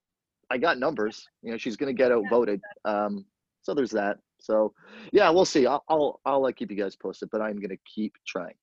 i 0.49 0.57
got 0.57 0.77
numbers. 0.77 1.27
You 1.41 1.51
know 1.51 1.57
she's 1.57 1.75
gonna 1.77 1.93
get 1.93 2.11
outvoted. 2.11 2.61
Um 2.85 3.25
So 3.62 3.74
there's 3.74 3.91
that. 3.91 4.17
So 4.39 4.74
yeah, 5.12 5.30
we'll 5.30 5.45
see. 5.45 5.65
I'll 5.65 5.84
I'll, 5.88 6.19
I'll 6.26 6.45
uh, 6.45 6.52
keep 6.52 6.71
you 6.71 6.78
guys 6.78 6.95
posted, 6.95 7.30
but 7.32 7.41
I'm 7.41 7.60
gonna 7.60 7.76
keep 7.86 8.13
trying. 8.28 8.56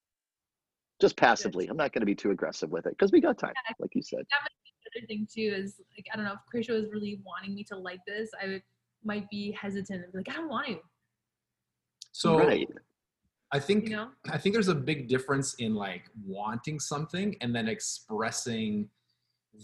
Just 1.01 1.17
passively. 1.17 1.69
I'm 1.69 1.77
not 1.77 1.93
gonna 1.93 2.07
be 2.07 2.15
too 2.15 2.31
aggressive 2.31 2.71
with 2.71 2.87
it 2.87 2.95
because 2.99 3.13
we 3.13 3.21
got 3.21 3.39
time, 3.39 3.55
like 3.79 3.95
you 3.95 4.03
said. 4.03 4.19
That 4.19 4.43
might 4.43 4.51
be 4.65 4.73
the 4.85 5.01
other 5.01 5.07
thing 5.07 5.29
too 5.33 5.55
is 5.57 5.81
like 5.97 6.07
I 6.13 6.17
don't 6.17 6.25
know 6.25 6.35
if 6.35 6.41
Krisha 6.53 6.75
is 6.75 6.91
really 6.91 7.21
wanting 7.25 7.55
me 7.55 7.65
to 7.65 7.77
like 7.77 8.01
this. 8.07 8.31
I 8.43 8.49
would, 8.49 8.63
might 9.05 9.31
be 9.31 9.53
hesitant 9.53 10.03
and 10.03 10.13
be 10.13 10.19
like 10.19 10.29
I 10.31 10.35
don't 10.35 10.49
want 10.49 10.67
to. 10.67 10.79
So 12.13 12.39
right. 12.39 12.69
I 13.53 13.59
think 13.59 13.85
You 13.85 13.97
know. 13.97 14.09
I 14.31 14.39
think 14.39 14.55
there's 14.55 14.69
a 14.69 14.75
big 14.75 15.09
difference 15.09 15.55
in 15.55 15.75
like 15.75 16.11
wanting 16.27 16.81
something 16.81 17.37
and 17.41 17.55
then 17.55 17.69
expressing 17.69 18.91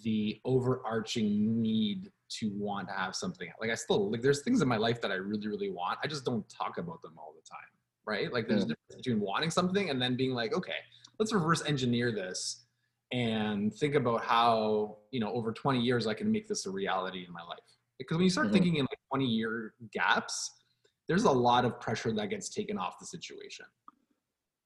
the 0.02 0.40
overarching 0.44 1.60
need 1.62 2.10
to 2.28 2.50
want 2.54 2.88
to 2.88 2.94
have 2.94 3.14
something. 3.14 3.48
Like 3.60 3.70
I 3.70 3.74
still 3.74 4.10
like 4.10 4.22
there's 4.22 4.42
things 4.42 4.62
in 4.62 4.68
my 4.68 4.76
life 4.76 5.00
that 5.02 5.10
I 5.10 5.14
really 5.14 5.46
really 5.46 5.70
want. 5.70 5.98
I 6.02 6.06
just 6.06 6.24
don't 6.24 6.48
talk 6.48 6.78
about 6.78 7.02
them 7.02 7.14
all 7.18 7.34
the 7.34 7.48
time, 7.48 7.58
right? 8.06 8.32
Like 8.32 8.48
there's 8.48 8.64
a 8.64 8.68
difference 8.68 8.96
between 8.96 9.20
wanting 9.20 9.50
something 9.50 9.90
and 9.90 10.00
then 10.00 10.16
being 10.16 10.32
like, 10.32 10.54
okay, 10.54 10.72
let's 11.18 11.32
reverse 11.32 11.62
engineer 11.64 12.12
this 12.12 12.64
and 13.12 13.72
think 13.74 13.94
about 13.94 14.24
how 14.24 14.96
you 15.10 15.20
know 15.20 15.32
over 15.32 15.52
20 15.52 15.80
years 15.80 16.06
I 16.06 16.14
can 16.14 16.30
make 16.32 16.48
this 16.48 16.66
a 16.66 16.70
reality 16.70 17.24
in 17.26 17.32
my 17.32 17.42
life. 17.42 17.58
Because 17.98 18.16
when 18.16 18.24
you 18.24 18.30
start 18.30 18.48
Mhm. 18.48 18.52
thinking 18.52 18.76
in 18.76 18.82
like 18.82 18.98
20 19.10 19.26
year 19.26 19.74
gaps, 19.92 20.50
there's 21.06 21.24
a 21.24 21.30
lot 21.30 21.64
of 21.64 21.78
pressure 21.80 22.12
that 22.12 22.30
gets 22.30 22.48
taken 22.48 22.78
off 22.78 22.98
the 22.98 23.06
situation. 23.06 23.66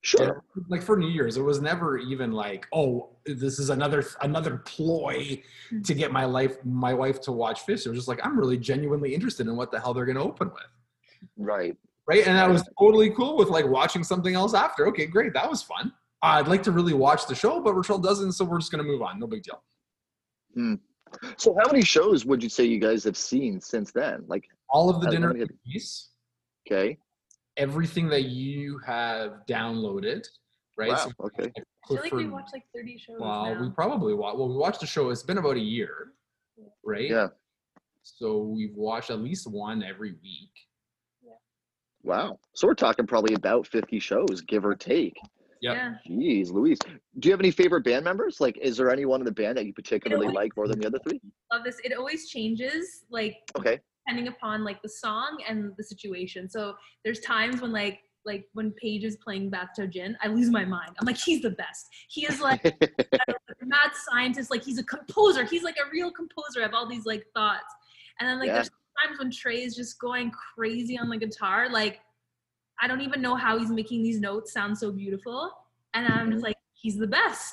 Sure. 0.02 0.44
And, 0.54 0.64
like 0.68 0.82
for 0.82 0.96
New 0.96 1.08
Year's, 1.08 1.36
it 1.36 1.42
was 1.42 1.60
never 1.60 1.98
even 1.98 2.30
like, 2.32 2.66
oh, 2.72 3.10
this 3.26 3.58
is 3.58 3.70
another 3.70 4.04
another 4.22 4.58
ploy 4.58 5.42
to 5.84 5.94
get 5.94 6.12
my 6.12 6.24
life 6.24 6.56
my 6.64 6.94
wife 6.94 7.20
to 7.22 7.32
watch 7.32 7.66
Phish. 7.66 7.84
It 7.84 7.90
was 7.90 7.98
just 7.98 8.08
like 8.08 8.20
I'm 8.24 8.38
really 8.38 8.58
genuinely 8.58 9.14
interested 9.14 9.46
in 9.48 9.56
what 9.56 9.70
the 9.72 9.80
hell 9.80 9.92
they're 9.94 10.06
gonna 10.06 10.22
open 10.22 10.48
with. 10.48 11.20
Right. 11.36 11.76
Right. 12.06 12.26
And 12.26 12.38
I 12.38 12.46
was 12.48 12.62
totally 12.78 13.10
cool 13.10 13.36
with 13.36 13.48
like 13.48 13.66
watching 13.66 14.02
something 14.04 14.34
else 14.34 14.54
after. 14.54 14.86
Okay, 14.88 15.04
great. 15.06 15.34
That 15.34 15.50
was 15.50 15.62
fun. 15.62 15.92
I'd 16.22 16.48
like 16.48 16.62
to 16.64 16.72
really 16.72 16.94
watch 16.94 17.26
the 17.26 17.34
show, 17.34 17.60
but 17.60 17.74
Rochelle 17.74 17.98
doesn't, 17.98 18.32
so 18.32 18.44
we're 18.44 18.58
just 18.58 18.70
gonna 18.70 18.84
move 18.84 19.02
on. 19.02 19.18
No 19.18 19.26
big 19.26 19.42
deal. 19.42 19.62
Hmm. 20.54 20.74
So 21.36 21.56
how 21.60 21.70
many 21.70 21.82
shows 21.84 22.24
would 22.24 22.42
you 22.42 22.48
say 22.48 22.64
you 22.64 22.78
guys 22.78 23.02
have 23.04 23.16
seen 23.16 23.60
since 23.60 23.90
then? 23.92 24.24
Like, 24.28 24.44
All 24.70 24.90
of 24.90 25.00
the 25.00 25.06
How 25.06 25.10
dinner 25.12 25.36
have- 25.36 25.48
piece, 25.66 26.10
okay. 26.66 26.98
Everything 27.58 28.08
that 28.08 28.22
you 28.24 28.78
have 28.86 29.40
downloaded, 29.48 30.26
right? 30.76 30.90
Wow. 30.90 31.10
Okay. 31.24 31.52
I 31.56 31.88
feel 31.88 32.00
like 32.02 32.12
we 32.12 32.28
watched 32.28 32.52
like 32.52 32.64
30 32.74 32.98
shows 32.98 33.16
Well, 33.20 33.56
we 33.60 33.70
probably 33.70 34.14
watched. 34.14 34.38
Well, 34.38 34.48
we 34.48 34.56
watched 34.56 34.80
the 34.80 34.86
show. 34.86 35.10
It's 35.10 35.22
been 35.22 35.38
about 35.38 35.56
a 35.56 35.60
year, 35.60 36.12
right? 36.84 37.10
Yeah. 37.10 37.28
So 38.02 38.38
we've 38.42 38.74
watched 38.74 39.10
at 39.10 39.18
least 39.20 39.46
one 39.50 39.82
every 39.82 40.12
week. 40.12 40.50
Yeah. 41.22 41.32
Wow. 42.02 42.38
So 42.54 42.66
we're 42.66 42.74
talking 42.74 43.06
probably 43.06 43.34
about 43.34 43.66
50 43.66 43.98
shows, 43.98 44.40
give 44.46 44.64
or 44.64 44.74
take. 44.74 45.16
Yep. 45.60 45.74
Yeah. 45.76 45.94
Jeez, 46.08 46.52
Louise. 46.52 46.78
Do 47.18 47.28
you 47.28 47.32
have 47.32 47.40
any 47.40 47.50
favorite 47.50 47.84
band 47.84 48.04
members? 48.04 48.40
Like, 48.40 48.56
is 48.58 48.76
there 48.76 48.90
anyone 48.92 49.20
in 49.20 49.26
the 49.26 49.32
band 49.32 49.58
that 49.58 49.66
you 49.66 49.72
particularly 49.72 50.26
always- 50.26 50.36
like 50.36 50.56
more 50.56 50.68
than 50.68 50.78
the 50.80 50.86
other 50.86 51.00
three? 51.00 51.20
Love 51.52 51.64
this. 51.64 51.80
It 51.84 51.92
always 51.92 52.28
changes, 52.28 53.04
like 53.10 53.38
Okay. 53.58 53.80
Depending 54.08 54.32
upon 54.32 54.64
like 54.64 54.80
the 54.80 54.88
song 54.88 55.42
and 55.46 55.74
the 55.76 55.84
situation. 55.84 56.48
So 56.48 56.74
there's 57.04 57.20
times 57.20 57.60
when 57.60 57.72
like 57.72 58.00
like 58.24 58.46
when 58.54 58.70
Page 58.72 59.04
is 59.04 59.16
playing 59.16 59.50
Bathtub 59.50 59.90
Gin, 59.90 60.16
I 60.22 60.28
lose 60.28 60.48
my 60.50 60.64
mind. 60.64 60.92
I'm 60.98 61.06
like, 61.06 61.18
he's 61.18 61.42
the 61.42 61.50
best. 61.50 61.88
He 62.08 62.24
is 62.24 62.40
like 62.40 62.64
a 62.64 63.64
mad 63.64 63.90
scientist. 64.08 64.50
Like 64.50 64.64
he's 64.64 64.78
a 64.78 64.84
composer. 64.84 65.44
He's 65.44 65.62
like 65.62 65.76
a 65.76 65.90
real 65.90 66.10
composer. 66.10 66.60
I 66.60 66.62
have 66.62 66.74
all 66.74 66.88
these 66.88 67.04
like 67.04 67.26
thoughts. 67.34 67.74
And 68.18 68.28
then 68.28 68.38
like 68.38 68.46
Yeah. 68.46 68.54
there's 68.54 68.70
times 69.04 69.18
when 69.18 69.30
Trey 69.30 69.62
is 69.62 69.76
just 69.76 69.98
going 69.98 70.30
crazy 70.30 70.98
on 70.98 71.10
the 71.10 71.18
guitar. 71.18 71.68
Like 71.70 72.00
I 72.80 72.88
don't 72.88 73.02
even 73.02 73.20
know 73.20 73.34
how 73.34 73.58
he's 73.58 73.70
making 73.70 74.02
these 74.02 74.20
notes 74.20 74.52
sound 74.52 74.78
so 74.78 74.90
beautiful. 74.90 75.50
And 75.92 76.06
I'm 76.06 76.30
just 76.30 76.36
mm-hmm. 76.36 76.44
like, 76.44 76.56
he's 76.72 76.96
the 76.96 77.06
best. 77.06 77.52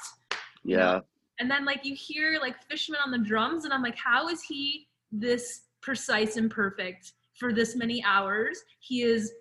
yeah. 0.63 0.99
And 1.39 1.51
then 1.51 1.65
like 1.65 1.83
you 1.83 1.95
hear 1.95 2.39
like 2.39 2.55
Fishman 2.69 2.99
on 3.05 3.11
the 3.11 3.17
drums, 3.17 3.65
and 3.65 3.73
I'm 3.73 3.83
like, 3.83 3.97
how 3.97 4.29
is 4.29 4.41
he 4.41 4.87
this 5.11 5.64
precise 5.85 6.35
and 6.37 6.49
perfect 6.51 7.13
for 7.39 7.53
this 7.53 7.75
many 7.75 8.03
hours? 8.03 8.59
He 8.79 9.03
is 9.03 9.31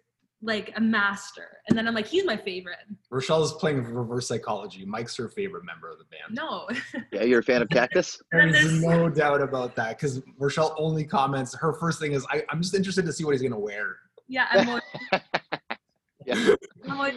like 0.43 0.73
a 0.77 0.81
master. 0.81 1.49
And 1.69 1.79
then 1.79 1.89
I'm 1.89 1.95
like, 1.95 2.07
he's 2.07 2.27
my 2.27 2.37
favorite. 2.37 2.77
Rochelle 3.11 3.43
is 3.43 3.53
playing 3.53 3.83
reverse 3.83 4.29
psychology. 4.29 4.85
Mike's 4.85 5.17
her 5.17 5.29
favorite 5.31 5.65
member 5.65 5.89
of 5.91 5.97
the 5.99 6.05
band. 6.05 6.35
No. 6.37 6.69
Yeah. 7.13 7.23
You're 7.25 7.41
a 7.41 7.43
fan 7.43 7.63
of 7.63 7.71
Cactus? 7.71 8.21
There's 8.33 8.53
there's- 8.53 8.83
no 8.83 9.09
doubt 9.09 9.41
about 9.41 9.75
that 9.77 9.97
because 9.99 10.23
Rochelle 10.39 10.75
only 10.79 11.05
comments. 11.05 11.55
Her 11.55 11.73
first 11.73 11.99
thing 11.99 12.13
is, 12.13 12.27
I, 12.31 12.43
"I'm 12.51 12.61
just 12.61 12.75
interested 12.75 13.07
to 13.07 13.13
see 13.13 13.25
what 13.25 13.33
he's 13.33 13.43
gonna 13.43 13.59
wear." 13.59 13.97
yeah, 14.29 14.47
I'm 14.51 14.69
always, 14.69 14.83
yeah. 16.27 16.55
I'm 16.85 16.91
always 16.99 17.15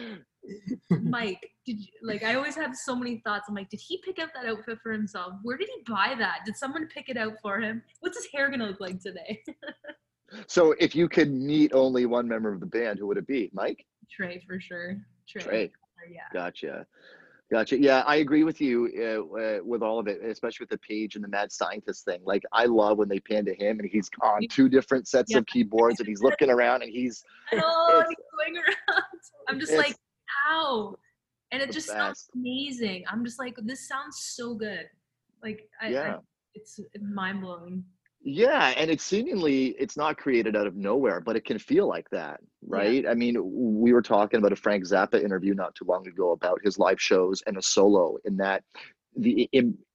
Mike, 1.02 1.50
did 1.66 1.78
you 1.80 1.86
like 2.02 2.22
I 2.22 2.34
always 2.34 2.54
have 2.56 2.74
so 2.76 2.94
many 2.96 3.20
thoughts. 3.24 3.46
I'm 3.48 3.54
like, 3.54 3.68
did 3.70 3.80
he 3.80 3.98
pick 4.04 4.18
out 4.18 4.30
that 4.34 4.46
outfit 4.46 4.78
for 4.82 4.92
himself? 4.92 5.34
Where 5.42 5.56
did 5.56 5.68
he 5.68 5.82
buy 5.92 6.14
that? 6.18 6.40
Did 6.46 6.56
someone 6.56 6.86
pick 6.88 7.08
it 7.08 7.16
out 7.16 7.34
for 7.42 7.60
him? 7.60 7.82
What's 8.00 8.16
his 8.16 8.26
hair 8.32 8.50
gonna 8.50 8.66
look 8.66 8.80
like 8.80 9.00
today? 9.00 9.42
So 10.46 10.74
if 10.78 10.94
you 10.94 11.08
could 11.08 11.32
meet 11.32 11.72
only 11.72 12.04
one 12.04 12.28
member 12.28 12.52
of 12.52 12.60
the 12.60 12.66
band, 12.66 12.98
who 12.98 13.06
would 13.06 13.16
it 13.16 13.26
be? 13.26 13.50
Mike? 13.54 13.82
Trey 14.14 14.42
for 14.46 14.60
sure. 14.60 14.98
Trey. 15.26 15.42
Trey. 15.42 15.70
Yeah. 16.12 16.20
Gotcha. 16.34 16.86
Gotcha. 17.50 17.78
Yeah, 17.80 18.00
I 18.06 18.16
agree 18.16 18.44
with 18.44 18.60
you 18.60 18.90
uh, 18.98 19.38
uh, 19.40 19.58
with 19.64 19.82
all 19.82 19.98
of 19.98 20.06
it, 20.06 20.22
especially 20.22 20.64
with 20.64 20.68
the 20.68 20.78
Page 20.86 21.14
and 21.14 21.24
the 21.24 21.28
mad 21.28 21.50
scientist 21.50 22.04
thing. 22.04 22.20
Like, 22.26 22.42
I 22.52 22.66
love 22.66 22.98
when 22.98 23.08
they 23.08 23.20
pan 23.20 23.46
to 23.46 23.54
him 23.54 23.80
and 23.80 23.88
he's 23.90 24.10
on 24.20 24.46
two 24.48 24.68
different 24.68 25.08
sets 25.08 25.32
Yeah. 25.32 25.38
of 25.38 25.46
keyboards 25.46 25.98
and 25.98 26.06
he's 26.06 26.20
looking 26.20 26.50
around 26.50 26.82
and 26.82 26.90
he's 26.92 27.24
I 27.50 27.56
know, 27.60 27.62
It's- 27.62 28.06
and 28.06 28.06
he's 28.10 28.52
going 28.52 28.56
around. 28.58 29.04
I'm 29.48 29.58
just 29.58 29.72
like, 29.72 29.96
how? 30.44 30.94
And 31.50 31.62
it 31.62 31.72
just 31.72 31.86
sounds 31.86 32.28
amazing. 32.34 33.04
I'm 33.10 33.24
just 33.24 33.38
like, 33.38 33.54
this 33.64 33.88
sounds 33.88 34.18
so 34.36 34.54
good. 34.54 34.86
Like, 35.42 35.68
I, 35.80 35.96
I 35.96 36.16
it's 36.54 36.80
mind 37.00 37.40
blowing. 37.40 37.84
Yeah, 38.20 38.74
and 38.76 38.90
it's 38.90 39.04
seemingly 39.04 39.68
it's 39.78 39.96
not 39.96 40.18
created 40.18 40.56
out 40.56 40.66
of 40.66 40.74
nowhere, 40.74 41.20
but 41.20 41.36
it 41.36 41.44
can 41.44 41.58
feel 41.58 41.88
like 41.88 42.10
that, 42.10 42.40
right? 42.66 43.06
I 43.06 43.14
mean, 43.14 43.36
we 43.40 43.92
were 43.92 44.02
talking 44.02 44.38
about 44.38 44.52
a 44.52 44.56
Frank 44.56 44.84
Zappa 44.84 45.22
interview 45.22 45.54
not 45.54 45.74
too 45.74 45.84
long 45.86 46.06
ago 46.06 46.32
about 46.32 46.60
his 46.62 46.78
live 46.78 47.00
shows 47.00 47.42
and 47.46 47.56
a 47.56 47.62
solo, 47.62 48.16
in 48.24 48.36
that 48.38 48.64
the 49.16 49.48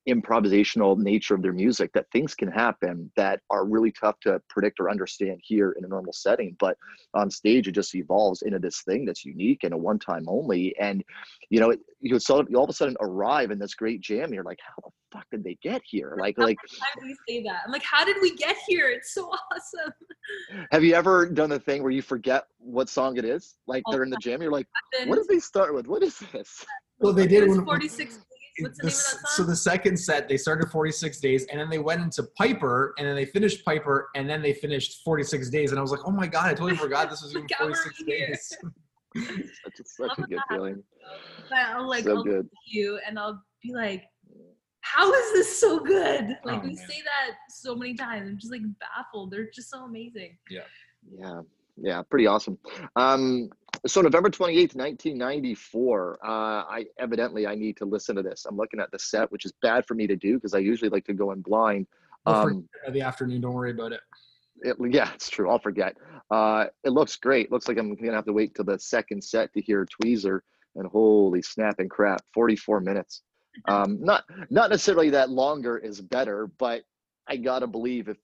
improvisational 0.07 0.97
nature 0.97 1.35
of 1.35 1.41
their 1.41 1.53
music, 1.53 1.91
that 1.93 2.09
things 2.11 2.35
can 2.35 2.51
happen 2.51 3.11
that 3.15 3.39
are 3.49 3.65
really 3.65 3.91
tough 3.91 4.19
to 4.21 4.41
predict 4.49 4.79
or 4.79 4.89
understand 4.89 5.39
here 5.43 5.75
in 5.77 5.85
a 5.85 5.87
normal 5.87 6.13
setting, 6.13 6.55
but 6.59 6.77
on 7.13 7.29
stage 7.29 7.67
it 7.67 7.71
just 7.71 7.95
evolves 7.95 8.41
into 8.41 8.59
this 8.59 8.81
thing 8.81 9.05
that's 9.05 9.23
unique 9.25 9.63
and 9.63 9.73
a 9.73 9.77
one 9.77 9.99
time 9.99 10.25
only, 10.27 10.75
and 10.79 11.03
you 11.49 11.59
know, 11.59 11.69
it, 11.69 11.79
you 11.99 12.19
sort 12.19 12.41
of 12.41 12.51
you 12.51 12.57
all 12.57 12.63
of 12.63 12.69
a 12.69 12.73
sudden 12.73 12.95
arrive 12.99 13.51
in 13.51 13.59
this 13.59 13.73
great 13.73 14.01
jam, 14.01 14.25
and 14.25 14.33
you're 14.33 14.43
like, 14.43 14.59
how 14.65 14.83
the 14.83 14.91
fuck 15.11 15.25
did 15.31 15.43
they 15.43 15.57
get 15.61 15.81
here? 15.85 16.17
Like, 16.19 16.37
like. 16.37 16.57
How 16.81 16.99
do 16.99 17.07
we 17.07 17.15
say 17.27 17.43
that? 17.43 17.61
I'm 17.65 17.71
like, 17.71 17.83
how 17.83 18.03
did 18.03 18.17
we 18.21 18.35
get 18.35 18.57
here? 18.67 18.89
It's 18.89 19.13
so 19.13 19.29
awesome. 19.29 19.93
Have 20.71 20.83
you 20.83 20.95
ever 20.95 21.29
done 21.29 21.49
the 21.49 21.59
thing 21.59 21.81
where 21.81 21.91
you 21.91 22.01
forget 22.01 22.45
what 22.59 22.89
song 22.89 23.17
it 23.17 23.25
is? 23.25 23.55
Like 23.67 23.83
All 23.85 23.93
they're 23.93 24.03
in 24.03 24.09
the 24.09 24.17
jam, 24.17 24.41
you're 24.41 24.51
like, 24.51 24.67
Then 24.97 25.09
what 25.09 25.17
did 25.17 25.27
they 25.27 25.39
start 25.39 25.73
with? 25.73 25.87
What 25.87 26.03
is 26.03 26.19
this? 26.31 26.65
Well, 26.99 27.13
they 27.13 27.27
did 27.27 27.49
46 27.49 27.97
days. 27.97 28.13
What's 28.15 28.32
the 28.57 28.63
name 28.63 28.71
of 28.81 28.85
s- 28.87 29.13
that 29.21 29.27
So 29.29 29.43
the 29.43 29.55
second 29.55 29.97
set, 29.97 30.27
they 30.29 30.37
started 30.37 30.69
46 30.69 31.19
days, 31.19 31.45
and 31.47 31.59
then 31.59 31.69
they 31.69 31.79
went 31.79 32.01
into 32.01 32.23
Piper, 32.37 32.93
and 32.97 33.07
then 33.07 33.15
they 33.15 33.25
finished 33.25 33.65
Piper, 33.65 34.09
and 34.15 34.29
then 34.29 34.41
they 34.41 34.53
finished 34.53 35.01
46 35.03 35.49
days, 35.49 35.71
and 35.71 35.79
I 35.79 35.81
was 35.81 35.91
like, 35.91 36.01
oh 36.05 36.11
my 36.11 36.27
god, 36.27 36.45
I 36.45 36.49
totally 36.53 36.75
forgot 36.75 37.09
this 37.09 37.21
was 37.23 37.31
even 37.35 37.43
Like, 37.43 37.51
how 37.57 37.65
are 37.65 37.75
46 37.75 38.03
days. 38.03 38.57
Such 39.63 39.79
a, 39.79 39.83
such 39.85 40.17
a 40.17 40.21
good 40.23 40.37
that. 40.39 40.45
feeling. 40.49 40.83
But 41.49 41.59
I'll 41.59 41.87
like, 41.87 42.03
so 42.03 42.17
I'll 42.17 42.23
good. 42.23 42.49
you 42.65 42.99
and 43.07 43.19
I'll 43.19 43.43
be 43.61 43.71
like, 43.73 44.05
how 44.81 45.11
is 45.13 45.33
this 45.33 45.59
so 45.59 45.79
good? 45.79 46.29
Like, 46.43 46.57
Oh, 46.57 46.61
we 46.63 46.73
man. 46.73 46.77
say 46.89 46.99
that 47.03 47.35
so 47.49 47.75
many 47.75 47.93
times. 47.93 48.27
I'm 48.27 48.37
just 48.39 48.51
like 48.51 48.63
baffled. 48.79 49.29
They're 49.31 49.49
just 49.53 49.69
so 49.69 49.83
amazing. 49.83 50.35
Yeah. 50.49 50.61
Yeah, 51.15 51.41
yeah, 51.77 52.01
pretty 52.09 52.25
awesome. 52.25 52.57
Um, 52.95 53.49
so 53.85 54.01
November 54.01 54.29
28th, 54.29 54.75
1994. 54.75 56.19
Uh, 56.23 56.27
I 56.27 56.85
evidently 56.99 57.47
I 57.47 57.55
need 57.55 57.77
to 57.77 57.86
listen 57.86 58.15
to 58.15 58.21
this. 58.21 58.45
I'm 58.47 58.55
looking 58.55 58.79
at 58.79 58.91
the 58.91 58.99
set, 58.99 59.31
which 59.31 59.45
is 59.45 59.53
bad 59.61 59.86
for 59.86 59.93
me 59.93 60.07
to 60.07 60.15
do 60.15 60.36
because 60.36 60.53
I 60.53 60.59
usually 60.59 60.89
like 60.89 61.05
to 61.05 61.13
go 61.13 61.31
in 61.31 61.41
blind. 61.41 61.88
Um, 62.25 62.67
the 62.91 63.01
afternoon, 63.01 63.41
don't 63.41 63.53
worry 63.53 63.71
about 63.71 63.91
it. 63.91 63.99
it, 64.61 64.77
yeah, 64.89 65.11
it's 65.13 65.29
true. 65.29 65.49
I'll 65.49 65.59
forget. 65.59 65.97
Uh, 66.31 66.65
it 66.84 66.91
looks 66.91 67.17
great. 67.17 67.51
Looks 67.51 67.67
like 67.67 67.77
I'm 67.77 67.93
gonna 67.95 68.13
have 68.13 68.25
to 68.25 68.34
wait 68.34 68.55
till 68.55 68.65
the 68.65 68.79
second 68.79 69.23
set 69.23 69.53
to 69.53 69.61
hear 69.61 69.86
Tweezer. 69.86 70.39
And 70.75 70.88
holy 70.88 71.43
snap 71.43 71.75
and 71.77 71.89
crap, 71.89 72.21
44 72.34 72.79
minutes. 72.79 73.21
Um, 73.67 73.99
not 74.01 74.23
not 74.49 74.71
necessarily 74.71 75.11
that 75.11 75.29
longer 75.29 75.77
is 75.77 76.01
better, 76.01 76.47
but 76.57 76.81
I 77.27 77.38
gotta 77.38 77.67
believe 77.67 78.09
if 78.09 78.17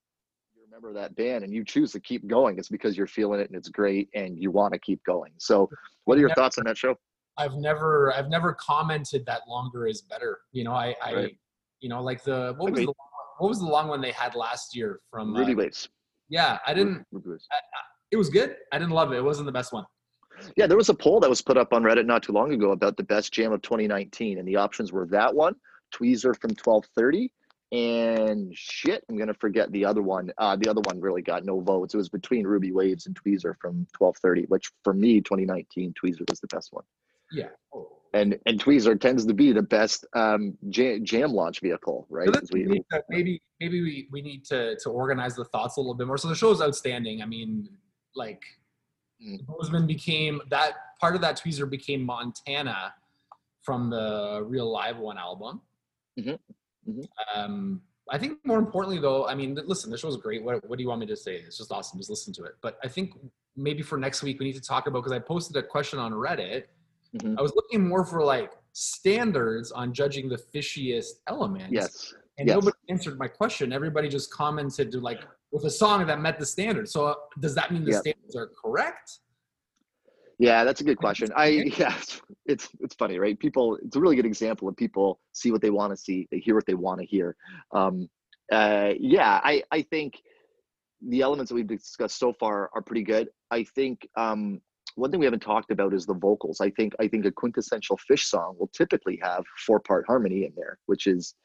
remember 0.82 1.00
that 1.00 1.16
band 1.16 1.44
and 1.44 1.54
you 1.54 1.64
choose 1.64 1.92
to 1.94 2.00
keep 2.00 2.28
going, 2.28 2.58
it's 2.58 2.70
because 2.70 2.98
you're 2.98 3.08
feeling 3.08 3.40
it 3.40 3.48
and 3.50 3.56
it's 3.58 3.70
great 3.70 4.10
and 4.14 4.38
you 4.38 4.52
want 4.52 4.74
to 4.74 4.80
keep 4.80 5.04
going. 5.06 5.32
So, 5.38 5.70
what 6.06 6.18
are 6.18 6.20
your 6.20 6.30
Never- 6.30 6.42
thoughts 6.42 6.58
on 6.58 6.66
that 6.66 6.78
show? 6.78 6.96
I've 7.38 7.56
never 7.56 8.14
I've 8.14 8.30
never 8.30 8.54
commented 8.60 9.26
that 9.26 9.42
longer 9.48 9.88
is 9.88 10.02
better. 10.02 10.40
You 10.52 10.66
know, 10.66 10.74
I, 10.74 10.94
I 11.04 11.14
Right. 11.14 11.38
you 11.80 11.88
know, 11.88 12.04
like 12.04 12.24
the 12.24 12.54
what 12.58 12.72
was 12.72 12.82
the 12.86 12.94
what 13.38 13.48
was 13.48 13.60
the 13.60 13.66
long 13.66 13.88
one 13.88 14.02
they 14.02 14.12
had 14.12 14.36
last 14.36 14.76
year 14.76 15.00
from 15.10 15.36
uh, 15.36 15.40
Ruby 15.40 15.56
Waves. 15.56 15.88
Yeah, 16.28 16.60
I 16.68 16.74
didn't 16.74 17.06
Ruby 17.12 17.30
Waves. 17.32 17.48
it 18.12 18.18
was 18.18 18.30
good. 18.30 18.58
I 18.74 18.78
didn't 18.78 18.92
love 18.94 19.14
it. 19.14 19.18
It 19.18 19.24
wasn't 19.24 19.46
the 19.46 19.52
best 19.54 19.72
one. 19.72 19.86
Yeah, 20.58 20.68
there 20.68 20.78
was 20.78 20.90
a 20.90 20.94
poll 20.94 21.20
that 21.22 21.30
was 21.30 21.42
put 21.42 21.58
up 21.58 21.74
on 21.74 21.84
Reddit 21.84 22.06
not 22.06 22.24
too 22.24 22.32
long 22.34 22.54
ago 22.54 22.72
about 22.72 22.96
the 22.98 23.04
best 23.04 23.34
jam 23.34 23.52
of 23.52 23.62
2019, 23.62 24.38
and 24.40 24.48
the 24.48 24.56
options 24.56 24.92
were 24.94 25.06
that 25.08 25.34
one, 25.34 25.54
Tweezer 25.94 26.34
from 26.40 26.52
1230, 26.52 27.32
and 27.72 28.52
shit, 28.56 29.04
I'm 29.10 29.18
gonna 29.18 29.34
forget 29.34 29.72
the 29.72 29.86
other 29.86 30.02
one. 30.02 30.32
Uh, 30.38 30.56
the 30.56 30.70
other 30.70 30.82
one 30.82 31.00
really 31.00 31.22
got 31.22 31.46
no 31.46 31.60
votes. 31.60 31.94
It 31.94 31.98
was 31.98 32.10
between 32.10 32.46
Ruby 32.48 32.72
Waves 32.72 33.06
and 33.06 33.16
Tweezer 33.16 33.56
from 33.62 33.86
1230, 33.98 34.44
which 34.48 34.72
for 34.84 34.94
me, 34.94 35.22
2019, 35.22 35.94
Tweezer 35.94 36.28
was 36.30 36.40
the 36.40 36.48
best 36.48 36.70
one. 36.74 36.84
Yeah. 37.32 37.50
And 38.16 38.40
and 38.48 38.60
Tweezer 38.60 39.00
tends 39.00 39.24
to 39.28 39.34
be 39.36 39.52
the 39.52 39.62
best 39.62 40.04
um, 40.16 40.58
jam, 40.70 41.06
jam 41.06 41.32
launch 41.32 41.60
vehicle, 41.62 42.08
right? 42.10 42.28
So 42.34 42.42
we 42.52 42.66
we- 42.66 42.74
need 42.74 42.84
to- 42.92 43.04
maybe 43.10 43.42
maybe 43.60 43.82
we, 43.82 44.08
we 44.12 44.22
need 44.24 44.46
to 44.46 44.76
to 44.78 44.90
organize 44.90 45.36
the 45.36 45.46
thoughts 45.46 45.78
a 45.78 45.80
little 45.80 45.94
bit 45.94 46.08
more. 46.08 46.18
So 46.18 46.28
the 46.28 46.36
show 46.36 46.50
is 46.52 46.62
outstanding. 46.62 47.22
I 47.22 47.26
mean, 47.26 47.70
like 48.16 48.42
Mm. 49.22 49.46
Bozeman 49.46 49.86
became 49.86 50.40
that 50.50 50.76
part 51.02 51.14
of 51.14 51.20
that 51.20 51.38
tweezer 51.38 51.70
became 51.70 52.02
Montana 52.06 52.94
from 53.64 53.90
the 53.90 54.42
Real 54.48 54.72
Live 54.72 54.98
One 54.98 55.18
album. 55.18 55.60
Mhm. 56.18 56.40
Mhm. 56.90 57.06
Um, 57.36 57.82
I 58.10 58.18
think 58.18 58.40
more 58.44 58.58
importantly 58.58 59.00
though, 59.00 59.28
I 59.28 59.36
mean, 59.36 59.58
listen, 59.66 59.92
the 59.92 59.98
show's 59.98 60.18
great. 60.18 60.44
What 60.44 60.68
what 60.68 60.78
do 60.78 60.84
you 60.84 60.90
want 60.90 61.00
me 61.02 61.08
to 61.08 61.16
say? 61.16 61.36
It's 61.36 61.58
just 61.58 61.72
awesome. 61.72 62.00
Just 62.00 62.10
listen 62.10 62.34
to 62.34 62.44
it. 62.44 62.56
But 62.62 62.80
I 62.84 62.88
think 62.88 63.14
maybe 63.56 63.82
for 63.84 63.98
next 63.98 64.24
week 64.24 64.40
we 64.40 64.46
need 64.46 64.56
to 64.56 64.62
talk 64.62 64.88
about 64.88 65.00
because 65.00 65.12
I 65.12 65.20
posted 65.20 65.56
a 65.58 65.64
question 65.64 66.00
on 66.00 66.12
Reddit. 66.14 66.66
Mhm. 67.18 67.38
I 67.38 67.42
was 67.42 67.54
looking 67.56 67.88
more 67.88 68.04
for 68.06 68.24
like 68.24 68.52
standards 68.74 69.72
on 69.72 69.94
judging 69.94 70.30
the 70.30 70.38
fishiest 70.38 71.20
elements. 71.28 71.72
yes, 71.72 72.14
And 72.38 72.48
Yes. 72.48 72.56
nobody 72.56 72.78
answered 72.90 73.20
my 73.20 73.28
question. 73.28 73.74
Everybody 73.74 74.08
just 74.08 74.32
commented 74.32 74.92
to 74.94 75.00
like 75.02 75.22
with 75.52 75.66
a 75.66 75.70
song 75.70 76.08
that 76.08 76.22
met 76.22 76.40
the 76.40 76.46
standard. 76.46 76.88
So 76.88 77.08
uh, 77.08 77.16
does 77.42 77.54
that 77.56 77.72
mean 77.74 77.84
the 77.84 77.92
Yeah. 77.92 78.00
standards 78.00 78.36
are 78.36 78.48
correct? 78.48 79.20
Yeah, 80.40 80.64
that's 80.64 80.80
a 80.80 80.86
good 80.86 80.98
question. 80.98 81.30
I 81.36 81.48
yeah, 81.78 81.96
it's, 82.46 82.70
it's 82.80 82.96
funny, 82.96 83.20
right? 83.20 83.38
People, 83.38 83.78
it's 83.84 83.96
a 83.96 84.00
really 84.00 84.16
good 84.16 84.26
example 84.26 84.68
of 84.68 84.76
people 84.78 85.20
see 85.34 85.52
what 85.52 85.62
they 85.62 85.70
want 85.70 85.92
to 85.92 85.98
see, 85.98 86.28
they 86.32 86.40
hear 86.40 86.56
what 86.56 86.66
they 86.66 86.74
want 86.74 87.02
to 87.02 87.06
hear. 87.06 87.36
Um, 87.74 88.10
uh, 88.52 88.94
yeah, 89.00 89.40
I 89.44 89.62
I 89.72 89.84
think 89.84 90.16
the 91.08 91.22
elements 91.22 91.50
that 91.50 91.56
we've 91.56 91.68
discussed 91.68 92.18
so 92.18 92.34
far 92.34 92.70
are 92.74 92.82
pretty 92.82 93.04
good. 93.04 93.30
I 93.52 93.64
think 93.64 94.08
um, 94.18 94.60
one 94.96 95.12
thing 95.12 95.20
we 95.20 95.26
haven't 95.26 95.42
talked 95.42 95.72
about 95.72 95.94
is 95.94 96.06
the 96.06 96.16
vocals. 96.16 96.60
I 96.60 96.72
think 96.72 96.94
I 97.00 97.08
think 97.08 97.26
a 97.26 97.32
quintessential 97.32 98.00
Phish 98.10 98.24
song 98.24 98.56
will 98.58 98.72
typically 98.76 99.20
have 99.22 99.44
four 99.68 99.80
part 99.80 100.06
harmony 100.08 100.46
in 100.46 100.54
there, 100.56 100.80
which 100.88 101.06
is 101.06 101.36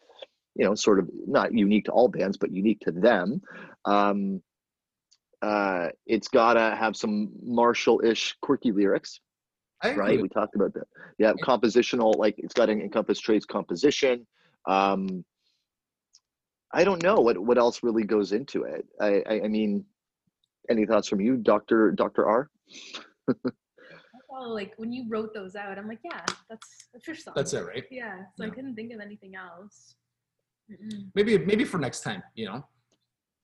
you 0.54 0.64
know 0.64 0.74
sort 0.74 0.98
of 0.98 1.10
not 1.26 1.52
unique 1.52 1.84
to 1.86 1.92
all 1.92 2.08
bands, 2.08 2.38
but 2.38 2.52
unique 2.52 2.80
to 2.80 2.92
them. 2.92 3.42
Um, 3.84 4.40
uh, 5.44 5.88
it's 6.06 6.28
gotta 6.28 6.74
have 6.82 6.94
some 6.96 7.16
Marshall-ish 7.42 8.22
quirky 8.40 8.72
lyrics, 8.72 9.20
I 9.82 9.88
agree. 9.90 10.04
right? 10.04 10.22
We 10.22 10.28
talked 10.28 10.54
about 10.56 10.72
that. 10.74 10.86
Yeah, 11.18 11.32
compositional, 11.42 12.16
like 12.24 12.34
it's 12.38 12.54
got 12.54 12.66
to 12.66 12.72
encompass 12.72 13.18
Trey's 13.20 13.44
composition. 13.44 14.26
Um, 14.66 15.24
I 16.72 16.82
don't 16.84 17.02
know 17.02 17.16
what 17.26 17.36
what 17.38 17.58
else 17.58 17.82
really 17.82 18.04
goes 18.04 18.32
into 18.32 18.64
it. 18.64 18.86
I, 19.00 19.10
I, 19.32 19.34
I 19.44 19.48
mean, 19.48 19.84
any 20.70 20.86
thoughts 20.86 21.08
from 21.08 21.20
you, 21.20 21.36
Doctor 21.36 21.92
Doctor 21.92 22.26
R? 22.26 22.50
Like 24.60 24.72
when 24.80 24.92
you 24.92 25.04
wrote 25.08 25.32
those 25.32 25.54
out, 25.54 25.78
I'm 25.78 25.88
like, 25.88 26.00
yeah, 26.04 26.22
that's 26.50 26.68
a 26.96 26.98
Phish 26.98 27.20
song. 27.22 27.34
That's 27.36 27.52
it, 27.52 27.64
right? 27.66 27.84
Yeah, 27.90 28.16
so 28.36 28.44
I 28.44 28.50
couldn't 28.50 28.74
think 28.74 28.92
of 28.92 29.00
anything 29.00 29.34
else. 29.36 29.94
Mm-mm. 30.70 31.10
Maybe 31.14 31.38
maybe 31.38 31.64
for 31.64 31.78
next 31.78 32.00
time, 32.00 32.22
you 32.34 32.46
know. 32.46 32.64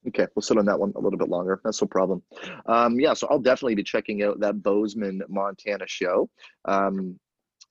Okay, 0.08 0.26
we'll 0.34 0.42
sit 0.42 0.56
on 0.56 0.64
that 0.64 0.80
one 0.80 0.92
a 0.96 1.00
little 1.00 1.18
bit 1.18 1.28
longer. 1.28 1.60
That's 1.62 1.82
no 1.82 1.88
problem. 1.88 2.22
Um, 2.66 2.98
yeah, 2.98 3.12
so 3.12 3.26
I'll 3.28 3.38
definitely 3.38 3.74
be 3.74 3.82
checking 3.82 4.22
out 4.22 4.40
that 4.40 4.62
Bozeman, 4.62 5.22
Montana 5.28 5.86
show. 5.86 6.30
Um, 6.64 7.18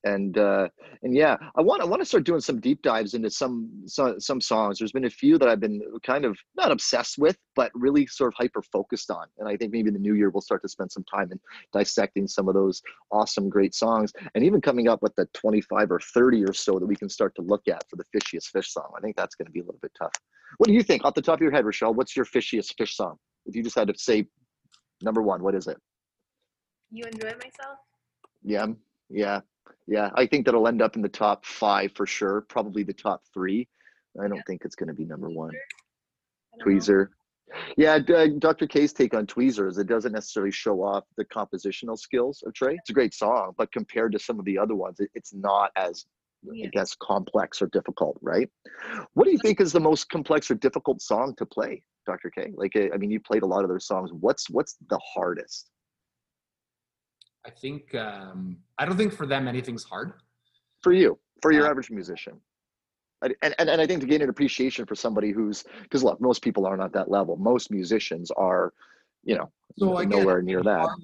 and 0.04 0.38
uh, 0.38 0.68
and 1.04 1.16
yeah, 1.16 1.38
I 1.56 1.62
want 1.62 1.82
I 1.82 1.86
want 1.86 2.02
to 2.02 2.06
start 2.06 2.24
doing 2.24 2.40
some 2.40 2.60
deep 2.60 2.82
dives 2.82 3.14
into 3.14 3.30
some, 3.30 3.70
some 3.86 4.20
some 4.20 4.40
songs. 4.40 4.80
There's 4.80 4.92
been 4.92 5.06
a 5.06 5.10
few 5.10 5.38
that 5.38 5.50
I've 5.50 5.60
been 5.60 5.82
kind 6.06 6.26
of 6.26 6.38
not 6.56 6.72
obsessed 6.72 7.18
with, 7.18 7.38
but 7.56 7.72
really 7.74 8.08
sort 8.08 8.34
of 8.34 8.38
hyper 8.38 8.62
focused 8.62 9.12
on. 9.12 9.28
And 9.38 9.48
I 9.48 9.58
think 9.58 9.72
maybe 9.74 9.90
in 9.90 9.94
the 9.94 10.00
new 10.00 10.14
year 10.14 10.30
we'll 10.30 10.42
start 10.42 10.62
to 10.62 10.70
spend 10.70 10.92
some 10.92 11.04
time 11.04 11.32
in 11.32 11.40
dissecting 11.74 12.28
some 12.28 12.48
of 12.48 12.54
those 12.54 12.82
awesome, 13.12 13.50
great 13.50 13.76
songs, 13.76 14.14
and 14.36 14.44
even 14.44 14.62
coming 14.62 14.88
up 14.88 15.02
with 15.02 15.16
the 15.16 15.28
25 15.34 15.92
or 15.92 16.00
30 16.00 16.46
or 16.46 16.54
so 16.54 16.80
that 16.80 16.86
we 16.86 16.96
can 16.96 17.10
start 17.10 17.36
to 17.36 17.42
look 17.42 17.68
at 17.68 17.84
for 17.90 17.98
the 17.98 18.06
fishiest 18.16 18.52
Phish 18.56 18.68
song. 18.68 18.92
I 18.98 19.02
think 19.02 19.16
that's 19.16 19.36
going 19.36 19.48
to 19.48 19.52
be 19.52 19.60
a 19.60 19.64
little 19.64 19.80
bit 19.82 19.92
tough. 19.98 20.14
What 20.58 20.68
do 20.68 20.74
you 20.74 20.84
think, 20.84 21.06
off 21.06 21.14
the 21.14 21.22
top 21.22 21.36
of 21.36 21.42
your 21.42 21.52
head, 21.52 21.66
Rochelle? 21.66 21.94
What's 21.94 22.16
your 22.16 22.26
fishiest 22.26 22.74
Phish 22.80 22.94
song? 22.94 23.18
If 23.46 23.56
you 23.56 23.64
just 23.64 23.78
had 23.78 23.88
to 23.88 23.94
say 23.98 24.28
number 25.02 25.22
one, 25.22 25.44
what 25.44 25.56
is 25.56 25.68
it? 25.68 25.78
You 26.92 27.04
enjoy 27.06 27.34
myself? 27.34 27.78
Yeah, 28.44 28.68
yeah, 29.10 29.42
yeah. 29.88 30.10
I 30.16 30.26
think 30.26 30.46
that'll 30.46 30.68
end 30.68 30.82
up 30.82 30.96
in 30.96 31.02
the 31.02 31.10
top 31.10 31.46
five 31.46 31.92
for 31.96 32.06
sure. 32.06 32.42
Probably 32.42 32.84
the 32.84 32.94
top 32.94 33.24
three. 33.34 33.68
I 34.20 34.28
don't 34.28 34.38
Yeah. 34.38 34.42
think 34.48 34.66
it's 34.66 34.76
going 34.76 34.88
to 34.88 34.94
be 34.94 35.06
number 35.06 35.30
one. 35.30 35.54
Tweezer. 36.62 37.10
Yeah, 37.78 37.98
D- 38.00 38.14
uh, 38.14 38.28
Dr. 38.38 38.68
K's 38.68 38.94
take 38.94 39.14
on 39.14 39.26
Tweezer 39.26 39.68
is 39.68 39.78
it 39.78 39.88
doesn't 39.88 40.12
necessarily 40.12 40.52
show 40.52 40.84
off 40.84 41.06
the 41.18 41.26
compositional 41.26 41.98
skills 41.98 42.44
of 42.46 42.54
Trey. 42.54 42.76
It's 42.76 42.90
a 42.92 42.94
great 42.94 43.14
song, 43.14 43.54
but 43.58 43.72
compared 43.72 44.12
to 44.12 44.20
some 44.20 44.40
of 44.40 44.46
the 44.46 44.58
other 44.58 44.76
ones, 44.76 45.00
it, 45.00 45.10
it's 45.16 45.34
not 45.34 45.72
as, 45.76 46.06
I 46.64 46.68
guess, 46.68 46.96
complex 47.02 47.62
or 47.62 47.68
difficult, 47.68 48.18
right? 48.22 48.50
What 49.14 49.26
do 49.26 49.32
you 49.32 49.40
think 49.40 49.60
is 49.62 49.72
the 49.72 49.80
most 49.80 50.10
complex 50.10 50.52
or 50.52 50.56
difficult 50.56 51.02
song 51.02 51.34
to 51.38 51.46
play, 51.46 51.82
Dr. 52.06 52.30
K? 52.30 52.52
Like, 52.54 52.74
I 52.76 52.96
mean, 52.98 53.10
you 53.10 53.20
played 53.20 53.42
a 53.44 53.48
lot 53.48 53.64
of 53.64 53.70
their 53.70 53.80
songs. 53.80 54.12
What's 54.14 54.50
what's 54.50 54.78
the 54.90 55.00
hardest? 55.00 55.72
I 57.50 57.52
think 57.62 57.96
um, 57.96 58.58
I 58.78 58.86
don't 58.86 58.98
think 58.98 59.14
for 59.14 59.26
them 59.26 59.48
anything's 59.48 59.84
hard. 59.84 60.14
for 60.84 60.94
you, 60.94 61.20
for 61.42 61.52
your 61.52 61.66
Uh, 61.66 61.72
average 61.72 61.92
musician. 61.92 62.36
And, 63.22 63.36
and, 63.42 63.54
and 63.60 63.82
I 63.82 63.86
think 63.86 64.00
to 64.02 64.08
gain 64.08 64.22
an 64.22 64.30
appreciation 64.30 64.86
for 64.86 64.96
somebody 64.96 65.32
who's, 65.32 65.66
because 65.84 66.04
look, 66.06 66.22
most 66.22 66.42
people 66.42 66.66
aren't 66.66 66.82
at 66.82 66.94
that 66.94 67.12
level. 67.12 67.36
Most 67.36 67.70
musicians 67.70 68.32
are, 68.32 68.72
you 69.26 69.36
know, 69.38 69.52
So 69.78 69.88
nowhere 70.04 70.42
near 70.42 70.62
that. 70.64 70.80
Hard, 70.80 71.00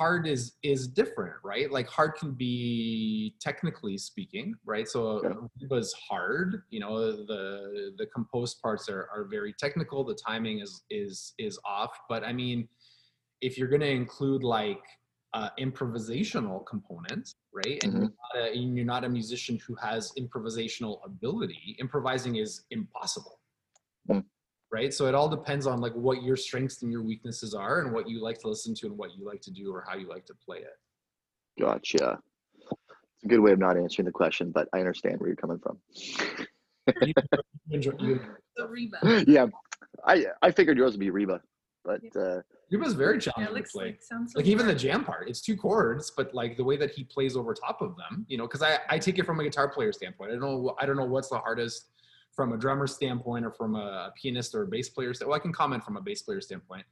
hard 0.00 0.26
is 0.26 0.42
is 0.62 0.86
different, 1.00 1.36
right? 1.42 1.68
Like 1.78 1.88
hard 1.88 2.12
can 2.20 2.32
be 2.32 3.34
technically 3.40 3.96
speaking, 3.96 4.54
right? 4.66 4.86
So 4.94 5.00
Yeah. 5.22 5.34
Reba's 5.62 5.94
hard. 6.10 6.62
You 6.74 6.80
know, 6.80 6.94
the 7.32 7.94
the 8.00 8.06
composed 8.16 8.60
parts 8.60 8.84
are 8.90 9.08
are 9.14 9.24
very 9.36 9.54
technical. 9.64 9.98
The 10.12 10.18
timing 10.28 10.56
is 10.60 10.72
is 10.90 11.32
is 11.38 11.54
off. 11.64 11.92
But 12.10 12.20
I 12.30 12.32
mean, 12.42 12.68
if 13.40 13.56
you're 13.56 13.72
gonna 13.74 13.94
include 14.02 14.42
like 14.60 14.84
uh, 15.36 15.50
improvisational 15.66 16.64
component, 16.66 17.24
right? 17.52 17.76
And, 17.82 17.92
you're 17.92 18.02
not 18.24 18.34
a, 18.42 18.44
and 18.56 18.76
you're 18.76 18.86
not 18.94 19.04
a 19.04 19.08
musician 19.08 19.58
who 19.66 19.74
has 19.76 20.12
improvisational 20.22 20.94
ability. 21.04 21.76
Improvising 21.78 22.36
is 22.36 22.64
impossible 22.70 23.38
Mm. 24.08 24.24
right 24.70 24.94
so 24.94 25.02
it 25.10 25.14
all 25.16 25.28
depends 25.28 25.66
on 25.66 25.80
like 25.80 25.92
what 25.94 26.22
your 26.22 26.36
strengths 26.36 26.82
and 26.82 26.92
your 26.92 27.02
weaknesses 27.02 27.54
are 27.54 27.80
and 27.82 27.92
what 27.92 28.08
you 28.08 28.22
like 28.22 28.38
to 28.38 28.48
listen 28.48 28.72
to 28.72 28.86
and 28.86 28.96
what 28.96 29.10
you 29.16 29.26
like 29.26 29.40
to 29.40 29.50
do 29.50 29.74
or 29.74 29.84
how 29.88 29.96
you 29.96 30.08
like 30.08 30.24
to 30.26 30.34
play 30.46 30.58
it 30.58 30.78
Gotcha. 31.58 32.20
It's 33.14 33.24
a 33.24 33.28
good 33.28 33.40
way 33.40 33.52
of 33.52 33.58
not 33.58 33.76
answering 33.76 34.06
the 34.06 34.12
question, 34.12 34.50
but 34.50 34.68
I 34.74 34.78
understand 34.78 35.18
where 35.18 35.28
you're 35.28 35.36
coming 35.36 35.58
from. 35.58 35.78
you, 37.00 37.14
you 37.70 37.70
enjoy, 37.70 37.92
So 38.56 38.66
Reba. 38.66 39.24
yeah, 39.26 39.46
I 40.04 40.26
I 40.42 40.50
figured 40.50 40.76
yours 40.76 40.92
would 40.92 41.00
be 41.00 41.10
Reba, 41.10 41.40
but 41.84 42.02
uh, 42.14 42.42
Reba's 42.70 42.94
very 42.94 43.14
Yeah, 43.14 43.20
challenging 43.20 43.44
it 43.44 43.48
to 43.48 43.54
looks 43.54 43.72
play 43.72 43.84
like 43.86 44.02
sounds 44.02 44.32
so 44.32 44.38
like 44.38 44.46
even 44.46 44.66
the 44.66 44.74
jam 44.74 45.04
part 45.04 45.28
it's 45.28 45.40
two 45.40 45.56
chords 45.56 46.10
but 46.16 46.34
like 46.34 46.56
the 46.56 46.64
way 46.64 46.76
that 46.76 46.90
he 46.90 47.04
plays 47.04 47.36
over 47.36 47.54
top 47.54 47.80
of 47.80 47.96
them 47.96 48.24
you 48.28 48.36
know 48.36 48.44
because 48.46 48.62
I, 48.62 48.78
I 48.88 48.98
take 48.98 49.18
it 49.18 49.24
from 49.26 49.38
a 49.40 49.44
guitar 49.44 49.68
player 49.68 49.92
standpoint. 49.92 50.30
I 50.30 50.34
don't 50.34 50.40
know 50.42 50.74
i 50.80 50.86
don't 50.86 50.96
know 50.96 51.04
what's 51.04 51.28
the 51.28 51.38
hardest 51.38 51.90
from 52.34 52.52
a 52.52 52.56
drummer 52.56 52.86
standpoint 52.86 53.44
or 53.46 53.52
from 53.52 53.76
a 53.76 54.12
pianist 54.20 54.54
or 54.54 54.62
a 54.62 54.66
bass 54.66 54.88
player 54.90 55.14
stand- 55.14 55.28
well 55.28 55.36
i 55.36 55.40
can 55.40 55.52
comment 55.52 55.84
from 55.84 55.96
a 55.96 56.00
bass 56.00 56.22
player 56.22 56.40
standpoint 56.40 56.84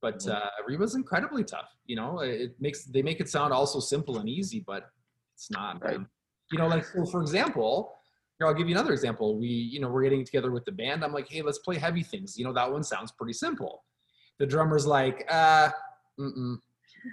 but 0.00 0.18
Mhm. 0.18 0.30
uh, 0.34 0.50
reba's 0.66 0.94
incredibly 0.96 1.44
tough 1.44 1.70
you 1.86 1.94
know? 1.96 2.18
It 2.20 2.56
makes 2.60 2.84
they 2.84 3.02
make 3.02 3.20
it 3.20 3.28
sound 3.28 3.52
also 3.52 3.78
simple 3.80 4.18
and 4.18 4.28
easy 4.28 4.64
but 4.66 4.90
it's 5.34 5.50
not 5.50 5.80
Right. 5.82 5.98
man. 5.98 6.08
you 6.50 6.58
know 6.58 6.66
like 6.66 6.84
so 6.84 7.06
for 7.06 7.20
example 7.20 7.94
here 8.38 8.46
i'll 8.48 8.54
give 8.54 8.68
you 8.68 8.74
another 8.74 8.92
example. 8.92 9.38
We 9.38 9.46
you 9.46 9.78
know 9.80 9.88
we're 9.88 10.02
getting 10.02 10.24
together 10.24 10.50
with 10.50 10.64
the 10.64 10.72
band. 10.72 11.04
I'm 11.04 11.12
like 11.12 11.28
hey 11.28 11.42
let's 11.42 11.58
play 11.58 11.76
heavy 11.78 12.02
things. 12.02 12.36
You 12.36 12.44
know 12.44 12.52
that 12.54 12.70
one 12.70 12.82
sounds 12.82 13.12
pretty 13.12 13.34
simple 13.34 13.84
the 14.38 14.46
drummer's 14.46 14.86
like 14.86 15.26
uh 15.30 15.70
mm-mm. 16.18 16.56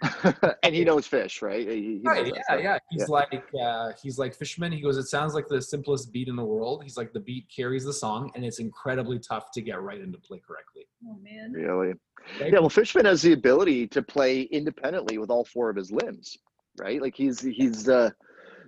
and 0.63 0.75
he 0.75 0.83
knows 0.83 1.07
Phish, 1.07 1.41
right? 1.41 1.67
He- 1.67 1.81
he 1.81 1.99
knows 2.03 2.15
Right. 2.17 2.25
that 2.25 2.35
Yeah. 2.35 2.43
stuff. 2.43 2.59
Yeah. 2.61 2.77
He's 2.91 3.09
like, 3.09 3.43
uh, 3.59 3.91
he's 4.01 4.19
like 4.19 4.35
Fishman. 4.35 4.71
He 4.71 4.81
goes, 4.81 4.97
it 4.97 5.05
sounds 5.07 5.33
like 5.33 5.47
the 5.47 5.59
simplest 5.61 6.13
beat 6.13 6.27
in 6.27 6.35
the 6.35 6.43
world. 6.43 6.83
He's 6.83 6.95
like, 6.95 7.11
the 7.11 7.19
beat 7.19 7.47
carries 7.55 7.85
the 7.85 7.93
song, 7.93 8.31
and 8.35 8.45
it's 8.45 8.59
incredibly 8.59 9.17
tough 9.17 9.51
to 9.53 9.61
get 9.61 9.81
right 9.81 9.99
into 9.99 10.19
play 10.19 10.41
correctly. 10.47 10.85
Oh 11.07 11.17
man. 11.23 11.51
Really? 11.53 11.93
Right? 12.39 12.53
Yeah, 12.53 12.59
well, 12.59 12.69
Fishman 12.69 13.05
has 13.05 13.23
the 13.23 13.33
ability 13.33 13.87
to 13.87 14.03
play 14.03 14.41
independently 14.43 15.17
with 15.17 15.31
all 15.31 15.43
four 15.45 15.71
of 15.71 15.75
his 15.75 15.91
limbs, 15.91 16.37
right? 16.79 17.01
Like 17.01 17.15
he's 17.15 17.39
he's 17.41 17.89
uh, 17.89 18.11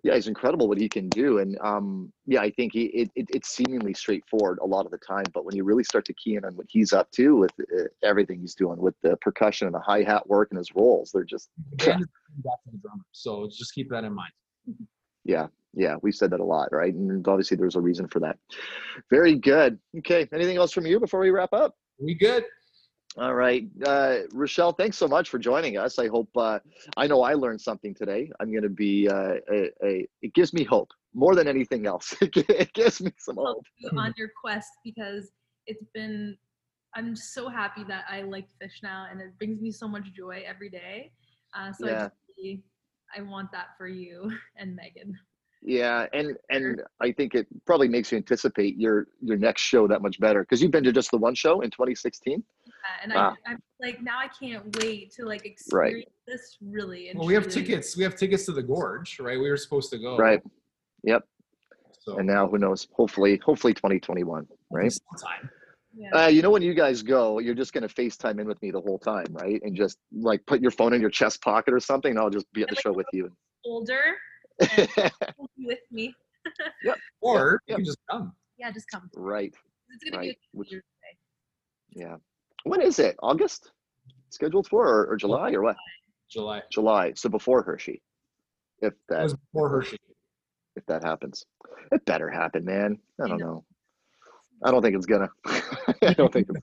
yeah, 0.03 0.15
he's 0.15 0.27
incredible 0.27 0.67
what 0.67 0.79
he 0.79 0.89
can 0.89 1.09
do, 1.09 1.37
and 1.39 1.57
um, 1.61 2.11
yeah, 2.25 2.41
I 2.41 2.49
think 2.49 2.73
he 2.73 2.85
it, 2.85 3.11
it, 3.15 3.27
it's 3.29 3.49
seemingly 3.49 3.93
straightforward 3.93 4.57
a 4.61 4.65
lot 4.65 4.85
of 4.85 4.91
the 4.91 4.97
time, 4.97 5.25
but 5.33 5.45
when 5.45 5.55
you 5.55 5.63
really 5.63 5.83
start 5.83 6.05
to 6.05 6.13
key 6.13 6.35
in 6.35 6.45
on 6.45 6.55
what 6.55 6.65
he's 6.69 6.91
up 6.91 7.11
to 7.11 7.35
with 7.35 7.51
uh, 7.59 7.83
everything 8.03 8.39
he's 8.39 8.55
doing 8.55 8.79
with 8.79 8.95
the 9.03 9.15
percussion 9.17 9.67
and 9.67 9.75
the 9.75 9.79
hi 9.79 10.01
hat 10.01 10.27
work 10.27 10.47
and 10.51 10.57
his 10.57 10.73
rolls, 10.73 11.11
they're 11.13 11.23
just 11.23 11.49
Yeah. 11.85 11.97
The 11.97 12.77
drummer. 12.81 13.03
So 13.11 13.47
just 13.51 13.73
keep 13.75 13.89
that 13.91 14.03
in 14.03 14.13
mind. 14.13 14.31
yeah, 15.23 15.47
yeah. 15.73 15.95
We've 16.01 16.15
said 16.15 16.31
that 16.31 16.39
a 16.39 16.43
lot, 16.45 16.69
right? 16.71 16.93
And 16.93 17.27
obviously, 17.27 17.57
there's 17.57 17.75
a 17.75 17.81
reason 17.81 18.07
for 18.07 18.19
that. 18.21 18.37
Very 19.09 19.35
good. 19.35 19.77
Okay, 19.99 20.27
anything 20.33 20.57
else 20.57 20.71
from 20.71 20.85
you 20.87 20.99
before 20.99 21.19
we 21.19 21.29
wrap 21.29 21.53
up? 21.53 21.75
We 21.99 22.15
good? 22.15 22.45
All 23.17 23.33
right, 23.33 23.67
uh, 23.85 24.19
Rochelle, 24.31 24.71
thanks 24.71 24.97
so 24.97 25.07
much 25.07 25.29
for 25.29 25.37
joining 25.37 25.77
us. 25.77 25.99
I 25.99 26.07
hope 26.07 26.29
uh, 26.37 26.59
I 26.95 27.07
know 27.07 27.23
I 27.23 27.33
learned 27.33 27.59
something 27.59 27.93
today. 27.93 28.31
I'm 28.39 28.51
going 28.51 28.63
to 28.63 28.69
be 28.69 29.09
uh, 29.09 29.35
a, 29.51 29.69
a. 29.83 30.07
It 30.21 30.33
gives 30.33 30.53
me 30.53 30.63
hope 30.63 30.89
more 31.13 31.35
than 31.35 31.47
anything 31.47 31.85
else. 31.85 32.15
it 32.21 32.73
gives 32.73 33.01
me 33.01 33.11
some 33.17 33.35
hope. 33.35 33.65
you 33.77 33.89
on 33.97 34.13
your 34.17 34.29
quest 34.41 34.69
because 34.85 35.31
it's 35.67 35.85
been 35.93 36.37
i'm 36.95 37.15
so 37.15 37.47
happy 37.49 37.83
that 37.83 38.03
i 38.09 38.21
like 38.21 38.47
Phish 38.61 38.81
now 38.83 39.07
and 39.09 39.21
it 39.21 39.37
brings 39.37 39.61
me 39.61 39.71
so 39.71 39.87
much 39.87 40.11
joy 40.13 40.43
every 40.45 40.69
day 40.69 41.11
uh, 41.55 41.71
so 41.71 41.87
I, 41.87 41.91
Yeah. 41.91 42.03
just 42.03 42.15
really, 42.37 42.63
I 43.15 43.21
want 43.21 43.51
that 43.51 43.67
for 43.77 43.87
you 43.87 44.31
and 44.57 44.75
megan 44.75 45.17
Yeah, 45.63 46.07
and 46.13 46.37
and 46.49 46.81
I 47.01 47.11
think 47.11 47.35
it 47.35 47.45
probably 47.65 47.87
makes 47.87 48.11
you 48.11 48.17
anticipate 48.17 48.77
your 48.77 49.07
your 49.21 49.37
next 49.37 49.61
show 49.61 49.87
that 49.87 50.01
much 50.01 50.19
better 50.19 50.41
because 50.41 50.61
you've 50.61 50.71
been 50.71 50.83
to 50.85 50.91
just 50.91 51.11
the 51.11 51.17
one 51.17 51.35
show 51.35 51.61
in 51.61 51.69
2016. 51.69 52.43
Uh, 52.67 52.69
and 53.03 53.13
Ah. 53.15 53.35
I, 53.45 53.51
i'm 53.51 53.59
like 53.79 54.01
now 54.01 54.17
i 54.17 54.27
can't 54.27 54.75
wait 54.77 55.11
to 55.13 55.25
like 55.25 55.45
experience 55.45 56.09
this 56.25 56.57
really 56.61 57.09
and 57.09 57.19
Well, 57.19 57.27
we 57.27 57.35
have 57.35 57.47
tickets. 57.47 57.95
We 57.95 58.03
have 58.03 58.15
tickets 58.15 58.45
to 58.47 58.53
the 58.53 58.63
gorge, 58.63 59.19
right? 59.19 59.37
We 59.39 59.49
were 59.49 59.57
supposed 59.57 59.91
to 59.91 59.99
go. 59.99 60.17
Right. 60.17 60.41
Yep. 61.03 61.23
So 61.99 62.17
And 62.17 62.25
now 62.27 62.47
who 62.47 62.57
knows? 62.57 62.87
Hopefully, 62.93 63.39
hopefully 63.45 63.73
2021. 63.75 64.47
Right. 64.71 64.91
sometime. 64.91 65.49
yeah. 65.95 66.09
Uh, 66.25 66.27
you 66.27 66.41
know 66.41 66.49
when 66.49 66.63
you 66.63 66.73
guys 66.73 67.03
go, 67.03 67.37
you're 67.37 67.53
just 67.53 67.71
gonna 67.73 67.87
FaceTime 67.87 68.39
in 68.41 68.47
with 68.47 68.59
me 68.63 68.71
the 68.71 68.81
whole 68.81 68.97
time, 68.97 69.27
right? 69.29 69.61
And 69.63 69.75
just 69.75 69.99
like 70.11 70.43
put 70.47 70.59
your 70.59 70.71
phone 70.71 70.93
in 70.93 71.01
your 71.01 71.11
chest 71.11 71.41
pocket 71.43 71.71
or 71.71 71.79
something, 71.79 72.09
and 72.11 72.19
I'll 72.19 72.31
just 72.31 72.51
be 72.53 72.63
at 72.63 72.69
the 72.69 72.75
show 72.77 72.91
with 72.93 73.05
you. 73.13 73.29
older 73.63 74.01
and 74.01 74.07
you'll 74.07 74.15
be 74.15 74.30
with 75.57 75.79
me 75.91 76.13
yep. 76.83 76.97
Or 77.21 77.59
Yep. 77.67 77.69
you 77.69 77.75
can 77.77 77.85
just 77.85 77.97
come. 78.09 78.33
yeah 78.57 78.71
just 78.71 78.87
come 78.91 79.09
right. 79.15 79.53
it's 79.93 80.03
gonna 80.03 80.17
Right. 80.17 80.29
be 80.29 80.31
a 80.31 80.57
Which- 80.57 80.69
good 80.69 80.77
day. 80.77 82.01
Yeah. 82.01 82.15
When 82.63 82.81
is 82.81 82.99
it? 82.99 83.15
August? 83.21 83.71
Scheduled 84.29 84.67
for 84.67 84.87
or, 84.87 85.07
or 85.11 85.17
July 85.17 85.51
or 85.53 85.61
what? 85.61 85.75
July. 86.29 86.61
July. 86.71 87.11
So 87.15 87.27
before 87.29 87.63
Hershey, 87.63 88.01
if 88.81 88.93
It 88.93 88.99
that 89.09 89.23
was 89.23 89.33
before 89.35 89.69
Hershey. 89.69 89.97
if 90.75 90.85
that 90.85 91.03
happens. 91.03 91.45
It 91.91 92.05
better 92.05 92.29
happen, 92.29 92.63
man. 92.63 92.97
I 93.19 93.25
I 93.25 93.27
don't 93.27 93.37
know. 93.39 93.45
know. 93.45 93.65
I 94.63 94.71
don't 94.71 94.81
think 94.81 94.95
it's 94.95 95.05
gonna. 95.05 95.29
I 95.45 96.13
don't 96.13 96.31
think 96.31 96.47
it's 96.49 96.59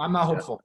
I'm 0.00 0.12
not 0.12 0.26
hopeful. 0.26 0.62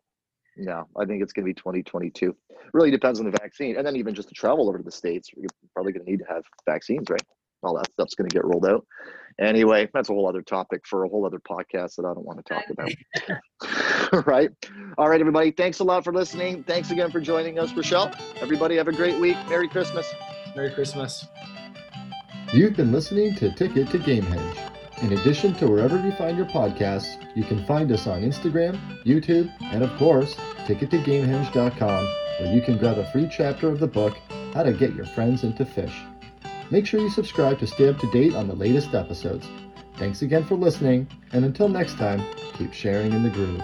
No. 0.58 0.88
I 0.98 1.06
think 1.06 1.22
it's 1.22 1.34
gonna 1.34 1.46
be 1.46 1.54
2022. 1.54 2.36
Really 2.74 2.92
depends 2.92 3.20
on 3.20 3.26
the 3.26 3.32
vaccine, 3.32 3.78
and 3.78 3.86
then 3.86 3.96
even 3.96 4.14
just 4.14 4.30
to 4.30 4.36
travel 4.36 4.68
over 4.68 4.78
to 4.78 4.84
the 4.84 4.92
states, 4.92 5.30
you're 5.36 5.50
probably 5.74 5.94
gonna 5.94 6.06
need 6.06 6.20
to 6.20 6.26
have 6.26 6.44
vaccines, 6.66 7.10
right? 7.10 7.24
All 7.64 7.76
that 7.76 7.92
stuff's 7.92 8.16
gonna 8.16 8.30
get 8.30 8.46
rolled 8.46 8.66
out. 8.66 8.86
Anyway, 9.40 9.90
that's 9.94 10.10
a 10.10 10.14
whole 10.14 10.28
other 10.28 10.42
topic 10.42 10.82
for 10.88 11.04
a 11.04 11.10
whole 11.10 11.26
other 11.26 11.40
podcast 11.40 11.96
that 11.96 12.06
I 12.06 12.14
don't 12.14 12.26
want 12.26 12.46
to 12.46 12.54
talk 12.54 12.64
about. 12.70 14.26
right? 14.26 14.50
All 14.98 15.10
right, 15.10 15.20
everybody. 15.20 15.52
Thanks 15.52 15.80
a 15.80 15.84
lot 15.84 16.04
for 16.04 16.14
listening. 16.14 16.64
Thanks 16.64 16.92
again 16.92 17.12
for 17.12 17.20
joining 17.20 17.60
us, 17.60 17.74
Rochelle. 17.74 18.14
Everybody, 18.38 18.78
have 18.78 18.88
a 18.88 18.94
great 18.94 19.20
week. 19.20 19.38
Merry 19.50 19.68
Christmas. 19.68 20.12
Merry 20.56 20.72
Christmas. 20.72 21.26
You've 22.54 22.76
been 22.78 22.92
listening 22.92 23.36
to 23.36 23.52
Ticket 23.54 23.90
to 23.90 23.98
Gamehenge. 23.98 24.75
In 25.02 25.12
addition 25.12 25.54
to 25.56 25.68
wherever 25.68 26.00
you 26.00 26.12
find 26.14 26.38
your 26.38 26.46
podcasts, 26.46 27.18
you 27.36 27.44
can 27.44 27.66
find 27.66 27.92
us 27.92 28.08
on 28.08 28.22
Instagram, 28.22 28.80
YouTube, 29.04 29.52
and 29.62 29.84
of 29.84 29.96
course, 29.98 30.36
tickettogamehenge.com, 30.66 32.06
where 32.40 32.54
you 32.54 32.62
can 32.62 32.78
grab 32.78 32.98
a 32.98 33.12
free 33.12 33.30
chapter 33.30 33.68
of 33.68 33.80
the 33.80 33.88
book, 33.88 34.18
How 34.54 34.64
to 34.64 34.72
Get 34.72 34.96
Your 34.96 35.06
Friends 35.06 35.44
into 35.44 35.66
Phish. 35.66 35.94
Make 36.72 36.88
sure 36.88 37.02
you 37.02 37.10
subscribe 37.10 37.60
to 37.60 37.68
stay 37.68 37.90
up 37.90 38.00
to 38.00 38.12
date 38.12 38.36
on 38.36 38.48
the 38.48 38.56
latest 38.56 38.94
episodes. 38.96 39.48
Thanks 39.98 40.22
again 40.22 40.46
for 40.46 40.56
listening, 40.56 41.08
and 41.34 41.44
until 41.44 41.68
next 41.68 41.98
time, 41.98 42.24
keep 42.54 42.74
sharing 42.74 43.12
in 43.12 43.24
the 43.24 43.30
groove. 43.30 43.64